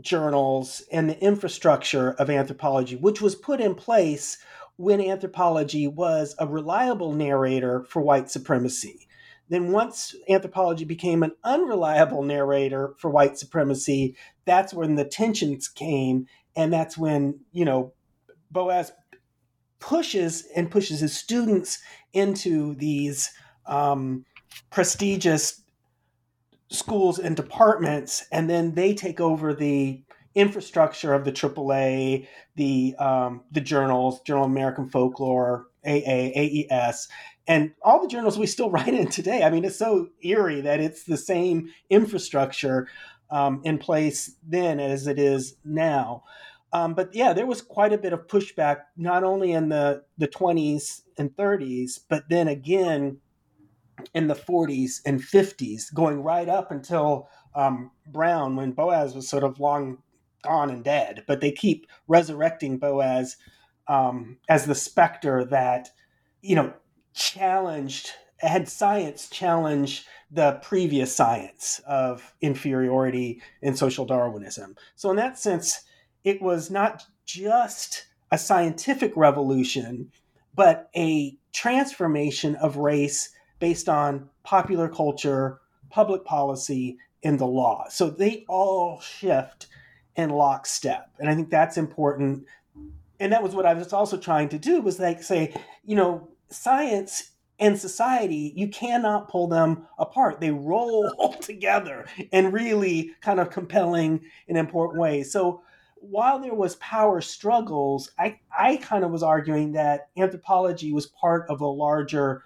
journals 0.00 0.82
and 0.92 1.08
the 1.08 1.18
infrastructure 1.20 2.10
of 2.12 2.30
anthropology, 2.30 2.96
which 2.96 3.20
was 3.20 3.34
put 3.34 3.60
in 3.60 3.74
place 3.74 4.38
when 4.76 5.00
anthropology 5.00 5.86
was 5.86 6.34
a 6.38 6.46
reliable 6.46 7.12
narrator 7.12 7.84
for 7.84 8.02
white 8.02 8.30
supremacy. 8.30 9.08
Then, 9.48 9.72
once 9.72 10.14
anthropology 10.28 10.84
became 10.84 11.22
an 11.22 11.32
unreliable 11.44 12.22
narrator 12.22 12.94
for 12.98 13.10
white 13.10 13.38
supremacy, 13.38 14.16
that's 14.44 14.72
when 14.72 14.94
the 14.94 15.04
tensions 15.04 15.68
came. 15.68 16.26
And 16.56 16.72
that's 16.72 16.96
when, 16.96 17.40
you 17.52 17.64
know, 17.64 17.92
Boas 18.50 18.92
pushes 19.80 20.46
and 20.56 20.70
pushes 20.70 21.00
his 21.00 21.16
students 21.16 21.78
into 22.12 22.74
these 22.76 23.30
um, 23.66 24.24
prestigious 24.70 25.62
schools 26.70 27.18
and 27.18 27.36
departments, 27.36 28.26
and 28.32 28.48
then 28.48 28.74
they 28.74 28.94
take 28.94 29.20
over 29.20 29.54
the 29.54 30.02
infrastructure 30.34 31.14
of 31.14 31.24
the 31.24 31.32
AAA, 31.32 32.26
the 32.56 32.94
um, 32.98 33.42
the 33.52 33.60
journals, 33.60 34.20
Journal 34.22 34.44
of 34.44 34.50
American 34.50 34.88
Folklore, 34.88 35.66
AA, 35.86 36.32
AES, 36.34 37.08
and 37.46 37.72
all 37.82 38.00
the 38.00 38.08
journals 38.08 38.38
we 38.38 38.46
still 38.46 38.70
write 38.72 38.94
in 38.94 39.08
today. 39.08 39.42
I 39.42 39.50
mean, 39.50 39.64
it's 39.64 39.78
so 39.78 40.08
eerie 40.22 40.60
that 40.62 40.80
it's 40.80 41.04
the 41.04 41.16
same 41.16 41.70
infrastructure 41.90 42.88
um, 43.30 43.60
in 43.64 43.78
place 43.78 44.36
then 44.46 44.80
as 44.80 45.06
it 45.06 45.18
is 45.18 45.56
now. 45.64 46.24
Um, 46.72 46.94
but 46.94 47.14
yeah, 47.14 47.32
there 47.32 47.46
was 47.46 47.62
quite 47.62 47.92
a 47.92 47.98
bit 47.98 48.12
of 48.12 48.26
pushback, 48.26 48.78
not 48.96 49.22
only 49.22 49.52
in 49.52 49.68
the, 49.68 50.02
the 50.18 50.26
20s 50.26 51.02
and 51.16 51.30
30s, 51.30 52.00
but 52.08 52.28
then 52.28 52.48
again 52.48 53.18
in 54.12 54.26
the 54.26 54.34
40s 54.34 55.00
and 55.06 55.20
50s, 55.20 55.94
going 55.94 56.22
right 56.22 56.48
up 56.48 56.72
until 56.72 57.28
um, 57.54 57.92
Brown, 58.08 58.56
when 58.56 58.72
boas 58.72 59.14
was 59.14 59.28
sort 59.28 59.44
of 59.44 59.60
long 59.60 59.98
gone 60.42 60.68
and 60.68 60.82
dead. 60.82 61.24
But 61.28 61.40
they 61.40 61.52
keep 61.52 61.86
resurrecting 62.08 62.78
boas 62.78 63.36
um, 63.86 64.38
as 64.48 64.66
the 64.66 64.74
specter 64.74 65.44
that, 65.46 65.90
you 66.42 66.56
know, 66.56 66.72
challenged 67.14 68.10
had 68.38 68.68
science 68.68 69.28
challenge 69.30 70.04
the 70.30 70.58
previous 70.62 71.14
science 71.14 71.80
of 71.86 72.34
inferiority 72.40 73.40
in 73.62 73.76
social 73.76 74.04
Darwinism. 74.04 74.76
So, 74.96 75.10
in 75.10 75.16
that 75.16 75.38
sense, 75.38 75.82
it 76.24 76.42
was 76.42 76.70
not 76.70 77.04
just 77.24 78.06
a 78.30 78.38
scientific 78.38 79.16
revolution, 79.16 80.10
but 80.54 80.90
a 80.96 81.38
transformation 81.52 82.56
of 82.56 82.76
race 82.76 83.30
based 83.60 83.88
on 83.88 84.28
popular 84.42 84.88
culture, 84.88 85.60
public 85.90 86.24
policy, 86.24 86.98
and 87.22 87.38
the 87.38 87.46
law. 87.46 87.86
So 87.88 88.10
they 88.10 88.44
all 88.48 89.00
shift 89.00 89.68
in 90.16 90.30
lockstep. 90.30 91.10
And 91.18 91.30
I 91.30 91.34
think 91.34 91.50
that's 91.50 91.76
important. 91.76 92.44
And 93.20 93.32
that 93.32 93.42
was 93.42 93.54
what 93.54 93.66
I 93.66 93.74
was 93.74 93.92
also 93.92 94.16
trying 94.16 94.48
to 94.50 94.58
do 94.58 94.80
was 94.82 94.98
like 94.98 95.22
say, 95.22 95.54
you 95.84 95.96
know, 95.96 96.28
science 96.54 97.30
and 97.58 97.78
society, 97.78 98.52
you 98.56 98.68
cannot 98.68 99.28
pull 99.28 99.46
them 99.46 99.86
apart. 99.98 100.40
They 100.40 100.50
roll 100.50 101.36
together 101.40 102.06
in 102.32 102.52
really 102.52 103.12
kind 103.20 103.40
of 103.40 103.50
compelling 103.50 104.20
and 104.48 104.58
important 104.58 105.00
ways. 105.00 105.30
So 105.32 105.62
while 105.96 106.38
there 106.38 106.54
was 106.54 106.76
power 106.76 107.20
struggles, 107.20 108.10
I, 108.18 108.38
I 108.56 108.76
kind 108.76 109.04
of 109.04 109.10
was 109.10 109.22
arguing 109.22 109.72
that 109.72 110.08
anthropology 110.16 110.92
was 110.92 111.06
part 111.06 111.48
of 111.48 111.60
a 111.60 111.66
larger 111.66 112.42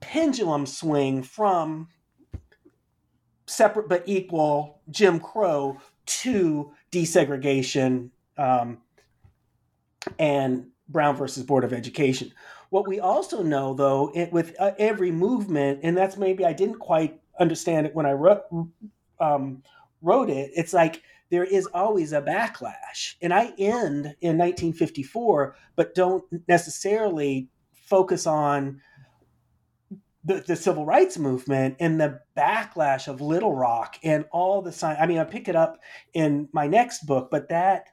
pendulum 0.00 0.66
swing 0.66 1.22
from 1.22 1.88
separate 3.46 3.88
but 3.88 4.02
equal 4.06 4.80
Jim 4.90 5.20
Crow 5.20 5.78
to 6.06 6.72
desegregation 6.90 8.10
um, 8.38 8.78
and 10.18 10.66
Brown 10.88 11.16
versus 11.16 11.42
Board 11.42 11.64
of 11.64 11.72
Education. 11.72 12.32
What 12.72 12.88
we 12.88 13.00
also 13.00 13.42
know, 13.42 13.74
though, 13.74 14.10
it, 14.14 14.32
with 14.32 14.56
uh, 14.58 14.70
every 14.78 15.10
movement, 15.10 15.80
and 15.82 15.94
that's 15.94 16.16
maybe 16.16 16.46
I 16.46 16.54
didn't 16.54 16.78
quite 16.78 17.20
understand 17.38 17.86
it 17.86 17.94
when 17.94 18.06
I 18.06 18.12
wrote, 18.12 18.44
um, 19.20 19.62
wrote 20.00 20.30
it, 20.30 20.52
it's 20.56 20.72
like 20.72 21.02
there 21.28 21.44
is 21.44 21.66
always 21.74 22.14
a 22.14 22.22
backlash. 22.22 23.16
And 23.20 23.30
I 23.34 23.52
end 23.58 24.16
in 24.22 24.38
1954, 24.38 25.54
but 25.76 25.94
don't 25.94 26.24
necessarily 26.48 27.50
focus 27.74 28.26
on 28.26 28.80
the, 30.24 30.42
the 30.46 30.56
civil 30.56 30.86
rights 30.86 31.18
movement 31.18 31.76
and 31.78 32.00
the 32.00 32.20
backlash 32.34 33.06
of 33.06 33.20
Little 33.20 33.54
Rock 33.54 33.98
and 34.02 34.24
all 34.32 34.62
the 34.62 34.72
sign. 34.72 34.96
I 34.98 35.04
mean, 35.04 35.18
I 35.18 35.24
pick 35.24 35.46
it 35.46 35.56
up 35.56 35.78
in 36.14 36.48
my 36.54 36.68
next 36.68 37.04
book, 37.04 37.28
but 37.30 37.50
that 37.50 37.88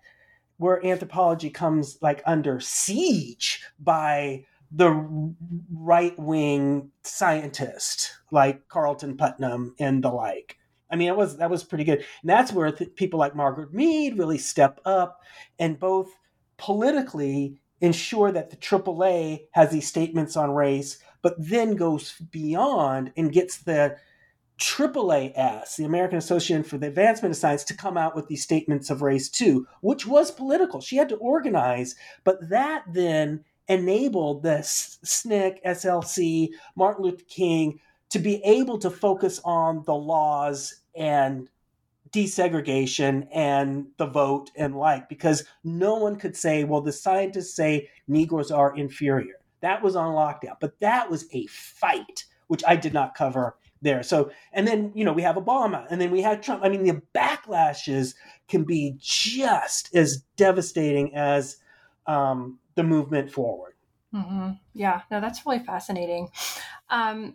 where 0.55 0.85
anthropology 0.85 1.49
comes 1.49 1.97
like 2.01 2.23
under 2.25 2.61
siege 2.61 3.61
by 3.77 4.45
the 4.71 5.33
right 5.71 6.17
wing 6.19 6.91
scientist 7.03 8.11
like 8.31 8.67
Carleton 8.67 9.17
Putnam 9.17 9.75
and 9.79 10.03
the 10.03 10.09
like. 10.09 10.57
I 10.91 10.95
mean, 10.95 11.07
it 11.07 11.17
was 11.17 11.37
that 11.37 11.49
was 11.49 11.63
pretty 11.63 11.83
good. 11.83 11.99
And 12.21 12.29
that's 12.29 12.51
where 12.51 12.71
th- 12.71 12.95
people 12.95 13.19
like 13.19 13.35
Margaret 13.35 13.73
Mead 13.73 14.17
really 14.17 14.37
step 14.37 14.79
up 14.85 15.21
and 15.57 15.79
both 15.79 16.09
politically 16.57 17.59
ensure 17.81 18.31
that 18.31 18.49
the 18.49 18.57
AAA 18.57 19.41
has 19.51 19.71
these 19.71 19.87
statements 19.87 20.35
on 20.35 20.51
race, 20.51 20.97
but 21.21 21.35
then 21.37 21.75
goes 21.75 22.13
beyond 22.31 23.11
and 23.15 23.31
gets 23.31 23.57
the 23.57 23.95
AAAS, 24.59 25.77
the 25.77 25.85
American 25.85 26.17
Association 26.17 26.63
for 26.63 26.77
the 26.77 26.87
Advancement 26.87 27.33
of 27.33 27.37
Science, 27.37 27.63
to 27.63 27.77
come 27.77 27.97
out 27.97 28.15
with 28.15 28.27
these 28.27 28.43
statements 28.43 28.89
of 28.89 29.01
race 29.01 29.29
too, 29.29 29.65
which 29.81 30.05
was 30.05 30.31
political. 30.31 30.81
She 30.81 30.97
had 30.97 31.09
to 31.09 31.15
organize, 31.15 31.95
but 32.25 32.49
that 32.49 32.83
then 32.91 33.45
enabled 33.69 34.43
the 34.43 34.57
SNCC, 34.57 35.63
SLC, 35.65 36.49
Martin 36.75 37.05
Luther 37.05 37.23
King 37.29 37.79
to 38.09 38.19
be 38.19 38.43
able 38.43 38.79
to 38.79 38.89
focus 38.89 39.39
on 39.45 39.83
the 39.85 39.93
laws 39.93 40.81
and 40.95 41.47
desegregation 42.11 43.27
and 43.31 43.85
the 43.97 44.07
vote 44.07 44.49
and 44.55 44.75
like, 44.75 45.07
because 45.07 45.45
no 45.63 45.95
one 45.95 46.15
could 46.15 46.35
say, 46.35 46.63
well, 46.63 46.81
the 46.81 46.91
scientists 46.91 47.55
say 47.55 47.87
Negroes 48.07 48.51
are 48.51 48.75
inferior. 48.75 49.35
That 49.61 49.83
was 49.83 49.95
on 49.95 50.15
lockdown, 50.15 50.55
but 50.59 50.79
that 50.79 51.09
was 51.09 51.25
a 51.33 51.45
fight, 51.47 52.25
which 52.47 52.63
I 52.67 52.75
did 52.75 52.93
not 52.93 53.13
cover 53.13 53.57
there. 53.81 54.03
So, 54.03 54.31
and 54.53 54.67
then, 54.67 54.91
you 54.95 55.05
know, 55.05 55.13
we 55.13 55.21
have 55.21 55.35
Obama 55.35 55.85
and 55.89 56.01
then 56.01 56.11
we 56.11 56.21
have 56.21 56.41
Trump. 56.41 56.63
I 56.63 56.69
mean, 56.69 56.83
the 56.83 57.01
backlashes 57.15 58.15
can 58.47 58.63
be 58.63 58.95
just 58.99 59.93
as 59.95 60.23
devastating 60.35 61.15
as 61.15 61.57
um, 62.07 62.58
the 62.79 62.83
movement 62.85 63.29
forward. 63.29 63.73
Mm-hmm. 64.13 64.51
Yeah, 64.73 65.01
no, 65.11 65.19
that's 65.19 65.45
really 65.45 65.59
fascinating. 65.59 66.29
Um, 66.89 67.33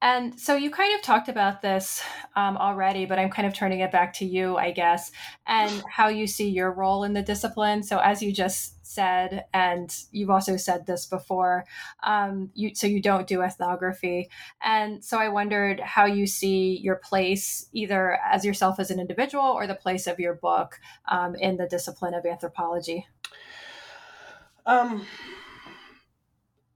and 0.00 0.40
so 0.40 0.56
you 0.56 0.70
kind 0.70 0.94
of 0.94 1.02
talked 1.02 1.28
about 1.28 1.60
this 1.60 2.02
um, 2.34 2.56
already, 2.56 3.04
but 3.04 3.18
I'm 3.18 3.28
kind 3.28 3.46
of 3.46 3.52
turning 3.52 3.80
it 3.80 3.92
back 3.92 4.14
to 4.14 4.24
you, 4.24 4.56
I 4.56 4.70
guess, 4.70 5.12
and 5.46 5.84
how 5.90 6.08
you 6.08 6.26
see 6.26 6.48
your 6.48 6.72
role 6.72 7.04
in 7.04 7.12
the 7.12 7.20
discipline. 7.20 7.82
So 7.82 7.98
as 7.98 8.22
you 8.22 8.32
just 8.32 8.86
said, 8.86 9.44
and 9.52 9.94
you've 10.12 10.30
also 10.30 10.56
said 10.56 10.86
this 10.86 11.04
before, 11.04 11.66
um, 12.02 12.50
you 12.54 12.74
so 12.74 12.86
you 12.86 13.02
don't 13.02 13.26
do 13.26 13.42
ethnography, 13.42 14.30
and 14.62 15.04
so 15.04 15.18
I 15.18 15.28
wondered 15.28 15.78
how 15.78 16.06
you 16.06 16.26
see 16.26 16.78
your 16.78 16.96
place, 16.96 17.68
either 17.74 18.18
as 18.24 18.46
yourself 18.46 18.80
as 18.80 18.90
an 18.90 18.98
individual 18.98 19.44
or 19.44 19.66
the 19.66 19.74
place 19.74 20.06
of 20.06 20.18
your 20.18 20.34
book 20.34 20.80
um, 21.08 21.34
in 21.34 21.58
the 21.58 21.68
discipline 21.68 22.14
of 22.14 22.24
anthropology. 22.24 23.06
Um 24.66 25.06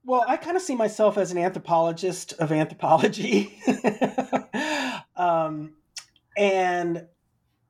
well, 0.05 0.23
I 0.27 0.37
kind 0.37 0.55
of 0.55 0.61
see 0.61 0.75
myself 0.75 1.17
as 1.17 1.31
an 1.31 1.39
anthropologist 1.39 2.33
of 2.33 2.51
anthropology. 2.51 3.57
um, 5.15 5.73
and 6.37 7.07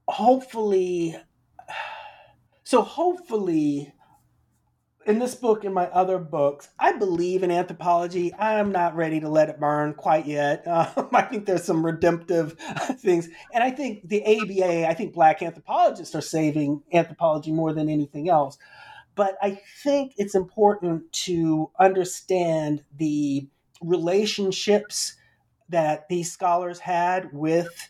hopefully, 0.07 1.15
so 2.65 2.81
hopefully, 2.81 3.93
in 5.05 5.19
this 5.19 5.35
book 5.35 5.63
and 5.63 5.73
my 5.73 5.85
other 5.87 6.17
books, 6.17 6.67
I 6.77 6.93
believe 6.97 7.41
in 7.43 7.51
anthropology. 7.51 8.33
I'm 8.33 8.71
not 8.71 8.97
ready 8.97 9.21
to 9.21 9.29
let 9.29 9.49
it 9.49 9.59
burn 9.59 9.93
quite 9.93 10.25
yet. 10.25 10.65
Um, 10.97 11.07
I 11.13 11.21
think 11.21 11.45
there's 11.45 11.63
some 11.63 11.85
redemptive 11.85 12.53
things. 12.99 13.29
And 13.53 13.63
I 13.63 13.71
think 13.71 14.09
the 14.09 14.21
ABA, 14.25 14.89
I 14.89 14.93
think 14.93 15.13
black 15.13 15.41
anthropologists 15.41 16.15
are 16.15 16.21
saving 16.21 16.83
anthropology 16.91 17.53
more 17.53 17.71
than 17.71 17.87
anything 17.87 18.29
else. 18.29 18.57
But 19.15 19.37
I 19.41 19.61
think 19.83 20.13
it's 20.17 20.35
important 20.35 21.11
to 21.13 21.71
understand 21.79 22.83
the 22.97 23.47
relationships 23.81 25.15
that 25.69 26.07
these 26.09 26.31
scholars 26.31 26.79
had 26.79 27.31
with 27.33 27.89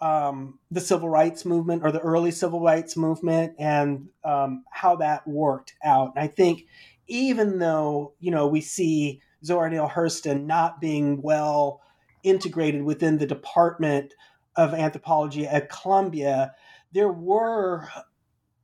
um, 0.00 0.58
the 0.70 0.80
civil 0.80 1.08
rights 1.08 1.44
movement 1.44 1.82
or 1.82 1.92
the 1.92 2.00
early 2.00 2.30
civil 2.30 2.60
rights 2.60 2.96
movement 2.96 3.54
and 3.58 4.08
um, 4.24 4.64
how 4.70 4.96
that 4.96 5.26
worked 5.26 5.74
out. 5.82 6.12
And 6.14 6.22
I 6.22 6.26
think 6.26 6.66
even 7.06 7.58
though, 7.58 8.12
you 8.20 8.30
know, 8.30 8.46
we 8.46 8.60
see 8.60 9.20
Zora 9.44 9.70
Neale 9.70 9.88
Hurston 9.88 10.44
not 10.44 10.80
being 10.80 11.22
well 11.22 11.80
integrated 12.22 12.82
within 12.82 13.18
the 13.18 13.26
Department 13.26 14.14
of 14.56 14.74
Anthropology 14.74 15.46
at 15.46 15.70
Columbia, 15.70 16.54
there 16.92 17.12
were 17.12 17.88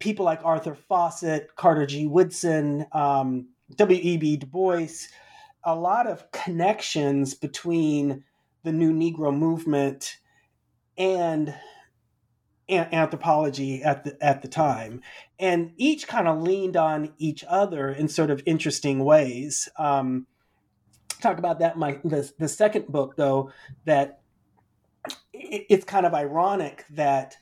people 0.01 0.25
like 0.25 0.41
Arthur 0.45 0.77
Fauset, 0.91 1.55
Carter 1.55 1.87
G. 1.87 2.07
Woodson, 2.07 2.87
um, 2.93 3.47
W.E.B. 3.77 4.39
Du 4.39 4.47
Bois, 4.47 4.89
a 5.63 5.75
lot 5.75 6.07
of 6.09 6.31
connections 6.33 7.35
between 7.35 8.25
the 8.65 8.73
new 8.73 8.93
Negro 8.93 9.37
movement 9.37 10.17
and 10.99 11.55
anthropology 12.69 13.83
at 13.83 14.05
the 14.05 14.17
at 14.25 14.43
the 14.43 14.49
time, 14.49 15.01
and 15.39 15.73
each 15.77 16.07
kind 16.07 16.29
of 16.29 16.43
leaned 16.43 16.77
on 16.77 17.13
each 17.19 17.45
other 17.49 17.91
in 17.91 18.09
sort 18.09 18.31
of 18.31 18.43
interesting 18.47 19.05
ways. 19.05 19.69
Um, 19.77 20.27
talk 21.21 21.39
about 21.39 21.59
that. 21.61 21.77
My 21.77 21.99
the, 22.05 22.31
the 22.39 22.49
second 22.49 22.87
book 22.87 23.17
though 23.17 23.51
that 23.87 24.21
it, 25.33 25.67
it's 25.69 25.85
kind 25.85 26.07
of 26.07 26.15
ironic 26.15 26.85
that 26.91 27.37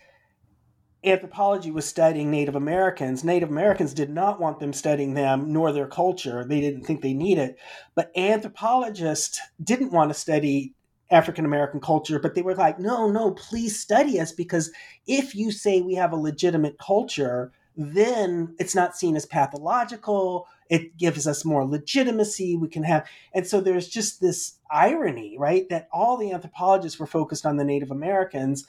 anthropology 1.04 1.70
was 1.70 1.86
studying 1.86 2.30
Native 2.30 2.56
Americans. 2.56 3.24
Native 3.24 3.50
Americans 3.50 3.94
did 3.94 4.10
not 4.10 4.40
want 4.40 4.58
them 4.58 4.72
studying 4.72 5.14
them 5.14 5.52
nor 5.52 5.72
their 5.72 5.86
culture. 5.86 6.44
They 6.44 6.60
didn't 6.60 6.84
think 6.84 7.02
they 7.02 7.14
needed 7.14 7.50
it. 7.50 7.58
But 7.94 8.10
anthropologists 8.16 9.40
didn't 9.62 9.92
want 9.92 10.10
to 10.10 10.14
study 10.14 10.74
African 11.10 11.44
American 11.44 11.80
culture, 11.80 12.18
but 12.18 12.34
they 12.34 12.42
were 12.42 12.54
like, 12.54 12.78
no, 12.78 13.10
no, 13.10 13.30
please 13.30 13.78
study 13.78 14.20
us 14.20 14.32
because 14.32 14.70
if 15.06 15.34
you 15.34 15.50
say 15.50 15.80
we 15.80 15.94
have 15.94 16.12
a 16.12 16.16
legitimate 16.16 16.78
culture, 16.78 17.52
then 17.76 18.54
it's 18.58 18.74
not 18.74 18.96
seen 18.96 19.16
as 19.16 19.24
pathological. 19.24 20.46
It 20.68 20.98
gives 20.98 21.26
us 21.26 21.44
more 21.44 21.64
legitimacy. 21.64 22.56
We 22.56 22.68
can 22.68 22.82
have, 22.82 23.06
and 23.32 23.46
so 23.46 23.60
there's 23.60 23.88
just 23.88 24.20
this 24.20 24.58
irony, 24.70 25.36
right? 25.38 25.66
That 25.70 25.88
all 25.92 26.18
the 26.18 26.32
anthropologists 26.32 26.98
were 26.98 27.06
focused 27.06 27.46
on 27.46 27.56
the 27.56 27.64
Native 27.64 27.90
Americans 27.90 28.66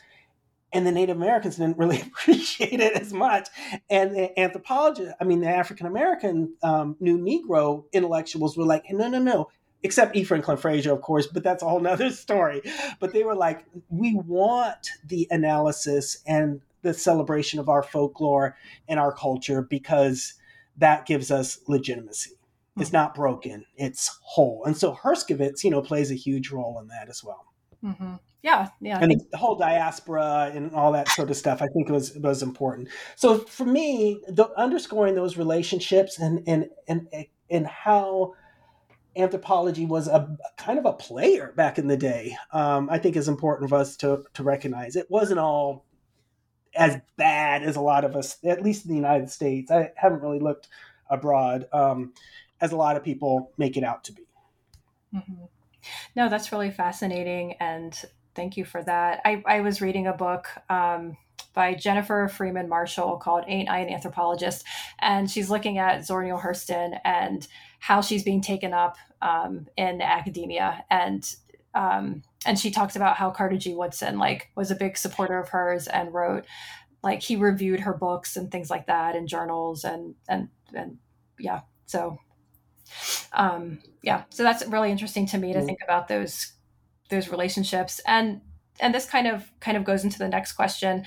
and 0.71 0.85
the 0.85 0.91
Native 0.91 1.17
Americans 1.17 1.55
didn't 1.57 1.77
really 1.77 2.01
appreciate 2.07 2.79
it 2.79 2.93
as 2.93 3.13
much. 3.13 3.47
And 3.89 4.15
the 4.15 4.39
anthropologists, 4.39 5.13
I 5.19 5.23
mean, 5.23 5.41
the 5.41 5.49
African 5.49 5.87
American 5.87 6.53
um, 6.63 6.95
New 6.99 7.17
Negro 7.17 7.85
intellectuals 7.91 8.57
were 8.57 8.65
like, 8.65 8.85
no, 8.89 9.07
no, 9.07 9.19
no, 9.19 9.49
except 9.83 10.15
E. 10.15 10.23
Franklin 10.23 10.57
Frazier, 10.57 10.93
of 10.93 11.01
course, 11.01 11.27
but 11.27 11.43
that's 11.43 11.63
a 11.63 11.67
whole 11.67 11.79
nother 11.79 12.09
story. 12.11 12.61
But 12.99 13.13
they 13.13 13.23
were 13.23 13.35
like, 13.35 13.65
we 13.89 14.15
want 14.15 14.89
the 15.05 15.27
analysis 15.31 16.21
and 16.25 16.61
the 16.81 16.93
celebration 16.93 17.59
of 17.59 17.69
our 17.69 17.83
folklore 17.83 18.55
and 18.87 18.99
our 18.99 19.11
culture 19.11 19.61
because 19.61 20.35
that 20.77 21.05
gives 21.05 21.29
us 21.29 21.59
legitimacy. 21.67 22.31
It's 22.77 22.89
hmm. 22.89 22.95
not 22.95 23.15
broken, 23.15 23.65
it's 23.75 24.19
whole. 24.21 24.63
And 24.65 24.77
so 24.77 24.93
Herskovits, 24.93 25.63
you 25.63 25.71
know, 25.71 25.81
plays 25.81 26.11
a 26.11 26.15
huge 26.15 26.51
role 26.51 26.79
in 26.79 26.87
that 26.87 27.09
as 27.09 27.23
well. 27.23 27.45
Mm-hmm. 27.83 28.15
Yeah, 28.41 28.69
yeah. 28.79 28.99
And 29.01 29.21
the 29.31 29.37
whole 29.37 29.55
diaspora 29.55 30.51
and 30.53 30.73
all 30.73 30.93
that 30.93 31.09
sort 31.09 31.29
of 31.29 31.35
stuff, 31.35 31.61
I 31.61 31.67
think 31.67 31.89
was 31.89 32.15
was 32.15 32.41
important. 32.41 32.87
So 33.15 33.39
for 33.39 33.65
me, 33.65 34.21
the, 34.27 34.49
underscoring 34.57 35.15
those 35.15 35.37
relationships 35.37 36.17
and 36.17 36.41
and 36.47 36.69
and 36.87 37.07
and 37.49 37.67
how 37.67 38.35
anthropology 39.17 39.85
was 39.85 40.07
a 40.07 40.37
kind 40.57 40.79
of 40.79 40.85
a 40.85 40.93
player 40.93 41.51
back 41.57 41.77
in 41.77 41.87
the 41.87 41.97
day, 41.97 42.37
um, 42.53 42.89
I 42.89 42.97
think 42.97 43.17
is 43.17 43.27
important 43.27 43.69
for 43.69 43.75
us 43.75 43.97
to 43.97 44.23
to 44.35 44.43
recognize. 44.43 44.95
It 44.95 45.11
wasn't 45.11 45.39
all 45.39 45.85
as 46.75 46.97
bad 47.17 47.63
as 47.63 47.75
a 47.75 47.81
lot 47.81 48.05
of 48.05 48.15
us, 48.15 48.37
at 48.45 48.63
least 48.63 48.85
in 48.85 48.91
the 48.91 48.95
United 48.95 49.29
States. 49.29 49.69
I 49.69 49.91
haven't 49.97 50.21
really 50.21 50.39
looked 50.39 50.69
abroad 51.09 51.67
um, 51.73 52.13
as 52.61 52.71
a 52.71 52.77
lot 52.77 52.95
of 52.95 53.03
people 53.03 53.51
make 53.57 53.75
it 53.75 53.83
out 53.83 54.05
to 54.05 54.13
be. 54.13 54.23
Mm-hmm. 55.13 55.45
No, 56.15 56.29
that's 56.29 56.51
really 56.51 56.71
fascinating. 56.71 57.53
And 57.59 57.99
thank 58.35 58.57
you 58.57 58.65
for 58.65 58.83
that. 58.83 59.21
I, 59.25 59.43
I 59.45 59.61
was 59.61 59.81
reading 59.81 60.07
a 60.07 60.13
book 60.13 60.47
um, 60.69 61.17
by 61.53 61.73
Jennifer 61.73 62.27
Freeman 62.27 62.69
Marshall 62.69 63.17
called 63.17 63.45
Ain't 63.47 63.69
I 63.69 63.79
an 63.79 63.89
Anthropologist? 63.89 64.65
And 64.99 65.29
she's 65.29 65.49
looking 65.49 65.77
at 65.77 66.05
Zora 66.05 66.25
Neale 66.25 66.39
Hurston 66.39 66.99
and 67.03 67.47
how 67.79 68.01
she's 68.01 68.23
being 68.23 68.41
taken 68.41 68.73
up 68.73 68.97
um, 69.21 69.67
in 69.77 70.01
academia. 70.01 70.83
And 70.89 71.23
um, 71.75 72.23
and 72.45 72.57
she 72.57 72.71
talks 72.71 72.95
about 72.95 73.17
how 73.17 73.29
Carter 73.29 73.57
G. 73.57 73.73
Woodson 73.75 74.17
like 74.17 74.49
was 74.55 74.71
a 74.71 74.75
big 74.75 74.97
supporter 74.97 75.37
of 75.37 75.49
hers 75.49 75.87
and 75.87 76.13
wrote 76.13 76.45
like 77.03 77.21
he 77.21 77.35
reviewed 77.35 77.81
her 77.81 77.93
books 77.93 78.35
and 78.35 78.51
things 78.51 78.69
like 78.69 78.87
that 78.87 79.15
in 79.15 79.27
journals 79.27 79.83
and 79.83 80.15
and 80.27 80.49
and 80.73 80.97
yeah. 81.39 81.61
So 81.85 82.17
um, 83.33 83.79
yeah, 84.01 84.23
so 84.29 84.43
that's 84.43 84.65
really 84.67 84.91
interesting 84.91 85.25
to 85.27 85.37
me 85.37 85.53
to 85.53 85.59
mm-hmm. 85.59 85.67
think 85.67 85.79
about 85.83 86.07
those 86.07 86.53
those 87.09 87.29
relationships 87.29 87.99
and 88.05 88.41
and 88.79 88.93
this 88.93 89.05
kind 89.05 89.27
of 89.27 89.49
kind 89.59 89.77
of 89.77 89.83
goes 89.83 90.03
into 90.03 90.19
the 90.19 90.29
next 90.29 90.53
question 90.53 91.05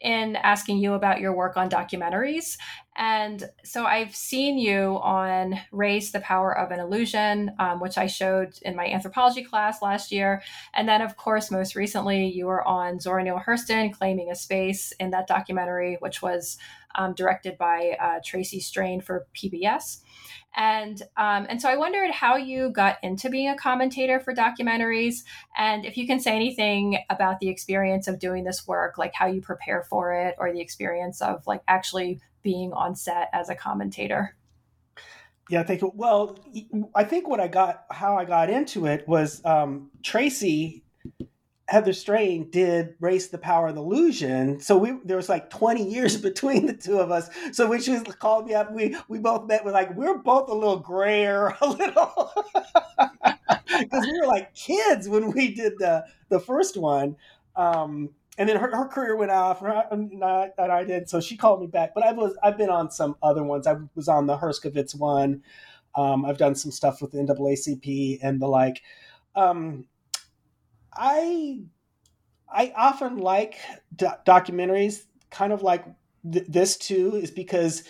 in 0.00 0.36
asking 0.36 0.78
you 0.78 0.92
about 0.94 1.20
your 1.20 1.34
work 1.34 1.56
on 1.56 1.70
documentaries 1.70 2.56
And 2.96 3.50
so 3.64 3.86
I've 3.86 4.14
seen 4.14 4.56
you 4.56 5.00
on 5.02 5.58
Race, 5.72 6.12
the 6.12 6.20
Power 6.20 6.56
of 6.56 6.70
an 6.70 6.78
Illusion, 6.78 7.50
um, 7.58 7.80
which 7.80 7.98
I 7.98 8.06
showed 8.06 8.54
in 8.62 8.76
my 8.76 8.86
anthropology 8.86 9.42
class 9.42 9.82
last 9.82 10.12
year. 10.12 10.42
And 10.74 10.88
then, 10.88 11.02
of 11.02 11.16
course, 11.16 11.50
most 11.50 11.74
recently, 11.74 12.26
you 12.26 12.46
were 12.46 12.66
on 12.66 13.00
Zora 13.00 13.24
Neale 13.24 13.42
Hurston, 13.44 13.92
Claiming 13.92 14.30
a 14.30 14.36
Space 14.36 14.92
in 15.00 15.10
that 15.10 15.26
documentary, 15.26 15.96
which 16.00 16.22
was 16.22 16.56
um, 16.94 17.14
directed 17.14 17.58
by 17.58 17.96
uh, 18.00 18.20
Tracy 18.24 18.60
Strain 18.60 19.00
for 19.00 19.26
PBS. 19.34 20.00
And 20.56 21.02
um, 21.16 21.46
and 21.48 21.60
so 21.60 21.68
I 21.68 21.76
wondered 21.76 22.12
how 22.12 22.36
you 22.36 22.70
got 22.70 22.98
into 23.02 23.28
being 23.28 23.48
a 23.48 23.56
commentator 23.56 24.20
for 24.20 24.32
documentaries, 24.32 25.24
and 25.56 25.84
if 25.84 25.96
you 25.96 26.06
can 26.06 26.20
say 26.20 26.36
anything 26.36 26.98
about 27.10 27.40
the 27.40 27.48
experience 27.48 28.06
of 28.06 28.20
doing 28.20 28.44
this 28.44 28.64
work, 28.64 28.96
like 28.96 29.14
how 29.14 29.26
you 29.26 29.40
prepare 29.40 29.82
for 29.82 30.12
it, 30.12 30.36
or 30.38 30.52
the 30.52 30.60
experience 30.60 31.20
of 31.20 31.44
like 31.48 31.62
actually 31.66 32.20
being 32.44 32.72
on 32.72 32.94
set 32.94 33.28
as 33.32 33.48
a 33.48 33.56
commentator. 33.56 34.36
Yeah, 35.50 35.60
I 35.60 35.64
think. 35.64 35.82
Well, 35.94 36.38
I 36.94 37.04
think 37.04 37.28
what 37.28 37.40
I 37.40 37.48
got, 37.48 37.84
how 37.90 38.16
I 38.16 38.24
got 38.24 38.48
into 38.48 38.86
it 38.86 39.06
was 39.08 39.44
um, 39.44 39.90
Tracy 40.02 40.84
Heather 41.68 41.92
Strain 41.92 42.50
did 42.50 42.94
Race 43.00 43.28
the 43.28 43.38
Power 43.38 43.68
of 43.68 43.74
the 43.74 43.82
Illusion. 43.82 44.60
So 44.60 44.76
we 44.76 44.98
there 45.04 45.16
was 45.16 45.28
like 45.28 45.50
20 45.50 45.88
years 45.88 46.16
between 46.20 46.66
the 46.66 46.74
two 46.74 46.98
of 46.98 47.10
us. 47.10 47.30
So 47.52 47.68
when 47.68 47.80
she 47.80 47.92
was 47.92 48.02
called 48.16 48.46
me 48.46 48.54
up, 48.54 48.72
we 48.72 48.96
we 49.08 49.18
both 49.18 49.46
met 49.46 49.64
with 49.64 49.74
like 49.74 49.94
we 49.96 50.06
are 50.06 50.18
both 50.18 50.48
a 50.50 50.54
little 50.54 50.78
grayer, 50.78 51.54
a 51.60 51.68
little 51.68 52.32
because 53.78 54.06
we 54.06 54.20
were 54.20 54.26
like 54.26 54.54
kids 54.54 55.08
when 55.08 55.32
we 55.32 55.54
did 55.54 55.74
the 55.78 56.04
the 56.28 56.40
first 56.40 56.76
one. 56.76 57.16
Um, 57.56 58.10
and 58.36 58.48
then 58.48 58.56
her, 58.56 58.74
her 58.74 58.88
career 58.88 59.16
went 59.16 59.30
off, 59.30 59.62
and 59.62 60.24
I, 60.24 60.50
and 60.58 60.72
I 60.72 60.84
did. 60.84 61.08
So 61.08 61.20
she 61.20 61.36
called 61.36 61.60
me 61.60 61.66
back. 61.66 61.94
But 61.94 62.04
I 62.04 62.12
was 62.12 62.36
I've 62.42 62.58
been 62.58 62.70
on 62.70 62.90
some 62.90 63.16
other 63.22 63.44
ones. 63.44 63.66
I 63.66 63.76
was 63.94 64.08
on 64.08 64.26
the 64.26 64.36
Herskovits 64.36 64.98
one. 64.98 65.42
Um, 65.96 66.24
I've 66.24 66.38
done 66.38 66.54
some 66.54 66.72
stuff 66.72 67.00
with 67.00 67.12
NAACP 67.12 68.18
and 68.22 68.40
the 68.40 68.48
like. 68.48 68.82
Um, 69.36 69.86
I 70.92 71.62
I 72.48 72.72
often 72.76 73.18
like 73.18 73.56
do- 73.94 74.08
documentaries, 74.26 75.02
kind 75.30 75.52
of 75.52 75.62
like 75.62 75.84
th- 76.30 76.46
this 76.48 76.76
too, 76.76 77.16
is 77.16 77.30
because 77.30 77.84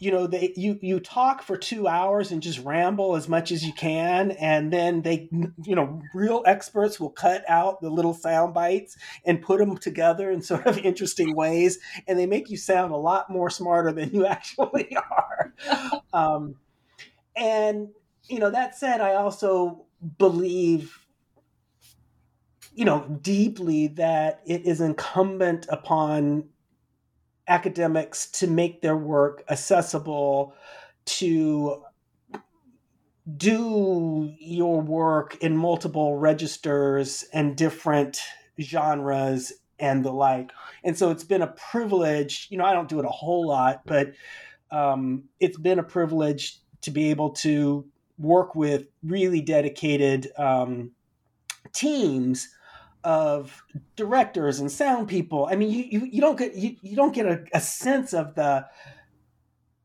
you 0.00 0.10
know 0.10 0.26
they 0.26 0.52
you 0.56 0.78
you 0.82 0.98
talk 0.98 1.42
for 1.42 1.56
two 1.56 1.86
hours 1.86 2.32
and 2.32 2.42
just 2.42 2.58
ramble 2.60 3.14
as 3.14 3.28
much 3.28 3.52
as 3.52 3.64
you 3.64 3.72
can 3.74 4.32
and 4.32 4.72
then 4.72 5.02
they 5.02 5.28
you 5.30 5.76
know 5.76 6.02
real 6.14 6.42
experts 6.46 6.98
will 6.98 7.10
cut 7.10 7.44
out 7.48 7.80
the 7.80 7.90
little 7.90 8.14
sound 8.14 8.52
bites 8.52 8.96
and 9.24 9.42
put 9.42 9.58
them 9.60 9.76
together 9.76 10.30
in 10.30 10.42
sort 10.42 10.66
of 10.66 10.78
interesting 10.78 11.36
ways 11.36 11.78
and 12.08 12.18
they 12.18 12.26
make 12.26 12.50
you 12.50 12.56
sound 12.56 12.92
a 12.92 12.96
lot 12.96 13.30
more 13.30 13.50
smarter 13.50 13.92
than 13.92 14.10
you 14.12 14.26
actually 14.30 14.96
are. 14.96 15.54
Um, 16.12 16.56
and 17.36 17.88
you 18.28 18.38
know 18.38 18.50
that 18.50 18.76
said 18.76 19.00
i 19.00 19.14
also 19.14 19.84
believe 20.18 21.00
you 22.74 22.84
know, 22.84 23.04
deeply 23.20 23.88
that 23.88 24.40
it 24.46 24.64
is 24.64 24.80
incumbent 24.80 25.66
upon 25.68 26.44
academics 27.50 28.30
to 28.30 28.46
make 28.46 28.80
their 28.80 28.96
work 28.96 29.42
accessible 29.50 30.54
to 31.04 31.82
do 33.36 34.32
your 34.38 34.80
work 34.80 35.36
in 35.42 35.56
multiple 35.56 36.16
registers 36.16 37.24
and 37.32 37.56
different 37.56 38.20
genres 38.60 39.52
and 39.78 40.04
the 40.04 40.12
like. 40.12 40.52
And 40.84 40.96
so 40.96 41.10
it's 41.10 41.24
been 41.24 41.42
a 41.42 41.48
privilege. 41.48 42.46
You 42.50 42.58
know, 42.58 42.64
I 42.64 42.72
don't 42.72 42.88
do 42.88 43.00
it 43.00 43.04
a 43.04 43.08
whole 43.08 43.46
lot, 43.48 43.82
but 43.84 44.12
um, 44.70 45.24
it's 45.40 45.58
been 45.58 45.78
a 45.78 45.82
privilege 45.84 46.58
to 46.82 46.90
be 46.90 47.10
able 47.10 47.30
to 47.30 47.84
work 48.18 48.54
with 48.54 48.84
really 49.02 49.40
dedicated 49.40 50.28
um, 50.38 50.92
teams 51.72 52.48
of 53.04 53.62
directors 53.96 54.60
and 54.60 54.70
sound 54.70 55.08
people. 55.08 55.48
I 55.50 55.56
mean, 55.56 55.70
you 55.70 55.84
you, 55.84 56.08
you 56.12 56.20
don't 56.20 56.38
get 56.38 56.54
you, 56.54 56.76
you 56.82 56.96
don't 56.96 57.14
get 57.14 57.26
a, 57.26 57.44
a 57.52 57.60
sense 57.60 58.12
of 58.12 58.34
the 58.34 58.66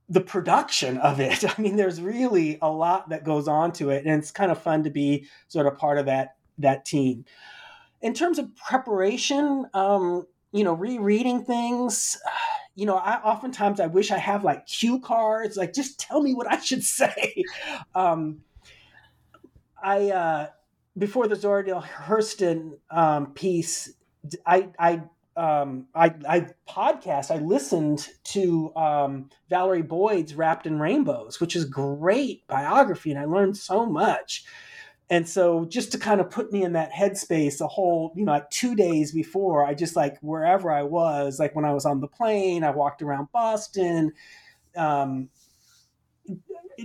the 0.10 0.21
production 0.21 0.97
of 0.97 1.19
it. 1.19 1.43
I 1.58 1.62
mean, 1.62 1.75
there's 1.75 2.01
really 2.01 2.58
a 2.62 2.69
lot 2.69 3.10
that 3.10 3.23
goes 3.23 3.47
on 3.47 3.71
to 3.73 3.89
it, 3.89 4.06
and 4.06 4.19
it's 4.19 4.32
kind 4.32 4.51
of 4.51 4.62
fun 4.62 4.84
to 4.84 4.89
be 4.89 5.28
sort 5.47 5.67
of 5.67 5.78
part 5.78 5.97
of 5.97 6.06
that 6.06 6.36
that 6.58 6.86
team. 6.86 7.25
In 8.01 8.13
terms 8.13 8.38
of 8.39 8.56
preparation, 8.56 9.65
um, 9.73 10.28
you 10.51 10.63
know, 10.63 10.73
rereading 10.73 11.43
things, 11.43 12.17
you 12.75 12.86
know, 12.86 12.97
I 12.97 13.21
oftentimes 13.21 13.80
I 13.80 13.88
wish 13.88 14.12
I 14.12 14.17
have 14.17 14.43
like 14.43 14.67
cue 14.67 14.99
cards, 14.99 15.58
like 15.58 15.73
just 15.73 15.99
tell 15.99 16.21
me 16.21 16.34
what 16.34 16.51
I 16.51 16.60
should 16.60 16.84
say. 16.84 17.43
Um, 17.93 18.41
I 19.82 20.10
uh, 20.10 20.47
before 20.97 21.27
the 21.27 21.36
Zora 21.36 21.63
Neale 21.63 21.81
Hurston 21.81 22.77
um, 22.89 23.34
piece, 23.34 23.93
I 24.45 24.69
I 24.79 25.03
um, 25.38 25.88
I, 25.93 26.13
I 26.27 26.47
podcast. 26.67 27.29
I 27.29 27.39
listened 27.39 28.08
to 28.25 28.73
um, 28.75 29.29
Valerie 29.49 29.81
Boyd's 29.81 30.36
"Wrapped 30.36 30.65
in 30.65 30.79
Rainbows," 30.79 31.39
which 31.39 31.55
is 31.55 31.65
great 31.65 32.47
biography, 32.47 33.12
and 33.12 33.19
I 33.19 33.25
learned 33.25 33.58
so 33.58 33.86
much. 33.86 34.45
And 35.10 35.29
so, 35.29 35.65
just 35.65 35.91
to 35.91 35.99
kind 35.99 36.19
of 36.19 36.31
put 36.31 36.51
me 36.51 36.63
in 36.63 36.73
that 36.73 36.91
headspace, 36.91 37.62
a 37.62 37.67
whole 37.67 38.13
you 38.15 38.25
know, 38.25 38.31
like 38.31 38.49
two 38.49 38.75
days 38.75 39.12
before, 39.12 39.65
I 39.65 39.73
just 39.73 39.95
like 39.95 40.17
wherever 40.21 40.71
I 40.71 40.84
was, 40.84 41.39
like 41.39 41.55
when 41.55 41.65
I 41.65 41.73
was 41.73 41.86
on 41.86 41.99
the 41.99 42.08
plane, 42.08 42.63
I 42.63 42.71
walked 42.71 43.01
around 43.01 43.31
Boston, 43.31 44.13
um, 44.75 45.29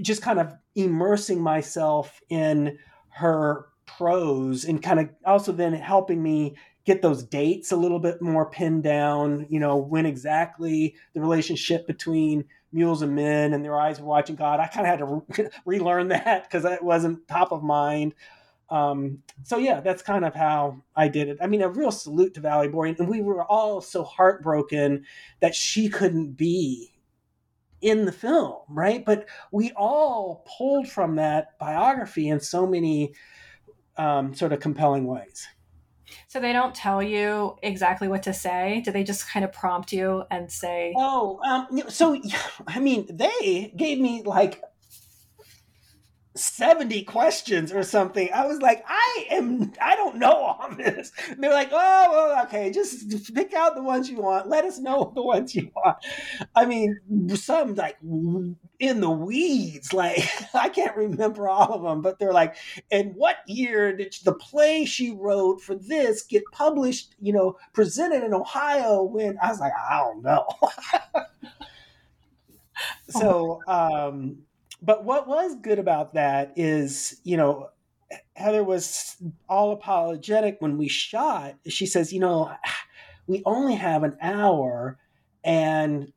just 0.03 0.23
kind 0.23 0.41
of 0.41 0.55
immersing 0.75 1.41
myself 1.41 2.21
in 2.29 2.79
her 3.11 3.70
prose 3.97 4.65
and 4.65 4.83
kind 4.83 5.01
of 5.01 5.09
also 5.25 5.53
then 5.53 5.73
helping 5.73 6.23
me 6.23 6.57
get 6.85 7.03
those 7.03 7.23
dates 7.23 7.73
a 7.73 7.77
little 7.77 7.99
bit 7.99 8.23
more 8.23 8.51
pinned 8.51 8.83
down, 8.83 9.47
you 9.51 9.61
know, 9.61 9.77
when 9.77 10.07
exactly 10.07 10.95
the 11.15 11.21
relationship 11.21 11.87
between 11.87 12.45
mules 12.73 13.03
and 13.03 13.15
men 13.15 13.53
and 13.53 13.65
their 13.65 13.79
eyes 13.79 14.01
were 14.01 14.07
watching 14.07 14.37
God. 14.37 14.61
I 14.61 14.67
kind 14.67 14.87
of 14.87 14.91
had 14.91 14.99
to 14.99 15.45
re- 15.45 15.51
relearn 15.79 16.09
that 16.09 16.45
because 16.45 16.63
that 16.63 16.83
wasn't 16.83 17.27
top 17.29 17.53
of 17.53 17.63
mind. 17.63 18.15
Um, 18.71 19.19
so 19.43 19.59
yeah, 19.59 19.81
that's 19.81 20.03
kind 20.03 20.25
of 20.25 20.35
how 20.35 20.83
I 20.95 21.09
did 21.09 21.29
it. 21.29 21.39
I 21.41 21.49
mean, 21.49 21.63
a 21.63 21.69
real 21.69 21.91
salute 21.91 22.35
to 22.35 22.41
Valerie 22.41 22.69
Boyd, 22.69 22.99
and 23.01 23.09
we 23.09 23.21
were 23.21 23.45
all 23.45 23.81
so 23.81 24.05
heartbroken 24.05 25.05
that 25.41 25.55
she 25.55 25.89
couldn't 25.89 26.33
be 26.37 26.93
in 27.81 28.05
the 28.05 28.13
film, 28.13 28.59
right? 28.69 29.05
But 29.05 29.29
we 29.51 29.73
all 29.73 30.47
pulled 30.57 30.89
from 30.89 31.17
that 31.17 31.59
biography 31.59 32.29
in 32.29 32.41
so 32.41 32.67
many 32.67 33.15
um, 34.01 34.35
sort 34.35 34.53
of 34.53 34.61
compelling 34.61 35.07
ways. 35.07 35.47
So 36.27 36.41
they 36.41 36.53
don't 36.53 36.75
tell 36.75 37.03
you 37.03 37.57
exactly 37.63 38.09
what 38.09 38.23
to 38.25 38.33
say. 38.33 38.81
Do 38.85 38.91
they 38.91 39.05
just 39.05 39.29
kind 39.29 39.45
of 39.45 39.53
prompt 39.53 39.93
you 39.93 40.25
and 40.31 40.51
say? 40.51 40.95
Oh, 40.97 41.39
um, 41.47 41.83
so 41.89 42.21
I 42.67 42.81
mean, 42.81 43.07
they 43.11 43.73
gave 43.77 44.01
me 44.01 44.23
like 44.25 44.63
70 46.37 47.03
questions 47.05 47.73
or 47.73 47.83
something. 47.83 48.29
I 48.33 48.47
was 48.47 48.63
like, 48.63 48.85
I 48.87 49.27
am, 49.31 49.73
I 49.83 49.97
don't 49.97 50.17
know 50.17 50.33
all 50.33 50.71
this. 50.77 51.13
And 51.29 51.43
they're 51.43 51.53
like, 51.53 51.71
oh, 51.73 52.09
well, 52.13 52.45
okay, 52.45 52.71
just 52.71 53.35
pick 53.35 53.53
out 53.53 53.75
the 53.75 53.83
ones 53.83 54.09
you 54.09 54.19
want. 54.19 54.49
Let 54.49 54.65
us 54.65 54.79
know 54.79 55.11
the 55.15 55.23
ones 55.23 55.55
you 55.55 55.71
want. 55.75 55.99
I 56.55 56.67
mean, 56.67 56.99
some 57.35 57.75
like 57.75 57.97
in 58.79 59.01
the 59.01 59.11
weeds, 59.11 59.93
like 60.01 60.25
I 60.55 60.69
can't 60.69 60.97
remember 60.97 61.49
all 61.49 61.75
of 61.75 61.83
them, 61.83 62.01
but 62.01 62.19
they're 62.19 62.33
like, 62.33 62.57
and 62.91 63.15
what 63.17 63.37
year 63.47 63.97
did 63.97 64.15
the 64.25 64.35
play 64.35 64.85
she 64.85 65.11
wrote 65.13 65.61
for 65.61 65.75
this 65.75 66.23
get 66.23 66.45
published, 66.53 67.15
you 67.21 67.33
know, 67.33 67.57
presented 67.73 68.23
in 68.23 68.35
Ohio 68.35 69.03
when 69.03 69.37
I 69.43 69.49
was 69.49 69.59
like, 69.59 69.73
I 69.77 69.99
don't 69.99 70.23
know. 70.23 70.47
so, 73.09 73.61
um, 73.67 74.39
but 74.83 75.05
what 75.05 75.29
was 75.29 75.57
good 75.57 75.79
about 75.79 76.15
that 76.15 76.53
is, 76.57 77.21
you 77.25 77.37
know, 77.37 77.69
Heather 78.35 78.65
was 78.65 79.17
all 79.49 79.73
apologetic 79.73 80.57
when 80.61 80.79
we 80.79 80.89
shot. 80.89 81.55
She 81.69 81.87
says, 81.87 82.13
you 82.13 82.21
know, 82.21 82.53
we 83.27 83.43
only 83.47 83.77
have 83.77 84.03
an 84.03 84.17
hour 84.21 84.99
and 85.45 86.13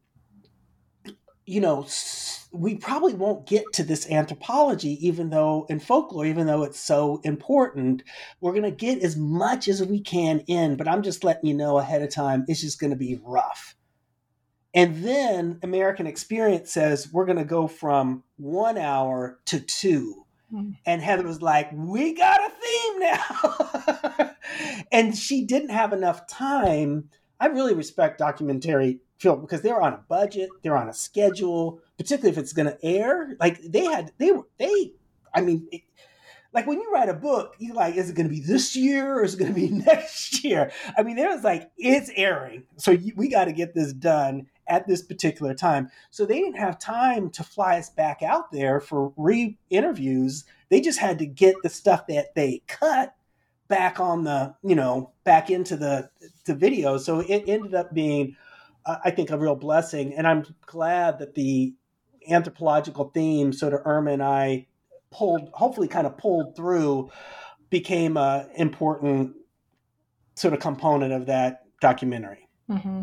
you 1.46 1.62
know 1.62 1.86
we 2.52 2.76
probably 2.76 3.14
won't 3.14 3.46
get 3.46 3.66
to 3.74 3.84
this 3.84 4.10
anthropology 4.10 4.98
even 5.06 5.30
though 5.30 5.66
in 5.70 5.80
folklore 5.80 6.26
even 6.26 6.48
though 6.48 6.64
it's 6.64 6.80
so 6.80 7.20
important 7.24 8.02
we're 8.42 8.52
going 8.52 8.64
to 8.64 8.72
get 8.72 9.04
as 9.04 9.16
much 9.16 9.68
as 9.68 9.84
we 9.84 10.00
can 10.00 10.40
in 10.48 10.76
but 10.76 10.88
i'm 10.88 11.04
just 11.04 11.24
letting 11.24 11.46
you 11.46 11.54
know 11.54 11.78
ahead 11.78 12.02
of 12.02 12.10
time 12.10 12.46
it's 12.48 12.62
just 12.62 12.80
going 12.80 12.92
to 12.92 12.98
be 12.98 13.20
rough 13.24 13.76
and 14.74 15.04
then 15.04 15.60
American 15.62 16.08
Experience 16.08 16.72
says 16.72 17.12
we're 17.12 17.26
going 17.26 17.38
to 17.38 17.46
go 17.46 17.68
from 17.68 18.24
one 18.38 18.78
hour 18.78 19.40
to 19.46 19.60
two. 19.60 20.26
Mm. 20.52 20.76
And 20.86 21.02
Heather 21.02 21.24
was 21.24 21.42
like, 21.42 21.70
we 21.74 22.14
got 22.14 22.40
a 22.40 22.50
theme 22.50 23.00
now. 23.00 24.30
and 24.92 25.16
she 25.16 25.46
didn't 25.46 25.70
have 25.70 25.94
enough 25.94 26.26
time. 26.28 27.10
I 27.40 27.48
really 27.48 27.76
respect 27.76 28.18
documentary 28.18 29.00
film 29.20 29.42
because 29.42 29.62
they're 29.62 29.82
on 29.82 29.94
a 29.94 30.04
budget, 30.10 30.50
they're 30.64 30.78
on 30.78 30.90
a 30.90 30.94
schedule, 30.94 31.80
particularly 31.98 32.32
if 32.32 32.38
it's 32.38 32.54
going 32.54 32.68
to 32.68 32.86
air. 32.86 33.36
Like 33.40 33.62
they 33.62 33.86
had, 33.86 34.12
they 34.18 34.32
were, 34.32 34.48
they, 34.58 34.94
I 35.34 35.42
mean, 35.42 35.68
it, 35.72 35.82
like 36.54 36.68
when 36.68 36.80
you 36.80 36.92
write 36.92 37.10
a 37.10 37.14
book, 37.14 37.56
you 37.60 37.74
like, 37.74 37.96
is 37.96 38.10
it 38.10 38.16
going 38.16 38.28
to 38.28 38.34
be 38.34 38.42
this 38.42 38.76
year 38.76 39.16
or 39.20 39.24
is 39.24 39.34
it 39.34 39.40
going 39.40 39.54
to 39.54 39.60
be 39.60 39.70
next 39.86 40.44
year? 40.44 40.72
I 40.98 41.04
mean, 41.04 41.16
there 41.16 41.30
was 41.30 41.44
like, 41.44 41.72
it's 41.78 42.12
airing, 42.16 42.64
so 42.78 42.92
you, 42.92 43.14
we 43.16 43.28
got 43.28 43.46
to 43.46 43.54
get 43.54 43.74
this 43.74 43.94
done 43.94 44.48
at 44.68 44.88
this 44.88 45.02
particular 45.02 45.54
time. 45.54 45.90
So 46.10 46.26
they 46.26 46.40
didn't 46.40 46.58
have 46.58 46.80
time 46.80 47.30
to 47.32 47.44
fly 47.44 47.80
us 47.80 47.90
back 47.90 48.22
out 48.24 48.52
there 48.52 48.80
for 48.80 49.14
re 49.18 49.58
interviews. 49.70 50.46
They 50.70 50.82
just 50.82 51.00
had 51.00 51.20
to 51.20 51.26
get 51.26 51.56
the 51.64 51.70
stuff 51.70 52.08
that 52.08 52.36
they 52.36 52.64
cut 52.68 53.16
back 53.68 54.00
on 54.00 54.24
the, 54.24 54.56
you 54.64 54.76
know, 54.76 55.12
back 55.24 55.50
into 55.50 55.76
the 55.76 56.10
the 56.46 56.56
video. 56.56 56.98
So 56.98 57.20
it 57.20 57.44
ended 57.48 57.74
up 57.74 57.94
being, 57.94 58.36
uh, 58.86 58.98
I 59.04 59.12
think, 59.12 59.32
a 59.32 59.38
real 59.38 59.56
blessing. 59.56 60.14
And 60.14 60.28
I'm 60.28 60.46
glad 60.66 61.20
that 61.20 61.36
the 61.36 61.74
anthropological 62.30 63.12
theme, 63.14 63.54
sort 63.54 63.74
of 63.74 63.82
Irma 63.86 64.12
and 64.12 64.24
I 64.24 64.68
pulled, 65.12 65.50
hopefully, 65.54 65.88
kind 65.88 66.08
of 66.08 66.18
pulled 66.18 66.56
through, 66.56 67.12
became 67.70 68.18
an 68.18 68.48
important 68.56 69.36
sort 70.36 70.54
of 70.54 70.60
component 70.60 71.14
of 71.14 71.28
that 71.28 71.64
documentary. 71.82 72.48
Mm-hmm. 72.70 73.02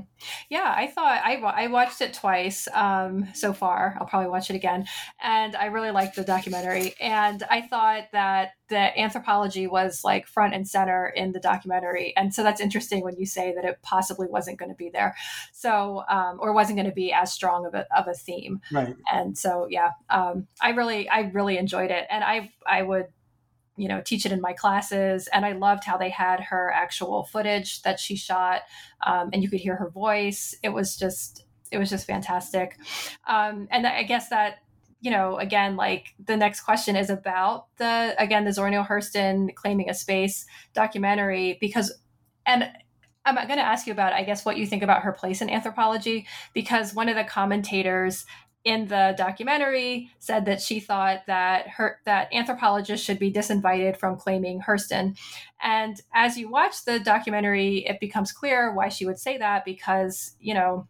Yeah, 0.49 0.73
I 0.75 0.87
thought 0.87 1.21
I, 1.23 1.35
I 1.37 1.67
watched 1.67 2.01
it 2.01 2.15
twice 2.15 2.67
um, 2.73 3.29
so 3.35 3.53
far. 3.53 3.97
I'll 4.01 4.07
probably 4.07 4.31
watch 4.31 4.49
it 4.49 4.57
again. 4.57 4.87
And 5.23 5.55
I 5.55 5.67
really 5.67 5.91
liked 5.91 6.17
the 6.17 6.25
documentary. 6.25 6.95
And 6.99 7.43
I 7.51 7.61
thought 7.63 8.05
that 8.13 8.53
the 8.69 8.99
anthropology 8.99 9.67
was 9.67 10.03
like 10.03 10.27
front 10.27 10.55
and 10.55 10.67
center 10.67 11.09
in 11.09 11.33
the 11.33 11.41
documentary. 11.41 12.15
And 12.17 12.33
so 12.33 12.43
that's 12.43 12.61
interesting 12.61 13.05
when 13.05 13.17
you 13.19 13.27
say 13.27 13.53
that 13.55 13.65
it 13.65 13.81
possibly 13.83 14.29
wasn't 14.29 14.59
going 14.59 14.71
to 14.71 14.77
be 14.77 14.89
there. 14.89 15.15
So, 15.53 16.05
um, 16.09 16.39
or 16.41 16.55
wasn't 16.55 16.77
going 16.77 16.89
to 16.89 16.95
be 16.95 17.13
as 17.13 17.33
strong 17.33 17.67
of 17.67 17.75
a, 17.75 17.87
of 17.95 18.09
a 18.09 18.15
theme. 18.15 18.63
Right. 18.73 18.97
And 19.13 19.37
so, 19.37 19.67
yeah, 19.69 19.91
um, 20.09 20.47
I 20.61 20.71
really, 20.71 21.09
I 21.09 21.31
really 21.33 21.59
enjoyed 21.59 21.91
it. 21.91 22.07
And 22.09 22.25
I, 22.25 22.51
I 22.67 22.83
would 22.83 23.09
you 23.77 23.89
know 23.89 24.01
teach 24.05 24.27
it 24.27 24.33
in 24.33 24.41
my 24.41 24.53
classes 24.53 25.29
and 25.33 25.47
i 25.47 25.53
loved 25.53 25.85
how 25.85 25.97
they 25.97 26.11
had 26.11 26.41
her 26.41 26.71
actual 26.73 27.25
footage 27.25 27.83
that 27.83 27.99
she 27.99 28.17
shot 28.17 28.63
um, 29.07 29.31
and 29.33 29.43
you 29.43 29.49
could 29.49 29.61
hear 29.61 29.77
her 29.77 29.91
voice. 29.91 30.55
It 30.63 30.71
was 30.71 30.97
just 30.97 31.45
it 31.71 31.79
was 31.79 31.89
just 31.89 32.07
fantastic. 32.07 32.77
Um, 33.27 33.69
and 33.71 33.87
i 33.87 34.03
guess 34.03 34.29
that 34.29 34.59
you 35.01 35.11
know 35.11 35.39
again 35.39 35.77
like 35.77 36.15
the 36.25 36.37
next 36.37 36.61
question 36.61 36.97
is 36.97 37.11
about 37.11 37.67
the 37.79 38.15
again 38.19 38.45
the 38.45 38.53
zora 38.53 38.85
hurston 38.85 39.55
claiming 39.55 39.89
a 39.89 39.95
space 39.95 40.45
documentary 40.75 41.57
because 41.61 41.93
and 42.47 42.71
I'm 43.25 43.35
going 43.35 43.59
to 43.59 43.65
ask 43.65 43.87
you 43.87 43.93
about, 43.93 44.15
I 44.15 44.23
guess, 44.23 44.45
what 44.45 44.57
you 44.57 44.67
think 44.67 44.83
about 44.83 45.03
her 45.03 45.13
place 45.13 45.43
in 45.43 45.51
anthropology, 45.51 46.27
because 46.55 46.95
one 46.95 47.09
of 47.09 47.17
the 47.17 47.25
commentators 47.25 48.25
in 48.65 48.89
the 48.89 49.15
documentary 49.17 50.11
said 50.19 50.45
that 50.45 50.61
she 50.61 50.81
thought 50.81 51.21
that 51.27 51.67
her 51.69 51.99
that 52.05 52.29
anthropologists 52.33 53.05
should 53.05 53.19
be 53.19 53.33
disinvited 53.33 53.97
from 53.97 54.17
claiming 54.17 54.61
Hurston. 54.61 55.19
And 55.63 56.01
as 56.15 56.37
you 56.37 56.51
watch 56.51 56.85
the 56.85 57.01
documentary, 57.01 57.87
it 57.87 58.01
becomes 58.01 58.33
clear 58.33 58.75
why 58.75 58.89
she 58.89 59.07
would 59.07 59.19
say 59.19 59.39
that 59.39 59.65
because, 59.65 60.37
you 60.39 60.53
know, 60.53 60.87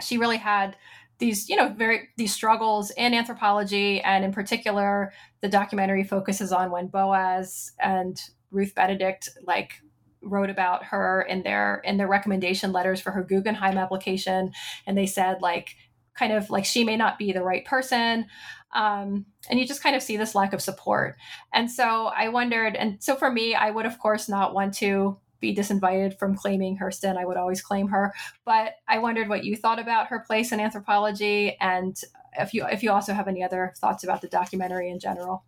she 0.00 0.16
really 0.16 0.38
had 0.38 0.76
these, 1.18 1.48
you 1.48 1.56
know, 1.56 1.68
very 1.68 2.08
these 2.16 2.32
struggles 2.32 2.90
in 2.90 3.14
anthropology 3.14 4.00
and 4.00 4.24
in 4.24 4.32
particular 4.32 5.12
the 5.40 5.48
documentary 5.48 6.04
focuses 6.04 6.52
on 6.52 6.70
when 6.70 6.88
Boas 6.88 7.72
and 7.78 8.20
Ruth 8.50 8.74
Benedict 8.74 9.30
like 9.46 9.82
wrote 10.22 10.50
about 10.50 10.84
her 10.84 11.22
in 11.22 11.42
their 11.42 11.80
in 11.84 11.98
their 11.98 12.08
recommendation 12.08 12.72
letters 12.72 13.00
for 13.00 13.12
her 13.12 13.22
Guggenheim 13.22 13.78
application 13.78 14.52
and 14.86 14.96
they 14.96 15.06
said 15.06 15.40
like 15.40 15.76
kind 16.18 16.32
of 16.32 16.50
like 16.50 16.64
she 16.64 16.84
may 16.84 16.96
not 16.96 17.18
be 17.18 17.32
the 17.32 17.42
right 17.42 17.64
person. 17.64 18.26
Um, 18.72 19.26
and 19.48 19.58
you 19.58 19.66
just 19.66 19.82
kind 19.82 19.96
of 19.96 20.02
see 20.02 20.16
this 20.16 20.34
lack 20.34 20.52
of 20.52 20.60
support. 20.60 21.16
And 21.52 21.70
so 21.70 22.06
I 22.06 22.28
wondered, 22.28 22.76
and 22.76 23.02
so 23.02 23.14
for 23.14 23.30
me, 23.30 23.54
I 23.54 23.70
would, 23.70 23.86
of 23.86 23.98
course, 23.98 24.28
not 24.28 24.54
want 24.54 24.74
to 24.74 25.18
be 25.40 25.54
disinvited 25.54 26.18
from 26.18 26.34
claiming 26.34 26.78
Hurston. 26.78 27.16
I 27.16 27.24
would 27.24 27.36
always 27.36 27.62
claim 27.62 27.88
her. 27.88 28.14
But 28.44 28.74
I 28.88 28.98
wondered 28.98 29.28
what 29.28 29.44
you 29.44 29.56
thought 29.56 29.78
about 29.78 30.08
her 30.08 30.20
place 30.20 30.52
in 30.52 30.60
anthropology 30.60 31.56
and 31.60 31.96
if 32.38 32.52
you 32.52 32.66
if 32.66 32.82
you 32.82 32.90
also 32.90 33.14
have 33.14 33.28
any 33.28 33.42
other 33.42 33.72
thoughts 33.78 34.04
about 34.04 34.20
the 34.20 34.28
documentary 34.28 34.90
in 34.90 35.00
general. 35.00 35.44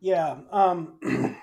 Yeah. 0.00 0.36
Um, 0.50 0.98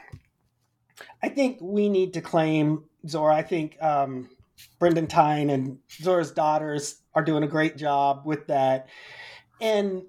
I 1.23 1.29
think 1.29 1.57
we 1.61 1.89
need 1.89 2.13
to 2.13 2.21
claim 2.21 2.83
Zora. 3.07 3.35
I 3.35 3.41
think 3.41 3.81
um, 3.81 4.29
Brendane 4.79 5.09
Tynes 5.09 5.51
and 5.51 5.77
Zora's 5.91 6.31
daughters 6.31 7.01
are 7.13 7.23
doing 7.23 7.43
a 7.43 7.47
great 7.47 7.77
job 7.77 8.23
with 8.25 8.47
that. 8.47 8.87
And 9.59 10.03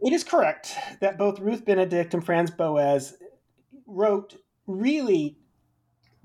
it 0.00 0.12
is 0.12 0.24
correct 0.24 0.76
that 1.00 1.18
both 1.18 1.40
Ruth 1.40 1.64
Benedict 1.64 2.14
and 2.14 2.24
Franz 2.24 2.50
Boas 2.50 3.14
wrote 3.86 4.36
really 4.66 5.36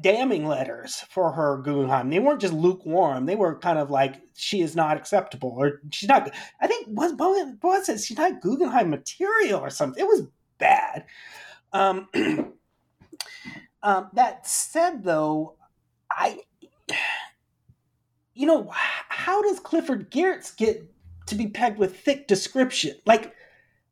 damning 0.02 0.46
letters 0.46 1.04
for 1.10 1.32
her 1.32 1.62
Guggenheim. 1.64 2.10
They 2.10 2.20
weren't 2.20 2.42
just 2.42 2.54
lukewarm. 2.54 3.26
They 3.26 3.36
were 3.36 3.58
kind 3.58 3.80
of 3.80 3.90
like, 3.90 4.22
she 4.36 4.62
is 4.62 4.76
not 4.76 4.98
acceptable 4.98 5.56
or 5.58 5.82
she's 5.92 6.10
not, 6.10 6.30
I 6.62 6.68
think 6.68 6.88
was 6.90 7.14
Boas, 7.14 7.54
Boas 7.60 7.86
said 7.86 8.00
she's 8.00 8.18
not 8.18 8.42
Guggenheim 8.42 8.90
material 8.90 9.62
or 9.62 9.70
something. 9.70 10.04
It 10.04 10.08
was 10.08 10.28
bad. 10.58 11.06
Um, 11.72 12.10
um, 13.84 14.10
that 14.14 14.46
said, 14.46 15.04
though, 15.04 15.56
I 16.12 16.40
you 18.34 18.46
know, 18.46 18.70
how 18.72 19.42
does 19.42 19.60
Clifford 19.60 20.12
Geertz 20.12 20.56
get 20.56 20.90
to 21.28 21.36
be 21.36 21.48
pegged 21.48 21.78
with 21.78 21.98
thick 21.98 22.28
description? 22.28 22.96
Like, 23.06 23.34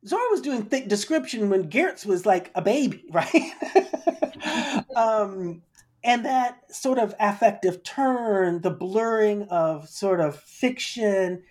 Zora 0.06 0.24
was 0.32 0.42
doing 0.42 0.64
thick 0.64 0.88
description 0.88 1.50
when 1.50 1.70
Geertz 1.70 2.06
was 2.06 2.26
like 2.26 2.52
a 2.56 2.62
baby, 2.62 3.06
right? 3.12 3.52
um, 4.96 5.62
and 6.04 6.26
that 6.26 6.60
sort 6.74 6.98
of 6.98 7.14
affective 7.20 7.84
turn, 7.84 8.62
the 8.62 8.72
blurring 8.72 9.44
of 9.44 9.88
sort 9.88 10.20
of 10.20 10.40
fiction, 10.40 11.44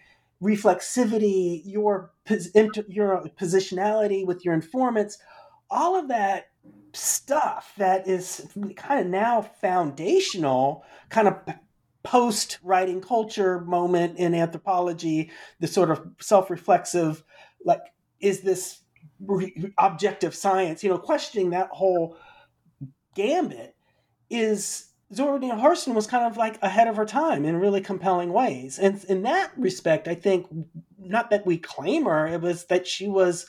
reflexivity, 0.43 1.63
your 1.65 2.13
your 2.89 3.25
positionality 3.39 4.27
with 4.27 4.45
your 4.45 4.55
informants, 4.55 5.19
all 5.71 5.97
of 5.97 6.09
that 6.09 6.47
stuff 6.93 7.73
that 7.79 8.09
is 8.09 8.47
kind 8.77 9.01
of 9.01 9.07
now 9.07 9.43
foundational, 9.43 10.85
kind 11.09 11.29
of 11.29 11.37
post 12.03 12.59
writing 12.63 13.01
culture 13.01 13.61
moment 13.61 14.19
in 14.19 14.35
anthropology, 14.35 15.31
the 15.61 15.67
sort 15.67 15.91
of 15.91 16.07
self 16.21 16.51
reflexive, 16.51 17.23
like, 17.65 17.83
is 18.21 18.41
this 18.41 18.81
objective 19.79 20.35
science, 20.35 20.83
you 20.83 20.91
know, 20.91 20.99
questioning 20.99 21.51
that 21.51 21.69
whole 21.71 22.17
gambit 23.15 23.75
is 24.31 24.87
Zora 25.13 25.39
Neale 25.39 25.57
Hurston 25.57 25.95
was 25.95 26.07
kind 26.07 26.25
of 26.25 26.37
like 26.37 26.59
ahead 26.63 26.89
of 26.89 26.97
her 26.97 27.05
time 27.05 27.45
in 27.45 27.57
really 27.57 27.81
compelling 27.81 28.33
ways. 28.33 28.79
And 28.79 29.03
in 29.05 29.23
that 29.23 29.51
respect, 29.57 30.09
I 30.09 30.15
think 30.15 30.47
not 30.99 31.31
that 31.31 31.45
we 31.45 31.59
claim 31.59 32.05
her, 32.05 32.27
it 32.27 32.41
was 32.41 32.67
that 32.67 32.87
she 32.87 33.09
was 33.09 33.47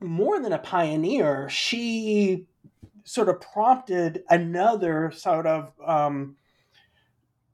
more 0.00 0.40
than 0.40 0.52
a 0.52 0.58
pioneer. 0.58 1.48
She 1.48 2.46
sort 3.08 3.30
of 3.30 3.40
prompted 3.40 4.22
another 4.28 5.10
sort 5.10 5.46
of 5.46 5.72
um, 5.84 6.36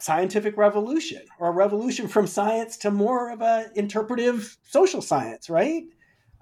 scientific 0.01 0.57
revolution 0.57 1.23
or 1.39 1.49
a 1.49 1.53
revolution 1.53 2.09
from 2.09 2.27
science 2.27 2.77
to 2.77 2.91
more 2.91 3.31
of 3.31 3.41
a 3.41 3.71
interpretive 3.77 4.59
social 4.69 5.01
science, 5.01 5.49
right? 5.49 5.85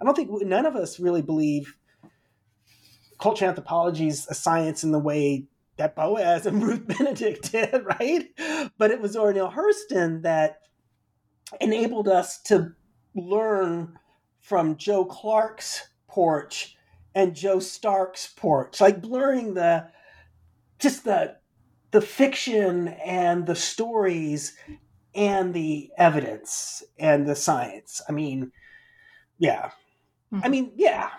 I 0.01 0.05
don't 0.05 0.17
think 0.17 0.31
none 0.43 0.65
of 0.65 0.77
us 0.77 0.99
really 0.99 1.21
believe 1.21 1.77
culture 3.21 3.45
anthropology 3.45 4.09
is 4.09 4.27
a 4.29 4.35
science 4.35 4.83
in 4.83 4.93
the 4.93 4.99
way 4.99 5.45
that 5.77 5.95
Boas 5.95 6.47
and 6.47 6.63
Ruth 6.67 6.87
Benedict 6.87 7.53
did, 7.53 7.85
right? 7.85 8.31
But 8.79 8.91
it 8.91 9.01
was 9.01 9.13
Zora 9.13 9.35
Neale 9.35 9.53
Hurston 9.53 10.23
that 10.23 10.61
enabled 11.61 12.09
us 12.09 12.41
to 12.45 12.73
learn 13.15 13.99
from 14.41 14.79
Joe 14.79 15.05
Clarke's 15.05 15.87
porch 16.09 16.77
and 17.15 17.35
Joe 17.35 17.59
Stark's 17.59 18.27
porch, 18.27 18.81
like 18.81 19.03
blurring 19.03 19.55
the 19.55 19.89
just 20.79 21.05
the 21.05 21.37
the 21.91 22.01
fiction 22.01 22.89
and 22.89 23.47
the 23.47 23.55
stories 23.55 24.57
and 25.15 25.53
the 25.53 25.91
evidence 25.99 26.83
and 26.99 27.27
the 27.27 27.37
science. 27.37 28.01
I 28.09 28.13
mean, 28.13 28.51
yeah. 29.39 29.71
Mm-hmm. 30.33 30.41
I 30.45 30.49
mean, 30.49 30.73
yeah. 30.77 31.11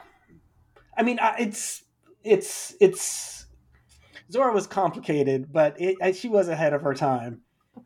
I 0.98 1.04
mean, 1.04 1.20
it's 1.40 1.84
it's 2.24 2.76
it's 2.80 3.46
Zora 4.32 4.54
was 4.54 4.68
complicated, 4.68 5.52
but 5.52 5.76
it, 5.80 6.16
she 6.16 6.28
was 6.28 6.48
ahead 6.48 6.74
of 6.74 6.82
her 6.82 6.94
time. 6.94 7.42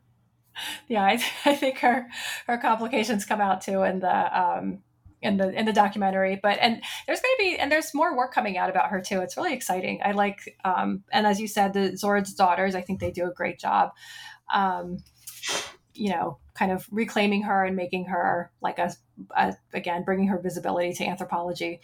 Yeah, 0.88 1.04
I, 1.04 1.22
I 1.44 1.54
think 1.54 1.78
her 1.78 2.08
her 2.48 2.58
complications 2.58 3.24
come 3.24 3.40
out 3.40 3.60
too 3.60 3.84
in 3.84 4.00
the 4.00 4.40
um, 4.40 4.80
in 5.20 5.36
the 5.36 5.50
in 5.50 5.66
the 5.66 5.72
documentary 5.72 6.38
but 6.42 6.58
and 6.60 6.82
there's 7.06 7.20
going 7.20 7.34
to 7.38 7.42
be 7.42 7.56
and 7.58 7.72
there's 7.72 7.92
more 7.92 8.16
work 8.16 8.32
coming 8.32 8.56
out 8.56 8.70
about 8.70 8.90
her 8.90 9.00
too 9.00 9.20
it's 9.20 9.36
really 9.36 9.52
exciting 9.52 10.00
i 10.04 10.12
like 10.12 10.56
um 10.64 11.02
and 11.12 11.26
as 11.26 11.40
you 11.40 11.48
said 11.48 11.72
the 11.72 11.96
zora's 11.96 12.32
daughters 12.34 12.74
i 12.74 12.80
think 12.80 13.00
they 13.00 13.10
do 13.10 13.26
a 13.26 13.32
great 13.32 13.58
job 13.58 13.90
um 14.54 14.98
you 15.98 16.10
know, 16.10 16.38
kind 16.54 16.70
of 16.70 16.86
reclaiming 16.92 17.42
her 17.42 17.64
and 17.64 17.74
making 17.74 18.04
her 18.06 18.52
like 18.62 18.78
a, 18.78 18.92
a 19.36 19.54
again, 19.74 20.04
bringing 20.04 20.28
her 20.28 20.38
visibility 20.38 20.92
to 20.92 21.04
anthropology. 21.04 21.80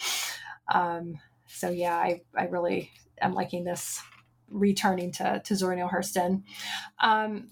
Um, 0.72 1.18
so 1.49 1.68
yeah, 1.68 1.97
I, 1.97 2.22
I 2.37 2.45
really 2.45 2.93
am 3.20 3.35
liking 3.35 3.64
this 3.64 4.01
returning 4.49 5.11
to, 5.12 5.43
to 5.45 5.57
Zora 5.57 5.74
Neale 5.74 5.89
Hurston. 5.89 6.45
Um, 7.01 7.51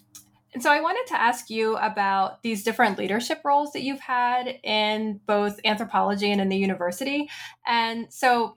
and 0.55 0.63
so 0.63 0.71
I 0.71 0.81
wanted 0.81 1.07
to 1.09 1.21
ask 1.21 1.49
you 1.49 1.77
about 1.77 2.43
these 2.43 2.63
different 2.63 2.99
leadership 2.99 3.41
roles 3.45 3.73
that 3.73 3.83
you've 3.83 4.01
had 4.01 4.59
in 4.63 5.21
both 5.27 5.59
anthropology 5.65 6.31
and 6.31 6.41
in 6.41 6.49
the 6.49 6.57
university. 6.57 7.31
And 7.67 8.13
so 8.13 8.57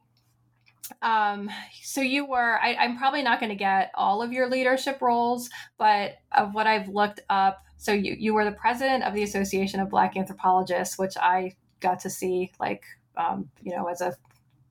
um, 1.01 1.49
so 1.81 2.01
you 2.01 2.25
were 2.25 2.59
I, 2.61 2.75
i'm 2.75 2.97
probably 2.97 3.23
not 3.23 3.39
going 3.39 3.49
to 3.49 3.55
get 3.55 3.91
all 3.95 4.21
of 4.21 4.31
your 4.31 4.49
leadership 4.49 5.01
roles 5.01 5.49
but 5.77 6.17
of 6.31 6.53
what 6.53 6.67
i've 6.67 6.87
looked 6.87 7.21
up 7.29 7.63
so 7.77 7.91
you, 7.91 8.15
you 8.17 8.33
were 8.33 8.45
the 8.45 8.51
president 8.51 9.03
of 9.03 9.13
the 9.13 9.23
association 9.23 9.79
of 9.79 9.89
black 9.89 10.15
anthropologists 10.15 10.97
which 10.97 11.17
i 11.17 11.55
got 11.79 11.99
to 12.01 12.09
see 12.09 12.51
like 12.59 12.83
um, 13.17 13.49
you 13.63 13.75
know 13.75 13.87
as 13.87 14.01
a 14.01 14.15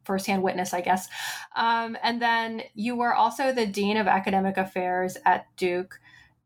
firsthand 0.05 0.43
witness 0.43 0.73
i 0.75 0.81
guess 0.81 1.09
um, 1.57 1.97
and 2.03 2.21
then 2.21 2.63
you 2.75 2.95
were 2.95 3.15
also 3.15 3.53
the 3.53 3.67
dean 3.67 3.97
of 3.97 4.07
academic 4.07 4.57
affairs 4.57 5.17
at 5.25 5.47
duke 5.57 5.99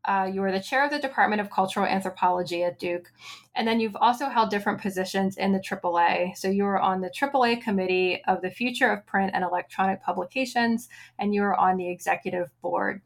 uh, 0.05 0.29
you 0.31 0.41
were 0.41 0.51
the 0.51 0.61
chair 0.61 0.85
of 0.85 0.91
the 0.91 0.99
Department 0.99 1.41
of 1.41 1.49
Cultural 1.49 1.85
Anthropology 1.85 2.63
at 2.63 2.79
Duke. 2.79 3.11
And 3.55 3.67
then 3.67 3.79
you've 3.79 3.95
also 3.97 4.29
held 4.29 4.49
different 4.49 4.81
positions 4.81 5.35
in 5.37 5.51
the 5.51 5.59
AAA. 5.59 6.37
So 6.37 6.49
you 6.49 6.63
were 6.63 6.79
on 6.79 7.01
the 7.01 7.09
AAA 7.09 7.61
committee 7.61 8.23
of 8.25 8.41
the 8.41 8.49
Future 8.49 8.91
of 8.91 9.05
Print 9.05 9.31
and 9.33 9.43
Electronic 9.43 10.01
Publications, 10.01 10.87
and 11.17 11.35
you 11.35 11.41
were 11.41 11.55
on 11.55 11.75
the 11.77 11.89
executive 11.89 12.49
board. 12.61 13.01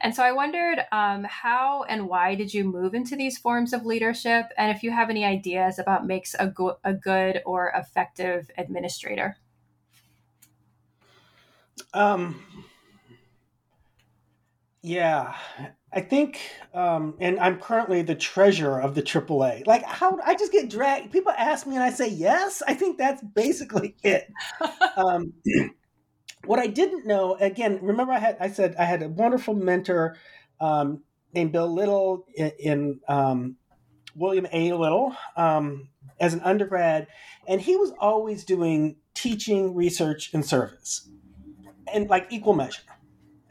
And 0.00 0.14
so 0.14 0.24
I 0.24 0.32
wondered 0.32 0.80
um, 0.90 1.22
how 1.24 1.84
and 1.84 2.08
why 2.08 2.34
did 2.34 2.52
you 2.52 2.64
move 2.64 2.94
into 2.94 3.14
these 3.14 3.38
forms 3.38 3.72
of 3.72 3.86
leadership? 3.86 4.46
And 4.58 4.76
if 4.76 4.82
you 4.82 4.90
have 4.90 5.10
any 5.10 5.24
ideas 5.24 5.78
about 5.78 6.06
makes 6.06 6.34
a, 6.38 6.48
go- 6.48 6.78
a 6.82 6.92
good 6.92 7.40
or 7.46 7.72
effective 7.76 8.50
administrator? 8.58 9.36
Um, 11.94 12.42
yeah, 14.82 15.36
I 15.94 16.00
think, 16.00 16.40
um, 16.72 17.14
and 17.20 17.38
I'm 17.38 17.58
currently 17.58 18.00
the 18.00 18.14
treasurer 18.14 18.80
of 18.80 18.94
the 18.94 19.02
AAA. 19.02 19.66
Like, 19.66 19.84
how 19.84 20.18
I 20.24 20.34
just 20.34 20.50
get 20.50 20.70
dragged. 20.70 21.12
People 21.12 21.32
ask 21.36 21.66
me, 21.66 21.74
and 21.74 21.84
I 21.84 21.90
say 21.90 22.08
yes. 22.08 22.62
I 22.66 22.72
think 22.74 22.96
that's 22.96 23.22
basically 23.22 23.96
it. 24.02 24.32
um, 24.96 25.34
what 26.46 26.58
I 26.58 26.66
didn't 26.66 27.06
know, 27.06 27.36
again, 27.36 27.78
remember 27.82 28.12
I 28.12 28.18
had 28.18 28.36
I 28.40 28.48
said 28.48 28.74
I 28.78 28.84
had 28.84 29.02
a 29.02 29.08
wonderful 29.08 29.54
mentor 29.54 30.16
um, 30.60 31.02
named 31.34 31.52
Bill 31.52 31.72
Little 31.72 32.26
in, 32.34 32.52
in 32.58 33.00
um, 33.06 33.56
William 34.14 34.46
A. 34.50 34.72
Little 34.72 35.14
um, 35.36 35.88
as 36.18 36.32
an 36.32 36.40
undergrad, 36.40 37.06
and 37.46 37.60
he 37.60 37.76
was 37.76 37.92
always 37.98 38.44
doing 38.44 38.96
teaching, 39.12 39.74
research, 39.74 40.30
and 40.32 40.44
service, 40.44 41.10
and 41.92 42.08
like 42.08 42.28
equal 42.30 42.54
measure 42.54 42.82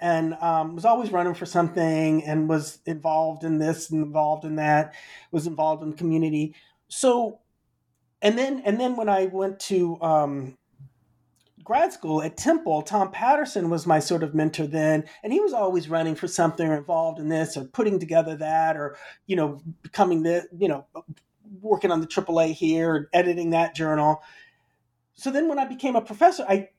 and 0.02 0.34
um, 0.36 0.76
was 0.76 0.86
always 0.86 1.12
running 1.12 1.34
for 1.36 1.46
something 1.46 2.24
and 2.24 2.50
was 2.50 2.80
involved 2.86 3.44
in 3.44 3.60
this 3.60 3.90
and 3.92 4.04
involved 4.04 4.44
in 4.44 4.56
that 4.56 4.94
was 5.32 5.48
involved 5.48 5.84
in 5.84 5.92
the 5.92 5.96
community. 5.96 6.56
So 6.88 7.40
and 8.22 8.38
then 8.38 8.62
and 8.66 8.80
then 8.80 8.96
when 8.96 9.10
i 9.10 9.26
went 9.26 9.60
to 9.60 10.00
um, 10.02 10.58
grad 11.64 11.92
school 11.94 12.22
at 12.22 12.38
temple 12.38 12.82
tom 12.82 13.12
patterson 13.12 13.70
was 13.70 13.88
my 13.88 14.00
sort 14.00 14.24
of 14.24 14.34
mentor 14.34 14.68
then 14.68 15.04
and 15.24 15.34
he 15.34 15.40
was 15.40 15.54
always 15.54 15.90
running 15.90 16.16
for 16.16 16.28
something 16.28 16.68
or 16.68 16.78
involved 16.78 17.20
in 17.20 17.30
this 17.30 17.58
or 17.58 17.66
putting 17.66 18.00
together 18.00 18.36
that 18.36 18.78
or 18.78 18.98
you 19.28 19.36
know 19.36 19.62
becoming 19.82 20.24
the 20.24 20.48
you 20.58 20.68
know 20.68 20.86
working 21.62 21.92
on 21.92 22.02
the 22.02 22.08
aaa 22.08 22.54
here 22.54 23.10
editing 23.14 23.50
that 23.50 23.76
journal. 23.76 24.22
So 25.14 25.32
then 25.32 25.48
when 25.48 25.60
i 25.60 25.66
became 25.66 25.96
a 25.96 26.02
professor 26.02 26.46
i 26.48 26.70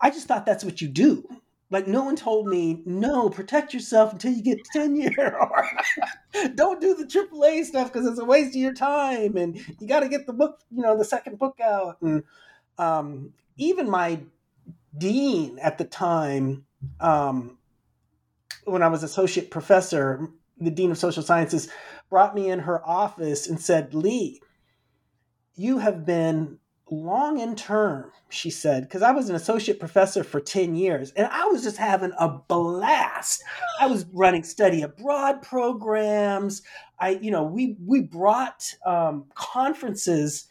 i 0.00 0.10
just 0.10 0.26
thought 0.26 0.46
that's 0.46 0.64
what 0.64 0.80
you 0.80 0.88
do 0.88 1.28
like 1.70 1.86
no 1.86 2.02
one 2.02 2.16
told 2.16 2.46
me, 2.46 2.82
no, 2.86 3.28
protect 3.28 3.74
yourself 3.74 4.12
until 4.12 4.32
you 4.32 4.42
get 4.42 4.64
tenure, 4.72 5.36
or 5.38 5.68
don't 6.54 6.80
do 6.80 6.94
the 6.94 7.04
AAA 7.04 7.64
stuff 7.64 7.92
because 7.92 8.06
it's 8.06 8.18
a 8.18 8.24
waste 8.24 8.50
of 8.50 8.56
your 8.56 8.74
time, 8.74 9.36
and 9.36 9.56
you 9.78 9.86
got 9.86 10.00
to 10.00 10.08
get 10.08 10.26
the 10.26 10.32
book, 10.32 10.60
you 10.70 10.82
know, 10.82 10.96
the 10.96 11.04
second 11.04 11.38
book 11.38 11.58
out. 11.60 12.00
And 12.00 12.24
um, 12.78 13.34
even 13.58 13.90
my 13.90 14.20
dean 14.96 15.58
at 15.58 15.78
the 15.78 15.84
time, 15.84 16.64
um, 17.00 17.58
when 18.64 18.82
I 18.82 18.88
was 18.88 19.02
associate 19.02 19.50
professor, 19.50 20.28
the 20.58 20.70
dean 20.70 20.90
of 20.90 20.98
social 20.98 21.22
sciences, 21.22 21.68
brought 22.08 22.34
me 22.34 22.48
in 22.48 22.60
her 22.60 22.86
office 22.86 23.46
and 23.46 23.60
said, 23.60 23.92
"Lee, 23.92 24.40
you 25.54 25.78
have 25.78 26.06
been 26.06 26.58
long 26.90 27.40
in 27.40 27.54
term, 27.54 28.10
she 28.28 28.50
said, 28.50 28.84
because 28.84 29.02
I 29.02 29.10
was 29.10 29.28
an 29.28 29.36
associate 29.36 29.78
professor 29.78 30.24
for 30.24 30.40
10 30.40 30.74
years 30.74 31.12
and 31.12 31.26
I 31.30 31.46
was 31.46 31.62
just 31.62 31.76
having 31.76 32.12
a 32.18 32.28
blast. 32.28 33.42
I 33.80 33.86
was 33.86 34.06
running 34.12 34.42
study 34.42 34.82
abroad 34.82 35.42
programs. 35.42 36.62
I, 36.98 37.10
you 37.10 37.30
know, 37.30 37.44
we 37.44 37.76
we 37.84 38.02
brought 38.02 38.74
um, 38.84 39.26
conferences, 39.34 40.48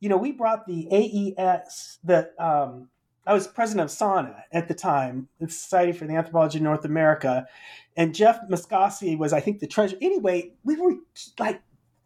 you 0.00 0.08
know, 0.08 0.16
we 0.16 0.32
brought 0.32 0.66
the 0.66 0.88
AES, 0.90 1.98
the 2.04 2.30
um, 2.42 2.88
I 3.28 3.34
was 3.34 3.46
president 3.46 3.84
of 3.84 3.90
SANA 3.90 4.44
at 4.52 4.68
the 4.68 4.74
time, 4.74 5.28
the 5.38 5.50
Society 5.50 5.92
for 5.92 6.06
the 6.06 6.14
Anthropology 6.14 6.58
of 6.58 6.64
North 6.64 6.86
America. 6.86 7.46
And 7.94 8.14
Jeff 8.14 8.40
Maskovsky 8.48 9.18
was, 9.18 9.34
I 9.34 9.40
think, 9.40 9.60
the 9.60 9.66
treasurer. 9.66 9.98
Anyway, 10.00 10.52
we 10.64 10.76
were 10.76 10.94
like 11.38 11.60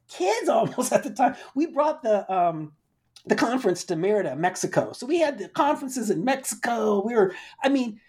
kids 0.08 0.48
almost 0.48 0.92
at 0.92 1.04
the 1.04 1.10
time. 1.10 1.36
We 1.54 1.66
brought 1.66 2.02
the 2.02 2.30
um, 2.32 2.72
the 3.26 3.36
conference 3.36 3.84
to 3.84 3.96
Merida, 3.96 4.34
Mexico. 4.36 4.92
So 4.92 5.06
we 5.06 5.20
had 5.20 5.38
the 5.38 5.48
conferences 5.48 6.10
in 6.10 6.24
Mexico. 6.24 7.02
We 7.04 7.14
were, 7.14 7.34
I 7.62 7.68
mean, 7.68 8.00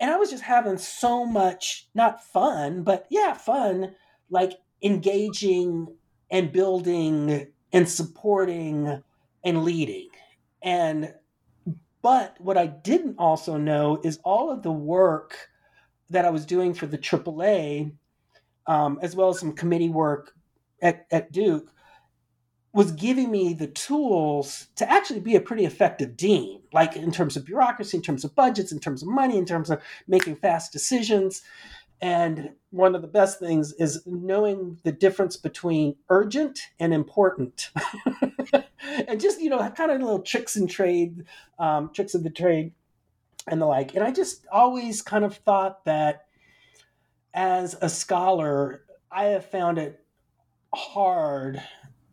and 0.00 0.10
I 0.10 0.16
was 0.16 0.30
just 0.30 0.42
having 0.42 0.78
so 0.78 1.24
much, 1.24 1.88
not 1.94 2.22
fun, 2.22 2.82
but 2.82 3.06
yeah, 3.10 3.34
fun, 3.34 3.94
like 4.30 4.52
engaging 4.82 5.88
and 6.30 6.52
building 6.52 7.48
and 7.72 7.88
supporting 7.88 9.02
and 9.44 9.64
leading. 9.64 10.08
And, 10.62 11.14
but 12.02 12.36
what 12.38 12.56
I 12.56 12.66
didn't 12.66 13.16
also 13.18 13.56
know 13.56 14.00
is 14.04 14.18
all 14.24 14.50
of 14.50 14.62
the 14.62 14.72
work 14.72 15.48
that 16.10 16.24
I 16.24 16.30
was 16.30 16.46
doing 16.46 16.74
for 16.74 16.86
the 16.86 16.98
AAA, 16.98 17.92
um, 18.66 18.98
as 19.02 19.16
well 19.16 19.30
as 19.30 19.40
some 19.40 19.52
committee 19.52 19.88
work 19.88 20.32
at, 20.82 21.06
at 21.10 21.32
Duke, 21.32 21.70
was 22.74 22.90
giving 22.90 23.30
me 23.30 23.54
the 23.54 23.68
tools 23.68 24.66
to 24.74 24.90
actually 24.90 25.20
be 25.20 25.36
a 25.36 25.40
pretty 25.40 25.64
effective 25.64 26.16
dean, 26.16 26.60
like 26.72 26.96
in 26.96 27.12
terms 27.12 27.36
of 27.36 27.46
bureaucracy, 27.46 27.96
in 27.96 28.02
terms 28.02 28.24
of 28.24 28.34
budgets, 28.34 28.72
in 28.72 28.80
terms 28.80 29.00
of 29.00 29.08
money, 29.08 29.38
in 29.38 29.46
terms 29.46 29.70
of 29.70 29.80
making 30.08 30.34
fast 30.34 30.72
decisions. 30.72 31.42
And 32.00 32.50
one 32.70 32.96
of 32.96 33.00
the 33.00 33.08
best 33.08 33.38
things 33.38 33.72
is 33.74 34.02
knowing 34.06 34.80
the 34.82 34.90
difference 34.90 35.36
between 35.36 35.94
urgent 36.10 36.58
and 36.80 36.92
important. 36.92 37.70
and 39.08 39.20
just, 39.20 39.40
you 39.40 39.50
know, 39.50 39.70
kind 39.70 39.92
of 39.92 40.00
little 40.00 40.22
tricks 40.22 40.56
and 40.56 40.68
trade, 40.68 41.24
um, 41.60 41.92
tricks 41.94 42.16
of 42.16 42.24
the 42.24 42.30
trade 42.30 42.72
and 43.46 43.62
the 43.62 43.66
like. 43.66 43.94
And 43.94 44.02
I 44.02 44.10
just 44.10 44.46
always 44.50 45.00
kind 45.00 45.24
of 45.24 45.36
thought 45.36 45.84
that 45.84 46.26
as 47.32 47.76
a 47.80 47.88
scholar, 47.88 48.82
I 49.12 49.26
have 49.26 49.48
found 49.48 49.78
it 49.78 50.00
hard 50.74 51.62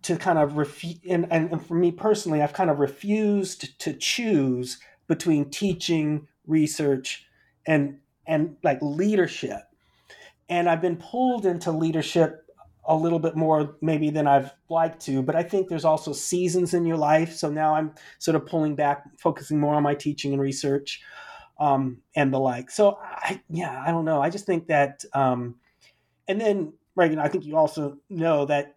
to 0.04 0.18
kind 0.18 0.40
of 0.40 0.58
refuse, 0.58 1.00
and, 1.08 1.28
and, 1.32 1.52
and 1.52 1.66
for 1.66 1.76
me 1.76 1.92
personally, 1.92 2.42
I've 2.42 2.54
kind 2.54 2.70
of 2.70 2.80
refused 2.80 3.80
to 3.80 3.94
choose 3.94 4.80
between 5.08 5.50
teaching, 5.50 6.28
research, 6.48 7.26
and 7.66 8.00
and 8.26 8.56
like 8.64 8.80
leadership. 8.82 9.62
And 10.50 10.70
I've 10.70 10.82
been 10.82 10.98
pulled 10.98 11.46
into 11.46 11.72
leadership 11.72 12.46
a 12.86 12.96
little 12.96 13.20
bit 13.20 13.36
more 13.36 13.76
maybe 13.82 14.10
than 14.10 14.28
I've 14.28 14.52
liked 14.70 15.02
to, 15.06 15.22
but 15.22 15.36
I 15.36 15.44
think 15.44 15.68
there's 15.68 15.86
also 15.86 16.14
seasons 16.14 16.74
in 16.74 16.86
your 16.86 16.98
life. 16.98 17.34
So 17.34 17.50
now 17.50 17.76
I'm 17.76 17.94
sort 18.18 18.36
of 18.36 18.46
pulling 18.46 18.76
back, 18.76 19.04
focusing 19.20 19.60
more 19.60 19.76
on 19.76 19.84
my 19.84 19.94
teaching 19.94 20.34
and 20.34 20.42
research 20.42 21.02
um, 21.60 22.02
and 22.16 22.34
the 22.34 22.40
like. 22.40 22.72
So 22.72 22.98
I, 23.00 23.42
yeah, 23.50 23.84
I 23.86 23.92
don't 23.92 24.06
know. 24.06 24.22
I 24.22 24.30
just 24.30 24.46
think 24.46 24.68
that, 24.68 25.06
um, 25.14 25.56
and 26.28 26.42
then 26.42 26.74
Reagan, 26.96 27.20
I 27.20 27.28
think 27.28 27.46
you 27.46 27.56
also 27.56 27.98
know 28.10 28.46
that 28.46 28.76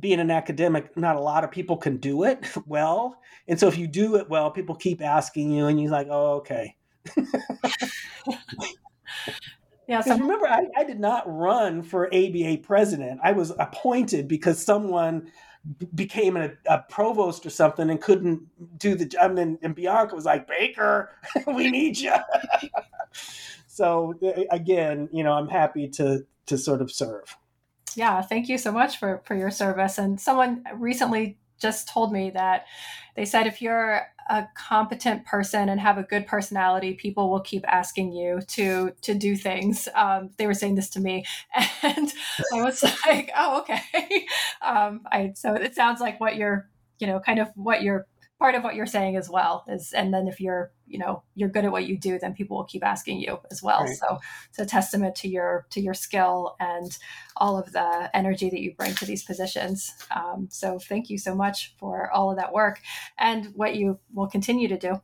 being 0.00 0.20
an 0.20 0.30
academic, 0.30 0.96
not 0.96 1.16
a 1.16 1.20
lot 1.20 1.44
of 1.44 1.50
people 1.50 1.76
can 1.76 1.96
do 1.96 2.24
it 2.24 2.46
well. 2.66 3.18
And 3.48 3.58
so 3.58 3.68
if 3.68 3.78
you 3.78 3.86
do 3.86 4.16
it 4.16 4.28
well, 4.28 4.50
people 4.50 4.74
keep 4.74 5.02
asking 5.02 5.50
you, 5.50 5.66
and 5.66 5.80
you're 5.80 5.90
like, 5.90 6.08
oh, 6.10 6.34
okay. 6.34 6.76
yeah. 9.86 10.00
So 10.00 10.16
remember, 10.18 10.48
I, 10.48 10.66
I 10.76 10.84
did 10.84 10.98
not 10.98 11.24
run 11.26 11.82
for 11.82 12.06
ABA 12.08 12.58
president. 12.62 13.20
I 13.22 13.32
was 13.32 13.52
appointed 13.58 14.26
because 14.28 14.62
someone 14.62 15.30
became 15.94 16.36
a, 16.36 16.50
a, 16.66 16.78
provost 16.88 17.44
or 17.44 17.50
something 17.50 17.90
and 17.90 18.00
couldn't 18.00 18.42
do 18.78 18.94
the 18.94 19.04
job. 19.04 19.36
And, 19.38 19.58
and 19.62 19.74
Bianca 19.74 20.14
was 20.14 20.24
like, 20.24 20.46
Baker, 20.46 21.10
we 21.46 21.70
need 21.70 21.98
you. 21.98 22.14
so 23.66 24.14
eh, 24.22 24.44
again, 24.50 25.08
you 25.12 25.24
know, 25.24 25.32
I'm 25.32 25.48
happy 25.48 25.88
to 25.90 26.24
to 26.46 26.56
sort 26.56 26.80
of 26.80 26.90
serve. 26.90 27.36
Yeah, 27.96 28.20
thank 28.22 28.48
you 28.48 28.58
so 28.58 28.72
much 28.72 28.98
for 28.98 29.22
for 29.24 29.34
your 29.34 29.50
service. 29.50 29.98
And 29.98 30.20
someone 30.20 30.64
recently 30.74 31.38
just 31.60 31.88
told 31.88 32.12
me 32.12 32.30
that 32.30 32.66
they 33.16 33.24
said 33.24 33.46
if 33.46 33.62
you're 33.62 34.02
a 34.28 34.46
competent 34.54 35.24
person 35.24 35.68
and 35.70 35.80
have 35.80 35.96
a 35.96 36.02
good 36.02 36.26
personality, 36.26 36.92
people 36.94 37.30
will 37.30 37.40
keep 37.40 37.64
asking 37.66 38.12
you 38.12 38.40
to 38.48 38.92
to 39.02 39.14
do 39.14 39.36
things. 39.36 39.88
Um, 39.94 40.30
they 40.36 40.46
were 40.46 40.54
saying 40.54 40.74
this 40.74 40.90
to 40.90 41.00
me, 41.00 41.24
and 41.82 42.12
I 42.54 42.62
was 42.62 42.82
like, 43.06 43.30
"Oh, 43.36 43.60
okay." 43.60 44.26
Um, 44.62 45.02
I 45.12 45.32
so 45.36 45.54
it 45.54 45.74
sounds 45.76 46.00
like 46.00 46.20
what 46.20 46.36
you're, 46.36 46.68
you 46.98 47.06
know, 47.06 47.20
kind 47.20 47.38
of 47.38 47.48
what 47.54 47.82
you're 47.82 48.06
part 48.38 48.54
of 48.56 48.64
what 48.64 48.74
you're 48.74 48.86
saying 48.86 49.16
as 49.16 49.30
well 49.30 49.64
is 49.68 49.92
and 49.92 50.12
then 50.12 50.26
if 50.28 50.40
you're 50.40 50.72
you 50.86 50.98
know 50.98 51.22
you're 51.34 51.48
good 51.48 51.64
at 51.64 51.72
what 51.72 51.86
you 51.86 51.98
do 51.98 52.18
then 52.18 52.34
people 52.34 52.56
will 52.56 52.64
keep 52.64 52.84
asking 52.84 53.20
you 53.20 53.38
as 53.50 53.62
well. 53.62 53.84
Right. 53.84 53.96
so 53.96 54.18
it's 54.48 54.58
a 54.58 54.66
testament 54.66 55.14
to 55.16 55.28
your 55.28 55.66
to 55.70 55.80
your 55.80 55.94
skill 55.94 56.56
and 56.60 56.96
all 57.36 57.58
of 57.58 57.72
the 57.72 58.10
energy 58.14 58.48
that 58.50 58.60
you 58.60 58.74
bring 58.74 58.94
to 58.94 59.04
these 59.04 59.22
positions. 59.22 59.92
Um, 60.10 60.48
so 60.50 60.78
thank 60.78 61.10
you 61.10 61.18
so 61.18 61.34
much 61.34 61.74
for 61.78 62.10
all 62.10 62.30
of 62.30 62.38
that 62.38 62.52
work 62.52 62.80
and 63.18 63.46
what 63.54 63.76
you 63.76 63.98
will 64.14 64.28
continue 64.28 64.68
to 64.68 64.78
do. 64.78 65.00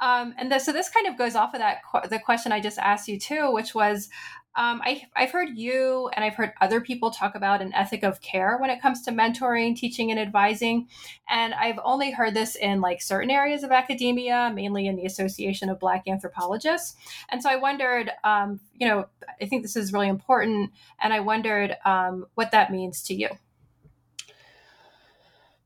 Um, 0.00 0.34
and 0.38 0.50
the, 0.50 0.58
so 0.58 0.72
this 0.72 0.88
kind 0.88 1.06
of 1.06 1.16
goes 1.16 1.34
off 1.34 1.54
of 1.54 1.60
that 1.60 1.78
the 2.08 2.18
question 2.18 2.52
i 2.52 2.60
just 2.60 2.78
asked 2.78 3.08
you 3.08 3.18
too 3.18 3.52
which 3.52 3.74
was 3.74 4.08
um, 4.56 4.80
I, 4.84 5.02
I've 5.14 5.30
heard 5.30 5.50
you 5.56 6.10
and 6.14 6.24
I've 6.24 6.34
heard 6.34 6.52
other 6.60 6.80
people 6.80 7.10
talk 7.10 7.36
about 7.36 7.62
an 7.62 7.72
ethic 7.72 8.02
of 8.02 8.20
care 8.20 8.58
when 8.58 8.68
it 8.68 8.82
comes 8.82 9.02
to 9.02 9.12
mentoring, 9.12 9.76
teaching, 9.76 10.10
and 10.10 10.18
advising. 10.18 10.88
And 11.28 11.54
I've 11.54 11.78
only 11.84 12.10
heard 12.10 12.34
this 12.34 12.56
in 12.56 12.80
like 12.80 13.00
certain 13.00 13.30
areas 13.30 13.62
of 13.62 13.70
academia, 13.70 14.50
mainly 14.52 14.88
in 14.88 14.96
the 14.96 15.06
Association 15.06 15.68
of 15.68 15.78
Black 15.78 16.08
Anthropologists. 16.08 16.96
And 17.28 17.40
so 17.40 17.48
I 17.48 17.56
wondered, 17.56 18.10
um, 18.24 18.58
you 18.74 18.88
know, 18.88 19.06
I 19.40 19.46
think 19.46 19.62
this 19.62 19.76
is 19.76 19.92
really 19.92 20.08
important. 20.08 20.72
And 21.00 21.12
I 21.12 21.20
wondered 21.20 21.76
um, 21.84 22.26
what 22.34 22.50
that 22.50 22.72
means 22.72 23.02
to 23.04 23.14
you. 23.14 23.28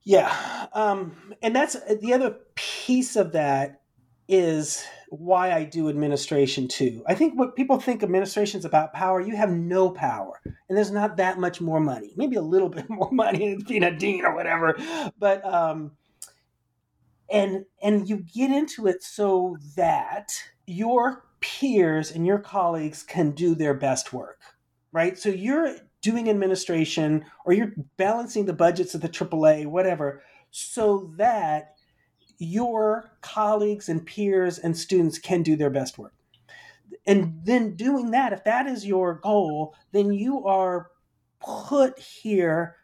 Yeah. 0.03 0.66
Um, 0.74 1.35
and 1.41 1.57
that's 1.57 1.76
the 2.01 2.12
other 2.12 2.37
piece 2.55 3.16
of 3.16 3.32
that 3.32 3.80
is 4.28 4.85
why 5.18 5.52
I 5.52 5.64
do 5.64 5.88
administration 5.88 6.68
too. 6.68 7.02
I 7.06 7.14
think 7.14 7.38
what 7.38 7.56
people 7.56 7.78
think 7.78 8.02
administration 8.02 8.58
is 8.58 8.64
about 8.64 8.92
power, 8.92 9.20
you 9.20 9.36
have 9.36 9.50
no 9.50 9.90
power, 9.90 10.40
and 10.44 10.76
there's 10.76 10.90
not 10.90 11.16
that 11.16 11.38
much 11.38 11.60
more 11.60 11.80
money. 11.80 12.12
Maybe 12.16 12.36
a 12.36 12.42
little 12.42 12.68
bit 12.70 12.88
more 12.88 13.10
money 13.12 13.54
than 13.54 13.64
being 13.64 13.84
a 13.84 13.96
dean 13.96 14.24
or 14.24 14.34
whatever, 14.34 14.76
but 15.18 15.44
um, 15.44 15.92
and 17.30 17.64
and 17.82 18.08
you 18.08 18.18
get 18.18 18.50
into 18.50 18.86
it 18.86 19.02
so 19.02 19.56
that 19.76 20.32
your 20.66 21.24
peers 21.40 22.10
and 22.10 22.26
your 22.26 22.38
colleagues 22.38 23.02
can 23.02 23.32
do 23.32 23.54
their 23.54 23.74
best 23.74 24.12
work, 24.12 24.40
right? 24.92 25.18
So 25.18 25.28
you're 25.28 25.76
doing 26.00 26.28
administration 26.28 27.24
or 27.44 27.52
you're 27.52 27.72
balancing 27.96 28.46
the 28.46 28.52
budgets 28.52 28.94
of 28.94 29.00
the 29.00 29.08
AAA, 29.08 29.66
whatever, 29.66 30.22
so 30.50 31.10
that 31.16 31.74
your 32.39 33.11
colleagues 33.20 33.89
and 33.89 34.05
peers 34.05 34.59
and 34.59 34.76
students 34.76 35.18
can 35.18 35.43
do 35.43 35.57
their 35.57 35.70
best 35.70 35.99
work. 35.99 36.14
And 37.07 37.41
then 37.45 37.76
doing 37.76 38.11
that, 38.12 38.32
if 38.32 38.45
that 38.45 38.66
is 38.66 38.87
your 38.87 39.14
goal, 39.14 39.74
then 39.93 40.12
you 40.12 40.45
are 40.47 40.91
put 41.41 41.99
here. 41.99 42.76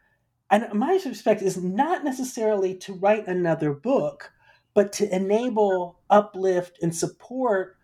And 0.49 0.71
my 0.73 0.99
respect 1.05 1.41
is 1.41 1.57
not 1.57 2.03
necessarily 2.03 2.75
to 2.79 2.93
write 2.93 3.27
another 3.27 3.73
book, 3.73 4.31
but 4.73 4.93
to 4.93 5.15
enable, 5.15 5.99
uplift, 6.09 6.77
and 6.81 6.95
support 6.95 7.77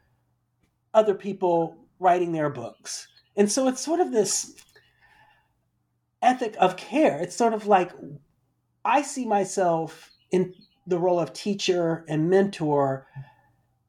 other 0.93 1.15
people 1.15 1.87
writing 1.99 2.31
their 2.31 2.49
books. 2.49 3.07
And 3.35 3.51
so 3.51 3.67
it's 3.67 3.81
sort 3.81 3.99
of 3.99 4.11
this 4.11 4.55
ethic 6.21 6.55
of 6.59 6.77
care. 6.77 7.19
It's 7.19 7.35
sort 7.35 7.53
of 7.53 7.67
like 7.67 7.91
I 8.83 9.01
see 9.01 9.25
myself 9.25 10.11
in 10.31 10.53
the 10.87 10.97
role 10.97 11.19
of 11.19 11.33
teacher 11.33 12.05
and 12.07 12.29
mentor 12.29 13.05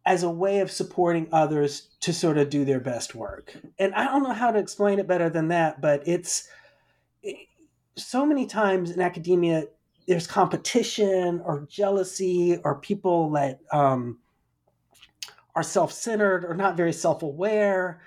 as 0.05 0.23
a 0.23 0.31
way 0.31 0.61
of 0.61 0.71
supporting 0.71 1.29
others 1.33 1.89
to 2.01 2.13
sort 2.13 2.39
of 2.39 2.51
do 2.51 2.65
their 2.65 2.81
best 2.81 3.15
work. 3.15 3.57
And 3.79 3.95
I 3.95 4.05
don't 4.07 4.23
know 4.23 4.33
how 4.33 4.51
to 4.51 4.59
explain 4.59 4.99
it 4.99 5.07
better 5.07 5.31
than 5.31 5.49
that, 5.49 5.81
but 5.81 6.07
it's 6.07 6.49
so 7.97 8.25
many 8.25 8.47
times 8.47 8.91
in 8.91 9.01
academia, 9.01 9.65
there's 10.07 10.27
competition 10.27 11.43
or 11.45 11.67
jealousy 11.69 12.59
or 12.65 12.77
people 12.77 13.31
that 13.33 13.61
um, 13.73 14.19
are 15.55 15.63
self 15.63 15.93
centered 15.93 16.45
or 16.45 16.55
not 16.55 16.77
very 16.77 16.93
self 16.93 17.23
aware 17.23 18.01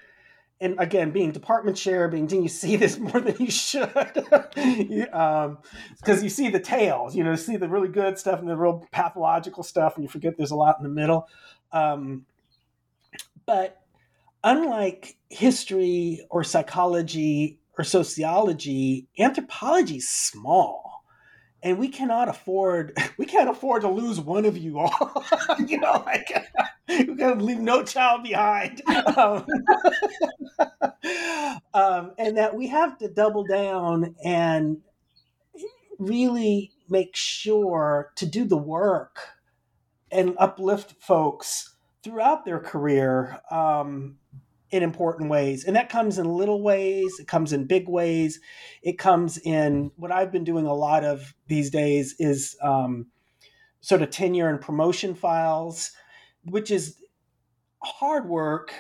and 0.62 0.76
again, 0.78 1.10
being 1.10 1.32
department 1.32 1.76
chair, 1.76 2.08
being 2.08 2.28
dean, 2.28 2.44
you 2.44 2.50
see 2.50 2.76
this 2.76 3.00
more 3.00 3.20
than 3.20 3.36
you 3.40 3.50
should, 3.50 3.92
because 3.94 5.48
um, 5.48 6.24
you 6.24 6.30
see 6.30 6.50
the 6.50 6.60
tails. 6.60 7.16
You 7.16 7.24
know, 7.24 7.36
see 7.36 7.58
the 7.58 7.68
really 7.68 7.90
good 7.90 8.18
stuff 8.18 8.40
and 8.40 8.48
the 8.48 8.56
real 8.56 8.88
pathological 8.92 9.64
stuff, 9.64 9.96
and 9.96 10.04
you 10.04 10.10
forget 10.10 10.38
there's 10.38 10.52
a 10.52 10.56
lot 10.56 10.78
in 10.78 10.84
the 10.84 10.90
middle. 10.90 11.28
Um, 11.72 12.26
but 13.46 13.82
unlike 14.44 15.18
history 15.30 16.26
or 16.30 16.44
psychology 16.44 17.60
or 17.78 17.84
sociology, 17.84 19.08
anthropology 19.18 19.98
is 19.98 20.10
small 20.10 20.91
and 21.64 21.78
we 21.78 21.88
cannot 21.88 22.28
afford 22.30 22.98
we 23.18 23.26
can't 23.26 23.50
afford 23.50 23.82
to 23.82 23.90
lose 23.90 24.20
one 24.20 24.46
of 24.46 24.58
you 24.58 24.80
all. 24.80 25.26
You 25.68 25.80
know 25.80 26.04
like 26.06 26.32
we 26.90 27.16
gotta 27.16 27.44
leave 27.44 27.60
no 27.60 27.84
child 27.84 28.24
behind. 28.24 28.82
Um, 29.16 29.46
um, 31.74 32.12
and 32.18 32.38
that 32.38 32.56
we 32.56 32.68
have 32.68 32.98
to 33.00 33.08
double 33.08 33.44
down 33.44 34.16
and 34.24 34.78
really 36.00 36.72
make 36.90 37.16
sure 37.16 38.12
to 38.16 38.26
do 38.26 38.46
the 38.46 38.58
work 38.58 39.20
and 40.12 40.36
uplift 40.40 40.96
folks 41.00 41.76
throughout 42.04 42.46
their 42.46 42.60
career. 42.60 43.40
Um, 43.50 44.18
in 44.72 44.84
important 44.84 45.30
ways. 45.30 45.66
And 45.66 45.76
that 45.76 45.90
comes 45.90 46.18
in 46.18 46.26
little 46.26 46.62
ways, 46.62 47.20
it 47.20 47.28
comes 47.28 47.54
in 47.54 47.66
big 47.66 47.90
ways. 47.90 48.40
It 48.82 48.98
comes 48.98 49.38
in 49.38 49.92
what 49.98 50.12
I've 50.12 50.32
been 50.32 50.46
doing 50.46 50.66
a 50.66 50.74
lot 50.74 51.04
of 51.04 51.36
these 51.48 51.70
days 51.70 52.16
is 52.20 52.56
um, 52.62 53.08
sort 53.82 54.02
of 54.02 54.10
tenure 54.10 54.50
and 54.50 54.62
promotion 54.62 55.14
files, 55.14 55.92
which 56.46 56.72
is 56.72 56.98
hard 57.84 58.30
work, 58.30 58.74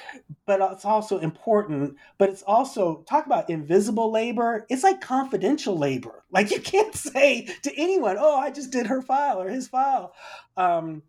but 0.45 0.61
it's 0.71 0.85
also 0.85 1.17
important. 1.17 1.97
But 2.17 2.29
it's 2.29 2.43
also 2.43 3.03
talk 3.09 3.25
about 3.25 3.49
invisible 3.49 4.11
labor. 4.11 4.65
It's 4.69 4.83
like 4.83 5.01
confidential 5.01 5.77
labor. 5.77 6.23
Like 6.31 6.51
you 6.51 6.61
can't 6.61 6.95
say 6.95 7.47
to 7.63 7.73
anyone, 7.75 8.15
"Oh, 8.19 8.37
I 8.37 8.51
just 8.51 8.71
did 8.71 8.87
her 8.87 9.01
file 9.01 9.41
or 9.41 9.49
his 9.49 9.67
file." 9.67 10.13
Um, 10.55 11.03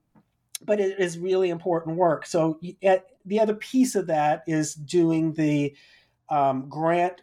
but 0.64 0.80
it 0.80 0.98
is 0.98 1.18
really 1.18 1.50
important 1.50 1.96
work. 1.96 2.26
So 2.26 2.58
at, 2.82 3.06
the 3.24 3.40
other 3.40 3.54
piece 3.54 3.94
of 3.94 4.06
that 4.08 4.42
is 4.46 4.74
doing 4.74 5.32
the 5.34 5.74
um, 6.28 6.68
grant, 6.68 7.22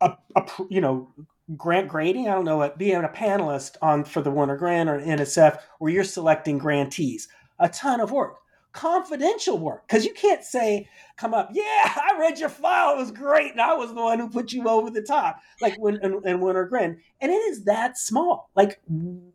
a, 0.00 0.16
a, 0.36 0.46
you 0.68 0.80
know, 0.80 1.12
grant 1.56 1.88
grading. 1.88 2.28
I 2.28 2.34
don't 2.34 2.44
know 2.44 2.58
what 2.58 2.78
being 2.78 3.04
a 3.04 3.08
panelist 3.08 3.76
on 3.82 4.04
for 4.04 4.22
the 4.22 4.30
Wenner-Gren 4.30 4.88
or 4.88 5.00
NSF, 5.00 5.60
where 5.78 5.92
you're 5.92 6.04
selecting 6.04 6.58
grantees. 6.58 7.28
A 7.58 7.68
ton 7.68 8.00
of 8.00 8.12
work, 8.12 8.36
confidential 8.72 9.58
work, 9.58 9.86
because 9.88 10.04
you 10.04 10.12
can't 10.14 10.44
say, 10.44 10.88
"Come 11.16 11.34
up, 11.34 11.50
yeah, 11.52 11.62
I 11.96 12.16
read 12.18 12.38
your 12.38 12.48
file, 12.48 12.94
it 12.94 12.98
was 12.98 13.10
great, 13.10 13.52
and 13.52 13.60
I 13.60 13.74
was 13.74 13.94
the 13.94 14.02
one 14.02 14.18
who 14.18 14.28
put 14.28 14.52
you 14.52 14.68
over 14.68 14.90
the 14.90 15.02
top." 15.02 15.40
Like 15.60 15.76
when 15.78 15.96
and, 16.02 16.14
and 16.24 16.40
Wenner-Gren, 16.40 16.98
and 17.20 17.32
it 17.32 17.34
is 17.34 17.64
that 17.64 17.98
small. 17.98 18.50
Like 18.54 18.80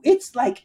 it's 0.04 0.36
like 0.36 0.64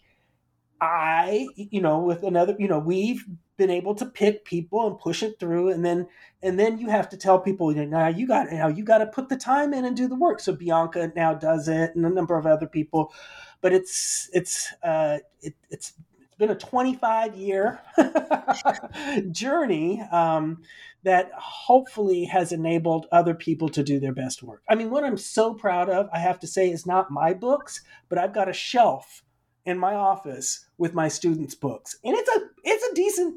I, 0.81 1.49
you 1.57 1.81
know, 1.81 2.01
with 2.01 2.23
another, 2.23 2.55
you 2.59 2.69
know, 2.69 2.79
we've 2.79 3.25
been 3.57 3.71
able 3.71 3.95
to 3.97 4.07
pick 4.07 4.45
people 4.45 4.87
and 4.87 4.99
push 4.99 5.23
it 5.23 5.41
through, 5.41 5.71
and 5.71 5.85
then 5.85 6.07
and 6.43 6.59
then 6.59 6.79
you 6.79 6.89
have 6.89 7.09
to 7.11 7.17
tell 7.17 7.41
people, 7.41 7.73
you 7.73 7.85
know, 7.85 7.99
now 7.99 8.09
you 8.09 8.27
got 8.27 8.51
now 8.51 8.69
you 8.69 8.85
got 8.85 8.99
to 8.99 9.07
put 9.07 9.29
the 9.29 9.37
time 9.37 9.75
in 9.75 9.85
and 9.85 9.97
do 9.97 10.09
the 10.09 10.15
work. 10.15 10.41
So 10.41 10.53
Bianca 10.53 11.13
now 11.17 11.35
does 11.35 11.69
it, 11.69 11.95
and 11.95 12.07
a 12.07 12.11
number 12.11 12.39
of 12.39 12.47
other 12.47 12.67
people, 12.67 13.13
but 13.61 13.73
it's 13.73 14.31
it's 14.33 14.73
uh, 14.83 15.19
it, 15.43 15.55
it's 15.71 15.95
it's 16.17 16.37
been 16.39 16.51
a 16.51 16.55
25 16.55 17.35
year 17.35 17.81
journey 19.33 20.01
um, 20.13 20.63
that 21.03 21.33
hopefully 21.35 22.27
has 22.27 22.53
enabled 22.53 23.07
other 23.11 23.35
people 23.35 23.69
to 23.71 23.83
do 23.83 23.99
their 23.99 24.13
best 24.13 24.43
work. 24.43 24.63
I 24.69 24.77
mean, 24.77 24.91
what 24.91 25.03
I'm 25.03 25.17
so 25.17 25.55
proud 25.55 25.89
of, 25.89 26.09
I 26.13 26.21
have 26.21 26.39
to 26.41 26.47
say, 26.47 26.71
is 26.71 26.87
not 26.87 27.11
my 27.11 27.35
books, 27.35 27.83
but 28.09 28.19
I've 28.19 28.35
got 28.35 28.49
a 28.49 28.53
shelf 28.53 29.25
in 29.69 29.79
my 29.79 29.95
office 29.95 30.65
with 30.79 30.95
my 30.95 31.09
students' 31.09 31.55
books, 31.55 31.99
and 32.03 32.17
it's 32.17 32.29
a 32.31 32.41
it's 32.65 32.85
a 32.85 32.95
decent. 32.95 33.37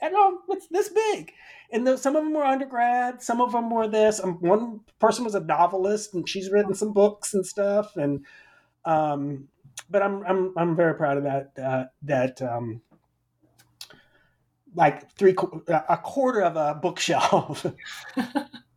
I 0.00 0.08
don't 0.08 0.12
know 0.48 0.54
it's 0.54 0.66
this 0.68 0.88
big, 0.88 1.32
and 1.70 1.86
the, 1.86 1.98
some 1.98 2.16
of 2.16 2.24
them 2.24 2.32
were 2.32 2.44
undergrad, 2.44 3.22
some 3.22 3.42
of 3.42 3.52
them 3.52 3.68
were 3.70 3.86
this. 3.86 4.18
Um, 4.18 4.38
one 4.40 4.80
person 4.98 5.24
was 5.24 5.34
a 5.34 5.40
novelist, 5.40 6.14
and 6.14 6.26
she's 6.26 6.50
written 6.50 6.74
some 6.74 6.94
books 6.94 7.34
and 7.34 7.46
stuff, 7.46 7.96
and 7.96 8.24
um, 8.86 9.48
but 9.90 10.02
I'm 10.02 10.24
I'm 10.26 10.54
I'm 10.56 10.74
very 10.76 10.94
proud 10.94 11.18
of 11.18 11.24
that 11.24 11.52
uh, 11.62 11.84
that 12.02 12.40
um, 12.40 12.80
like 14.74 15.12
three 15.12 15.36
a 15.68 15.98
quarter 15.98 16.40
of 16.40 16.56
a 16.56 16.78
bookshelf. 16.80 17.66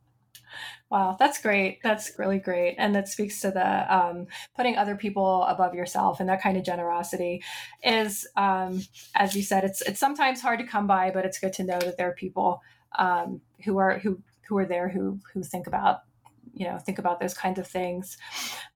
Wow, 0.92 1.16
that's 1.18 1.42
great. 1.42 1.82
That's 1.82 2.20
really 2.20 2.38
great. 2.38 2.76
And 2.78 2.94
that 2.96 3.08
speaks 3.08 3.40
to 3.42 3.52
the 3.52 3.96
um, 3.96 4.28
putting 4.58 4.76
other 4.76 4.98
people 4.98 5.44
above 5.46 5.74
yourself 5.74 6.20
and 6.20 6.28
that 6.28 6.42
kind 6.42 6.58
of 6.58 6.66
generosity 6.66 7.42
is, 7.82 8.28
um, 8.36 8.82
as 9.16 9.34
you 9.34 9.42
said, 9.42 9.64
it's 9.64 9.82
it's 9.82 10.02
sometimes 10.02 10.42
hard 10.42 10.60
to 10.60 10.66
come 10.68 10.88
by, 10.88 11.10
but 11.10 11.24
it's 11.24 11.40
good 11.40 11.54
to 11.54 11.64
know 11.64 11.80
that 11.80 11.98
there 11.98 12.10
are 12.10 12.14
people 12.14 12.62
um, 13.00 13.40
who 13.64 13.78
are 13.78 14.00
who 14.00 14.22
who 14.50 14.58
are 14.58 14.66
there 14.66 14.90
who 14.90 15.18
who 15.34 15.44
think 15.44 15.66
about 15.66 16.02
you 16.54 16.68
know 16.68 16.78
think 16.78 17.00
about 17.00 17.22
those 17.22 17.34
kinds 17.34 17.58
of 17.58 17.66
things. 17.66 18.18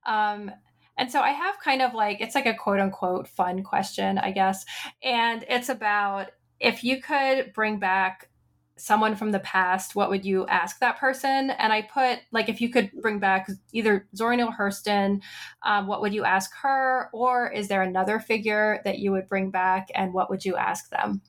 Um, 0.05 0.51
and 0.97 1.11
so 1.11 1.19
I 1.19 1.31
have 1.31 1.59
kind 1.59 1.81
of 1.81 1.93
like 1.93 2.21
it's 2.21 2.33
like 2.33 2.45
a 2.45 2.53
quote 2.53 2.79
unquote 2.79 3.27
fun 3.27 3.61
question, 3.61 4.17
I 4.19 4.31
guess, 4.31 4.63
and 5.03 5.43
it's 5.49 5.67
about 5.67 6.27
if 6.61 6.81
you 6.81 7.01
could 7.01 7.51
bring 7.53 7.77
back 7.77 8.29
someone 8.77 9.15
from 9.15 9.31
the 9.31 9.39
past, 9.39 9.95
what 9.95 10.09
would 10.09 10.25
you 10.25 10.45
ask 10.47 10.79
that 10.79 10.99
person? 10.99 11.49
And 11.51 11.71
I 11.71 11.81
put 11.83 12.19
like 12.31 12.49
if 12.49 12.59
you 12.59 12.69
could 12.69 12.91
bring 13.01 13.19
back 13.19 13.47
either 13.71 14.07
Zora 14.15 14.35
Neale 14.35 14.51
Hurston, 14.51 15.21
um, 15.63 15.87
what 15.87 16.01
would 16.01 16.13
you 16.13 16.23
ask 16.23 16.51
her? 16.61 17.09
Or 17.13 17.51
is 17.51 17.67
there 17.67 17.81
another 17.81 18.19
figure 18.19 18.81
that 18.83 18.99
you 18.99 19.11
would 19.11 19.27
bring 19.27 19.49
back, 19.51 19.89
and 19.95 20.13
what 20.13 20.29
would 20.29 20.43
you 20.43 20.55
ask 20.55 20.89
them? 20.89 21.21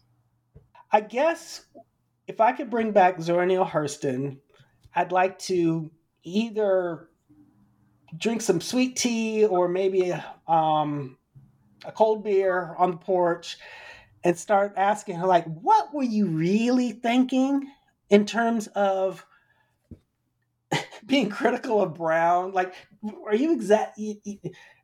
I 0.91 1.01
guess 1.01 1.67
if 2.27 2.41
I 2.41 2.53
could 2.53 2.71
bring 2.71 2.93
back 2.93 3.21
Zora 3.21 3.47
Neale 3.47 3.67
Hurston, 3.67 4.39
I'd 4.95 5.13
like 5.13 5.39
to 5.41 5.91
either 6.25 7.09
drink 8.17 8.41
some 8.41 8.61
sweet 8.61 8.97
tea 8.97 9.45
or 9.45 9.69
maybe 9.69 10.13
um, 10.49 11.19
a 11.85 11.93
cold 11.93 12.25
beer 12.25 12.75
on 12.79 12.93
the 12.93 12.97
porch 12.97 13.59
and 14.27 14.37
start 14.37 14.73
asking 14.77 15.15
her 15.15 15.27
like 15.27 15.45
what 15.45 15.95
were 15.95 16.03
you 16.03 16.27
really 16.27 16.91
thinking 16.91 17.71
in 18.11 18.27
terms 18.27 18.67
of 18.69 19.25
being 21.07 21.31
critical 21.31 21.81
of 21.81 21.95
brown? 21.95 22.53
Like 22.53 22.75
are 23.25 23.37
you 23.37 23.53
exact 23.53 24.01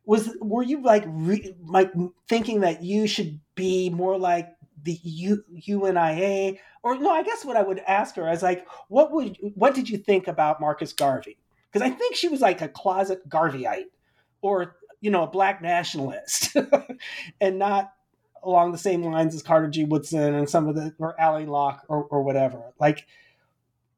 was 0.05 0.33
were 0.39 0.63
you 0.63 0.81
like 0.81 1.03
re, 1.07 1.53
like 1.65 1.91
thinking 2.29 2.61
that 2.61 2.83
you 2.83 3.05
should 3.05 3.41
be 3.53 3.89
more 3.89 4.17
like 4.17 4.47
the 4.81 4.97
U, 5.03 5.43
UNIA 5.49 6.57
or 6.81 6.97
no 6.97 7.11
I 7.11 7.23
guess 7.23 7.43
what 7.43 7.57
I 7.57 7.63
would 7.63 7.79
ask 7.79 8.15
her 8.15 8.31
is 8.31 8.43
like 8.43 8.65
what 8.87 9.11
would 9.11 9.37
what 9.55 9.75
did 9.75 9.89
you 9.89 9.97
think 9.97 10.29
about 10.29 10.61
Marcus 10.61 10.93
Garvey? 10.93 11.37
Because 11.69 11.85
I 11.85 11.93
think 11.93 12.15
she 12.15 12.29
was 12.29 12.39
like 12.39 12.61
a 12.61 12.69
closet 12.69 13.27
Garveyite 13.27 13.91
or 14.41 14.77
you 15.01 15.11
know 15.11 15.23
a 15.23 15.27
black 15.27 15.61
nationalist 15.61 16.55
and 17.41 17.59
not 17.59 17.91
along 18.43 18.71
the 18.71 18.77
same 18.77 19.03
lines 19.03 19.33
as 19.35 19.41
Carter 19.41 19.69
G. 19.69 19.85
Woodson 19.85 20.33
and 20.33 20.49
some 20.49 20.67
of 20.67 20.75
the 20.75 20.93
or 20.99 21.15
Alain 21.19 21.47
Locke 21.47 21.83
or, 21.87 22.03
or 22.05 22.23
whatever. 22.23 22.61
Like, 22.79 23.05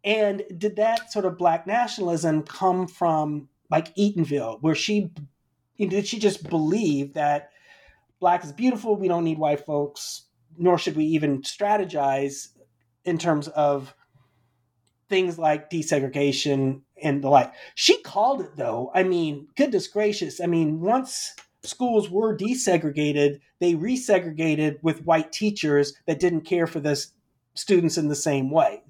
and 0.03 0.43
did 0.57 0.75
that 0.75 1.11
sort 1.11 1.25
of 1.25 1.37
black 1.37 1.65
nationalism 1.65 2.43
come 2.43 2.87
from 2.87 3.49
like 3.69 3.95
Eatonville, 3.95 4.61
where 4.61 4.75
she 4.75 5.11
did 5.77 6.07
she 6.07 6.19
just 6.19 6.47
believe 6.49 7.13
that 7.13 7.49
black 8.19 8.43
is 8.43 8.51
beautiful, 8.51 8.95
we 8.95 9.07
don't 9.07 9.23
need 9.23 9.37
white 9.37 9.65
folks, 9.65 10.23
nor 10.57 10.77
should 10.77 10.95
we 10.95 11.05
even 11.05 11.41
strategize 11.41 12.49
in 13.03 13.17
terms 13.17 13.47
of 13.49 13.93
things 15.09 15.37
like 15.37 15.69
desegregation 15.69 16.81
and 17.01 17.23
the 17.23 17.29
like. 17.29 17.53
She 17.75 18.01
called 18.01 18.41
it 18.41 18.55
though. 18.55 18.91
I 18.93 19.03
mean, 19.03 19.47
goodness 19.55 19.87
gracious. 19.87 20.39
I 20.39 20.45
mean, 20.45 20.81
once 20.81 21.35
schools 21.67 22.09
were 22.09 22.35
desegregated, 22.35 23.39
they 23.59 23.73
resegregated 23.73 24.77
with 24.81 25.05
white 25.05 25.31
teachers 25.31 25.93
that 26.05 26.19
didn't 26.19 26.41
care 26.41 26.67
for 26.67 26.79
the 26.79 27.05
students 27.53 27.97
in 27.97 28.07
the 28.07 28.15
same 28.15 28.51
way. 28.51 28.83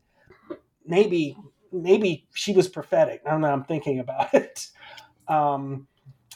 Maybe, 0.86 1.38
maybe 1.72 2.28
she 2.34 2.54
was 2.54 2.68
prophetic. 2.68 3.22
I 3.26 3.32
don't 3.32 3.42
know. 3.42 3.52
I'm 3.52 3.64
thinking 3.64 4.00
about 4.00 4.34
it. 4.34 4.68
Um, 5.28 5.88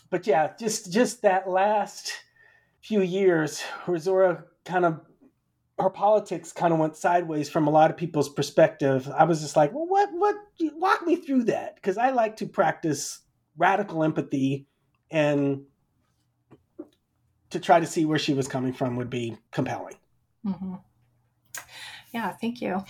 but 0.10 0.26
yeah, 0.26 0.52
just 0.60 0.92
just 0.92 1.22
that 1.22 1.48
last 1.48 2.12
few 2.82 3.02
years, 3.02 3.62
where 3.86 4.00
Zora 4.00 4.44
kind 4.66 4.86
of 4.86 5.02
her 5.80 5.90
politics 5.90 6.52
kind 6.52 6.74
of 6.74 6.80
went 6.80 6.96
sideways 6.96 7.50
from 7.50 7.68
a 7.68 7.70
lot 7.70 7.90
of 7.90 7.98
people's 7.98 8.30
perspective. 8.30 9.10
I 9.16 9.24
was 9.24 9.42
just 9.42 9.56
like, 9.56 9.74
well, 9.74 9.88
what, 9.88 10.10
what, 10.12 10.36
walk 10.76 11.06
me 11.06 11.16
through 11.16 11.46
that 11.46 11.76
because 11.76 11.98
I 11.98 12.10
like 12.10 12.36
to 12.38 12.48
practice 12.48 13.22
radical 13.58 14.04
empathy 14.04 14.68
and 15.10 15.62
to 17.50 17.60
try 17.60 17.80
to 17.80 17.86
see 17.86 18.06
where 18.06 18.20
she 18.20 18.34
was 18.34 18.48
coming 18.48 18.74
from 18.74 18.96
would 18.96 19.10
be 19.10 19.38
compelling. 19.52 19.96
Mm-hmm. 20.46 20.76
Yeah, 22.14 22.32
thank 22.32 22.60
you. 22.60 22.84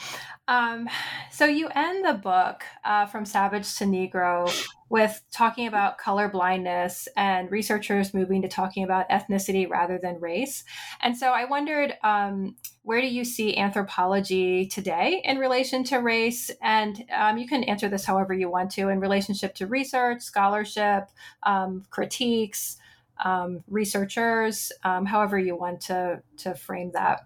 Um, 0.48 0.88
so 1.30 1.46
you 1.46 1.68
end 1.76 2.06
the 2.06 2.14
book 2.14 2.64
uh, 2.86 3.06
from 3.06 3.26
Savage 3.26 3.76
to 3.76 3.84
Negro 3.84 4.50
with 4.88 5.22
talking 5.32 5.68
about 5.68 5.98
color 5.98 6.30
blindness 6.30 7.08
and 7.18 7.52
researchers 7.52 8.14
moving 8.14 8.42
to 8.42 8.48
talking 8.48 8.84
about 8.84 9.10
ethnicity 9.10 9.70
rather 9.70 10.00
than 10.02 10.22
race. 10.22 10.64
And 11.02 11.18
so 11.18 11.32
I 11.32 11.46
wondered, 11.46 11.96
um, 12.02 12.56
where 12.84 13.02
do 13.02 13.08
you 13.08 13.26
see 13.26 13.58
anthropology 13.58 14.66
today 14.66 15.22
in 15.26 15.38
relation 15.38 15.84
to 15.86 15.98
race? 15.98 16.50
And 16.62 17.04
um, 17.16 17.38
you 17.38 17.48
can 17.48 17.66
answer 17.66 17.90
this 17.90 18.06
however 18.06 18.34
you 18.34 18.50
want 18.50 18.72
to 18.72 18.88
in 18.88 19.02
relationship 19.02 19.54
to 19.56 19.68
research, 19.68 20.22
scholarship, 20.22 21.10
um, 21.44 21.84
critiques, 21.90 22.78
um, 23.24 23.64
researchers, 23.68 24.72
um, 24.84 25.06
however 25.06 25.38
you 25.38 25.56
want 25.56 25.82
to 25.82 26.22
to 26.38 26.56
frame 26.56 26.92
that. 26.94 27.22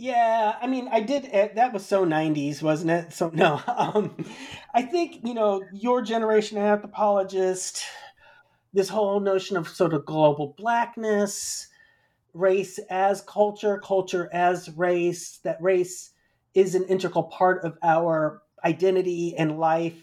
Yeah, 0.00 0.54
I 0.62 0.68
mean, 0.68 0.88
I 0.92 1.00
did. 1.00 1.28
Eh, 1.32 1.48
that 1.56 1.72
was 1.72 1.84
so 1.84 2.06
'90s, 2.06 2.62
wasn't 2.62 2.92
it? 2.92 3.12
So 3.12 3.30
no, 3.34 3.60
um, 3.66 4.24
I 4.72 4.82
think 4.82 5.20
you 5.24 5.34
know 5.34 5.64
your 5.72 6.02
generation 6.02 6.56
anthropologist. 6.56 7.82
This 8.72 8.88
whole 8.88 9.18
notion 9.18 9.56
of 9.56 9.66
sort 9.66 9.94
of 9.94 10.04
global 10.04 10.54
blackness, 10.56 11.66
race 12.32 12.78
as 12.90 13.22
culture, 13.22 13.78
culture 13.78 14.28
as 14.32 14.70
race. 14.76 15.40
That 15.42 15.60
race 15.60 16.12
is 16.54 16.76
an 16.76 16.84
integral 16.84 17.24
part 17.24 17.64
of 17.64 17.76
our 17.82 18.42
identity 18.64 19.34
and 19.36 19.58
life. 19.58 20.00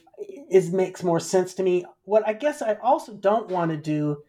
Is 0.50 0.74
makes 0.74 1.04
more 1.04 1.22
sense 1.22 1.54
to 1.54 1.64
me. 1.64 1.86
What 2.04 2.28
I 2.28 2.34
guess 2.34 2.62
I 2.62 2.74
also 2.84 3.14
don't 3.14 3.50
want 3.50 3.72
to 3.72 3.78
do 3.78 4.24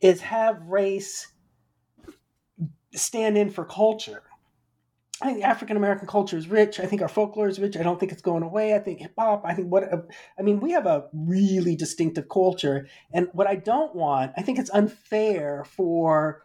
is 0.00 0.20
have 0.20 0.66
race 0.66 1.28
stand 2.94 3.36
in 3.36 3.50
for 3.50 3.64
culture. 3.64 4.22
I 5.20 5.32
think 5.32 5.44
African 5.44 5.76
American 5.76 6.06
culture 6.06 6.36
is 6.36 6.46
rich. 6.48 6.78
I 6.78 6.86
think 6.86 7.02
our 7.02 7.08
folklore 7.08 7.48
is 7.48 7.58
rich. 7.58 7.76
I 7.76 7.82
don't 7.82 7.98
think 7.98 8.12
it's 8.12 8.22
going 8.22 8.44
away. 8.44 8.74
I 8.74 8.78
think 8.78 9.00
hip 9.00 9.14
hop. 9.18 9.42
I 9.44 9.52
think 9.52 9.68
what 9.68 9.84
I 10.38 10.42
mean, 10.42 10.60
we 10.60 10.70
have 10.72 10.86
a 10.86 11.08
really 11.12 11.74
distinctive 11.74 12.28
culture. 12.28 12.86
And 13.12 13.28
what 13.32 13.48
I 13.48 13.56
don't 13.56 13.96
want, 13.96 14.32
I 14.36 14.42
think 14.42 14.60
it's 14.60 14.70
unfair 14.70 15.64
for 15.64 16.42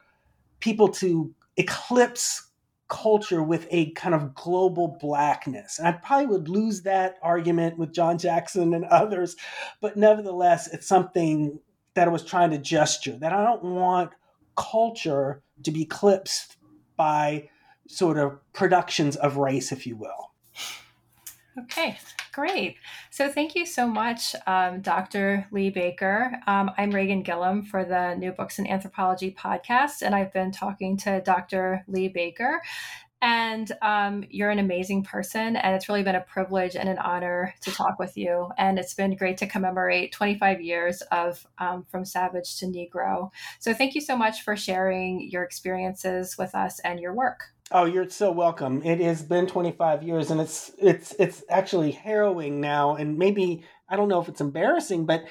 people 0.60 0.88
to 0.88 1.36
eclipse 1.56 2.50
culture 2.88 3.44
with 3.44 3.68
a 3.70 3.92
kind 3.92 4.16
of 4.16 4.34
global 4.34 4.98
blackness. 5.00 5.78
And 5.78 5.88
I 5.88 5.92
probably 5.94 6.28
would 6.28 6.50
lose 6.50 6.82
that 6.82 7.18
argument 7.22 7.78
with 7.78 7.94
John 7.94 8.18
Jackson 8.18 8.74
and 8.74 8.86
others, 8.86 9.36
but 9.82 9.98
nevertheless, 9.98 10.68
it's 10.74 10.88
something 10.88 11.60
that 11.96 12.08
I 12.08 12.12
was 12.12 12.24
trying 12.24 12.52
to 12.52 12.58
gesture 12.58 13.18
that 13.20 13.34
I 13.34 13.44
don't 13.44 13.64
want 13.64 14.12
culture 14.56 15.42
to 15.64 15.72
be 15.72 15.84
eclipsed 15.84 16.58
by 16.96 17.50
sort 17.88 18.18
of 18.18 18.40
productions 18.54 19.16
of 19.16 19.38
race, 19.38 19.72
if 19.72 19.86
you 19.86 19.96
will. 19.96 20.32
Okay, 21.60 22.00
great. 22.32 22.78
So 23.12 23.30
thank 23.30 23.54
you 23.54 23.66
so 23.68 23.86
much, 23.86 24.36
um, 24.48 24.82
Dr. 24.82 25.48
Lee 25.52 25.70
Baker. 25.70 26.40
Um, 26.48 26.72
I'm 26.80 26.90
Reagan 26.90 27.22
Gillum 27.22 27.62
for 27.64 27.86
the 27.86 28.16
New 28.16 28.32
Books 28.32 28.58
in 28.58 28.66
Anthropology 28.66 29.30
podcast, 29.32 30.02
and 30.02 30.16
I've 30.16 30.34
been 30.34 30.52
talking 30.52 30.98
to 30.98 31.22
Dr. 31.22 31.84
Lee 31.88 32.08
Baker. 32.08 32.60
And 33.24 33.72
um, 33.82 34.26
you're 34.30 34.50
an 34.50 34.60
amazing 34.60 35.04
person. 35.04 35.56
And 35.56 35.76
it's 35.76 35.88
really 35.88 36.04
been 36.04 36.16
a 36.16 36.22
privilege 36.22 36.76
and 36.76 36.90
an 36.90 36.98
honor 36.98 37.56
to 37.62 37.72
talk 37.72 37.98
with 37.98 38.18
you. 38.18 38.50
And 38.58 38.78
it's 38.78 38.94
been 38.94 39.16
great 39.16 39.38
to 39.38 39.48
commemorate 39.48 40.12
25 40.12 40.60
years 40.60 41.02
of 41.04 41.48
um, 41.58 41.86
From 41.90 42.04
Savage 42.04 42.60
to 42.60 42.66
Negro. 42.66 43.32
So 43.60 43.74
thank 43.74 43.96
you 43.96 44.02
so 44.02 44.18
much 44.18 44.42
for 44.42 44.58
sharing 44.58 45.30
your 45.32 45.44
experiences 45.44 46.38
with 46.38 46.54
us 46.54 46.82
and 46.82 47.00
your 47.00 47.14
work. 47.14 47.46
Oh, 47.72 47.86
you're 47.86 48.10
so 48.10 48.30
welcome. 48.30 48.84
It 48.84 49.00
has 49.00 49.22
been 49.22 49.48
25 49.48 50.04
years 50.04 50.30
and 50.30 50.42
it's 50.42 50.72
it's 50.78 51.16
it's 51.18 51.44
actually 51.50 51.92
harrowing 51.92 52.60
now 52.60 52.96
and 52.96 53.18
maybe 53.18 53.64
I 53.88 53.96
don't 53.96 54.10
know 54.10 54.22
if 54.22 54.28
it's 54.28 54.42
embarrassing, 54.42 55.06
but 55.06 55.24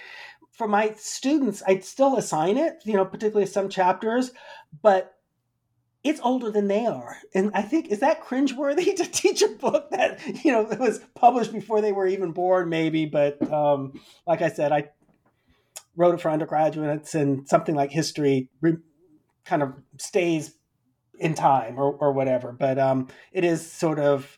for 0.53 0.66
my 0.66 0.95
students, 0.97 1.62
I'd 1.66 1.84
still 1.84 2.16
assign 2.16 2.57
it, 2.57 2.82
you 2.84 2.95
know, 2.95 3.05
particularly 3.05 3.47
some 3.47 3.68
chapters, 3.68 4.32
but 4.82 5.14
it's 6.05 6.20
older 6.20 6.50
than 6.50 6.68
they 6.68 6.86
are. 6.86 7.16
And 7.34 7.53
I 7.55 7.62
think, 7.62 7.88
is 7.88 8.00
that 8.00 8.24
cringeworthy 8.24 8.96
to 8.96 9.05
teach 9.05 9.42
a 9.42 9.48
book 9.48 9.90
that, 9.90 10.20
you 10.44 10.53
know, 10.53 10.62
was 10.78 11.00
published 11.14 11.53
before 11.53 11.80
they 11.80 11.92
were 11.92 12.07
even 12.07 12.32
born, 12.32 12.68
maybe? 12.68 13.07
But 13.07 13.50
um, 13.53 14.00
like 14.26 14.42
I 14.42 14.48
said, 14.48 14.72
I 14.72 14.90
wrote 15.96 16.14
it 16.14 16.20
for 16.20 16.30
undergraduates 16.30 17.14
and 17.14 17.48
something 17.48 17.74
like 17.74 17.90
history 17.90 18.48
re- 18.61 18.78
kind 19.44 19.62
of 19.62 19.74
stays 19.98 20.55
in 21.18 21.34
time 21.34 21.78
or, 21.78 21.92
or 21.92 22.12
whatever. 22.12 22.53
But 22.53 22.78
um, 22.78 23.09
it 23.32 23.44
is 23.44 23.70
sort 23.70 23.98
of 23.98 24.36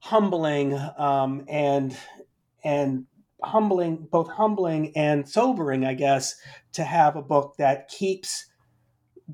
humbling 0.00 0.78
um, 0.98 1.44
and, 1.48 1.96
and 2.62 3.06
humbling, 3.42 4.06
both 4.10 4.30
humbling 4.30 4.92
and 4.96 5.28
sobering, 5.28 5.84
I 5.84 5.94
guess, 5.94 6.36
to 6.72 6.84
have 6.84 7.16
a 7.16 7.22
book 7.22 7.56
that 7.58 7.88
keeps 7.88 8.49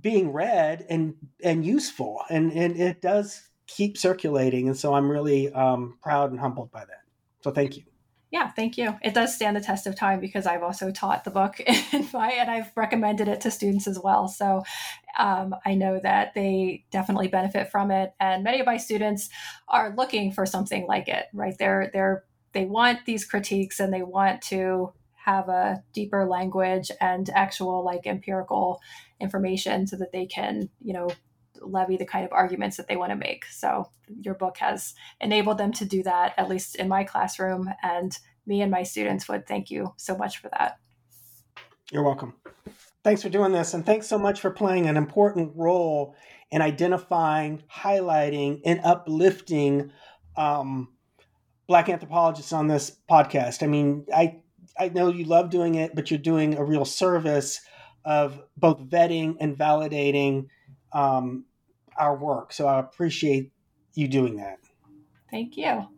being 0.01 0.32
read 0.32 0.86
and 0.88 1.14
and 1.42 1.64
useful, 1.64 2.22
and 2.30 2.53
and 2.53 2.76
it 2.76 3.01
does 3.01 3.49
keep 3.66 3.99
circulating, 3.99 4.68
and 4.68 4.76
so 4.76 4.94
I'm 4.94 5.11
really 5.11 5.53
um, 5.53 5.99
proud 6.03 6.30
and 6.30 6.40
humbled 6.40 6.70
by 6.70 6.84
that. 6.84 7.03
So 7.42 7.51
thank 7.51 7.76
you. 7.76 7.84
Yeah, 8.32 8.51
thank 8.51 8.76
you. 8.76 8.94
It 9.03 9.14
does 9.14 9.34
stand 9.34 9.57
the 9.57 9.61
test 9.61 9.86
of 9.86 9.94
time 9.94 10.18
because 10.18 10.47
I've 10.47 10.62
also 10.62 10.90
taught 10.90 11.24
the 11.24 11.30
book 11.30 11.61
in 11.92 12.09
my, 12.12 12.32
and 12.32 12.51
I've 12.51 12.70
recommended 12.76 13.28
it 13.28 13.40
to 13.42 13.51
students 13.51 13.86
as 13.86 13.99
well. 13.99 14.26
So 14.26 14.64
um, 15.16 15.55
I 15.64 15.74
know 15.74 16.01
that 16.03 16.34
they 16.34 16.84
definitely 16.90 17.28
benefit 17.28 17.70
from 17.70 17.90
it, 17.90 18.12
and 18.18 18.42
many 18.42 18.61
of 18.61 18.66
my 18.66 18.76
students 18.76 19.28
are 19.68 19.94
looking 19.97 20.32
for 20.32 20.44
something 20.44 20.86
like 20.86 21.09
it. 21.09 21.26
Right? 21.32 21.57
They're 21.59 21.90
they're 21.92 22.24
they 22.53 22.64
want 22.64 23.05
these 23.05 23.24
critiques 23.24 23.80
and 23.80 23.92
they 23.92 24.03
want 24.03 24.40
to 24.40 24.92
have 25.27 25.49
a 25.49 25.83
deeper 25.93 26.24
language 26.24 26.91
and 27.01 27.29
actual 27.31 27.85
like 27.85 28.07
empirical 28.07 28.81
information 29.20 29.87
so 29.87 29.97
that 29.97 30.12
they 30.12 30.24
can 30.27 30.70
you 30.83 30.93
know 30.93 31.09
levy 31.61 31.97
the 31.97 32.07
kind 32.07 32.24
of 32.24 32.33
arguments 32.33 32.77
that 32.77 32.89
they 32.89 32.97
want 32.97 33.11
to 33.11 33.16
make. 33.16 33.45
So 33.47 33.89
your 34.20 34.35
book 34.35 34.59
has 34.59 34.95
enabled 35.20 35.59
them 35.59 35.72
to 35.74 35.85
do 35.85 36.03
that, 36.03 36.35
at 36.37 36.49
least 36.49 36.77
in 36.77 36.89
my 36.89 37.05
classroom. 37.05 37.70
And 37.83 38.16
me 38.47 38.62
and 38.62 38.70
my 38.70 38.83
students 38.83 39.29
would 39.29 39.47
thank 39.47 39.70
you 39.70 39.95
so 39.97 40.16
much 40.16 40.39
for 40.39 40.49
that. 40.51 40.79
You're 41.91 42.05
welcome. 42.05 42.35
Thanks 43.05 43.22
for 43.22 43.29
doing 43.29 43.53
this. 43.53 43.74
And 43.74 43.87
thanks 43.87 44.07
so 44.07 44.18
much 44.18 44.41
for 44.41 44.51
playing 44.51 44.87
an 44.87 44.97
important 44.97 45.53
role 45.55 46.14
in 46.51 46.62
identifying, 46.62 47.62
highlighting, 47.72 48.61
and 48.64 48.81
uplifting 48.85 49.93
um, 50.37 50.89
Black 51.66 51.89
anthropologists 51.89 52.53
on 52.53 52.68
this 52.68 52.97
podcast. 53.11 53.62
I 53.62 53.66
mean, 53.66 54.07
I 54.14 54.43
I 54.79 54.89
know 54.89 55.09
you 55.09 55.24
love 55.24 55.51
doing 55.51 55.74
it, 55.77 55.95
but 55.95 56.11
you're 56.11 56.18
doing 56.18 56.57
a 56.57 56.64
real 56.64 56.85
service 56.85 57.61
of 58.05 58.43
both 58.57 58.81
vetting 58.81 59.37
and 59.41 59.57
validating 59.57 60.49
um, 60.93 61.45
our 61.99 62.16
work. 62.16 62.53
So 62.53 62.66
I 62.66 62.79
appreciate 62.79 63.53
you 63.95 64.09
doing 64.09 64.37
that. 64.37 64.59
Thank 65.31 65.57
you. 65.57 65.89